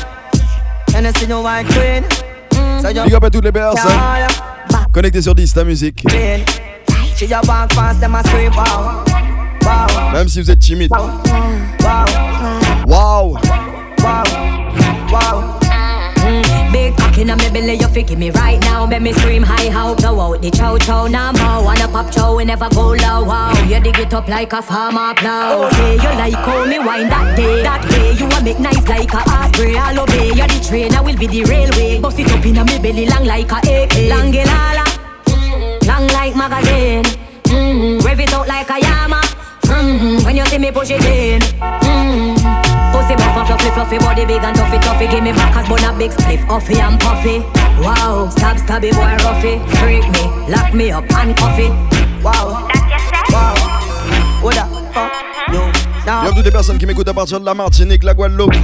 And 0.96 1.06
I 1.06 1.12
see 1.12 1.26
no 1.26 1.42
white 1.42 1.66
queen. 1.66 2.04
So 2.82 2.88
you 2.88 3.04
Big 3.04 3.14
up 3.14 3.24
à 3.24 3.30
toutes 3.30 3.44
les 3.44 3.52
personnes 3.52 3.92
connectées 4.92 5.22
sur 5.22 5.34
10 5.34 5.54
ta 5.54 5.62
musique. 5.62 6.04
Même 10.12 10.28
si 10.28 10.40
vous 10.40 10.50
êtes 10.50 10.58
timide. 10.58 10.90
wow, 10.90 11.06
Wow! 12.88 13.36
wow, 14.02 14.24
wow. 15.12 15.55
Cock 17.16 17.22
inna 17.22 17.36
me 17.36 17.48
belly, 17.48 17.74
you 17.76 17.88
fi 17.88 18.02
give 18.02 18.18
me 18.18 18.30
right 18.30 18.60
now. 18.60 18.84
Make 18.84 19.00
me 19.00 19.12
scream 19.14 19.42
high, 19.42 19.70
how 19.70 19.94
blow 19.94 20.20
out 20.20 20.42
the 20.42 20.50
chow 20.50 20.76
chow. 20.76 21.06
Now 21.06 21.32
more 21.32 21.64
wanna 21.64 21.88
pop 21.88 22.12
chow, 22.12 22.36
we 22.36 22.44
never 22.44 22.68
go 22.68 22.92
low. 22.92 23.24
Wow, 23.24 23.54
you 23.64 23.80
dig 23.80 23.98
it 23.98 24.12
up 24.12 24.28
like 24.28 24.52
a 24.52 24.60
farmer 24.60 25.14
plow. 25.14 25.64
Okay, 25.64 25.94
you 25.94 26.12
like 26.20 26.34
how 26.34 26.66
me 26.66 26.78
wine 26.78 27.08
that 27.08 27.34
day. 27.34 27.62
That 27.62 27.88
way 27.88 28.12
you 28.12 28.26
a 28.26 28.42
make 28.44 28.60
nice 28.60 28.86
like 28.86 29.14
a 29.14 29.22
osprey. 29.32 29.78
I'll 29.78 30.00
obey 30.00 30.28
you 30.28 30.46
the 30.46 30.60
train, 30.68 30.94
I 30.94 31.00
will 31.00 31.16
be 31.16 31.26
the 31.26 31.44
railway. 31.44 32.00
Bust 32.00 32.18
it 32.18 32.30
up 32.30 32.44
inna 32.44 32.64
me 32.66 32.78
belly, 32.80 33.06
long 33.06 33.24
like 33.24 33.50
a 33.50 33.64
AK. 33.64 33.96
Long 34.12 34.30
lala, 34.30 34.84
long 35.88 36.06
like 36.08 36.36
magazine. 36.36 37.04
Mm-hmm. 37.44 38.04
Rev 38.04 38.20
it 38.20 38.32
out 38.34 38.46
like 38.46 38.68
a 38.68 38.78
yama. 38.78 39.22
Mm-hmm. 39.62 40.22
When 40.26 40.36
you 40.36 40.44
see 40.44 40.58
me 40.58 40.70
push 40.70 40.90
it 40.90 41.02
in. 41.02 41.40
Mm-hmm. 41.40 42.55
Pussy 43.06 43.14
buff 43.16 43.36
and 43.36 43.46
fluffy, 43.46 43.70
fluffy, 43.70 43.98
body 43.98 44.24
big 44.26 44.42
and 44.42 44.56
toughy, 44.56 44.78
toughy. 44.78 45.06
Give 45.08 45.22
me 45.22 45.30
back 45.32 45.54
as 45.56 45.68
bun 45.68 45.84
a 45.84 45.96
big 45.96 46.10
spliff, 46.10 46.42
huffy 46.46 46.80
and 46.80 46.98
puffy. 46.98 47.38
Wow, 47.80 48.28
stab, 48.30 48.56
stabby 48.56 48.90
boy, 48.90 49.14
roughy. 49.22 49.60
Freak 49.78 50.02
me, 50.10 50.52
lock 50.52 50.74
me 50.74 50.90
up 50.90 51.04
and 51.14 51.36
coffee. 51.36 51.68
Wow, 52.24 52.66
wow, 53.30 53.54
what 54.42 54.54
the 54.56 54.90
fuck, 54.92 55.12
yo. 55.52 55.70
Now, 56.04 56.22
Bienvenue 56.22 56.42
des 56.42 56.50
personnes 56.50 56.78
qui 56.78 56.86
m'écoutent 56.86 57.08
à 57.08 57.14
partir 57.14 57.38
de 57.38 57.44
la 57.44 57.54
Martinique, 57.54 58.02
la 58.02 58.14
Guadeloupe, 58.14 58.54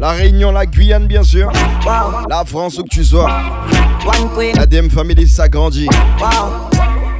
la 0.00 0.10
Réunion, 0.10 0.50
la 0.50 0.66
Guyane 0.66 1.06
bien 1.06 1.22
sûr, 1.22 1.48
wow, 1.86 2.26
la 2.28 2.44
France 2.44 2.78
où 2.78 2.82
que 2.82 2.88
tu 2.88 3.04
sois. 3.04 3.28
one 4.06 4.28
queen, 4.34 4.56
La 4.56 4.66
DM 4.66 4.88
Family 4.90 5.28
s'agrandit. 5.28 5.88
wow, 6.20 6.68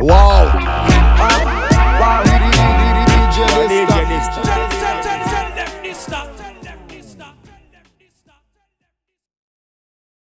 Wow! 0.00 1.03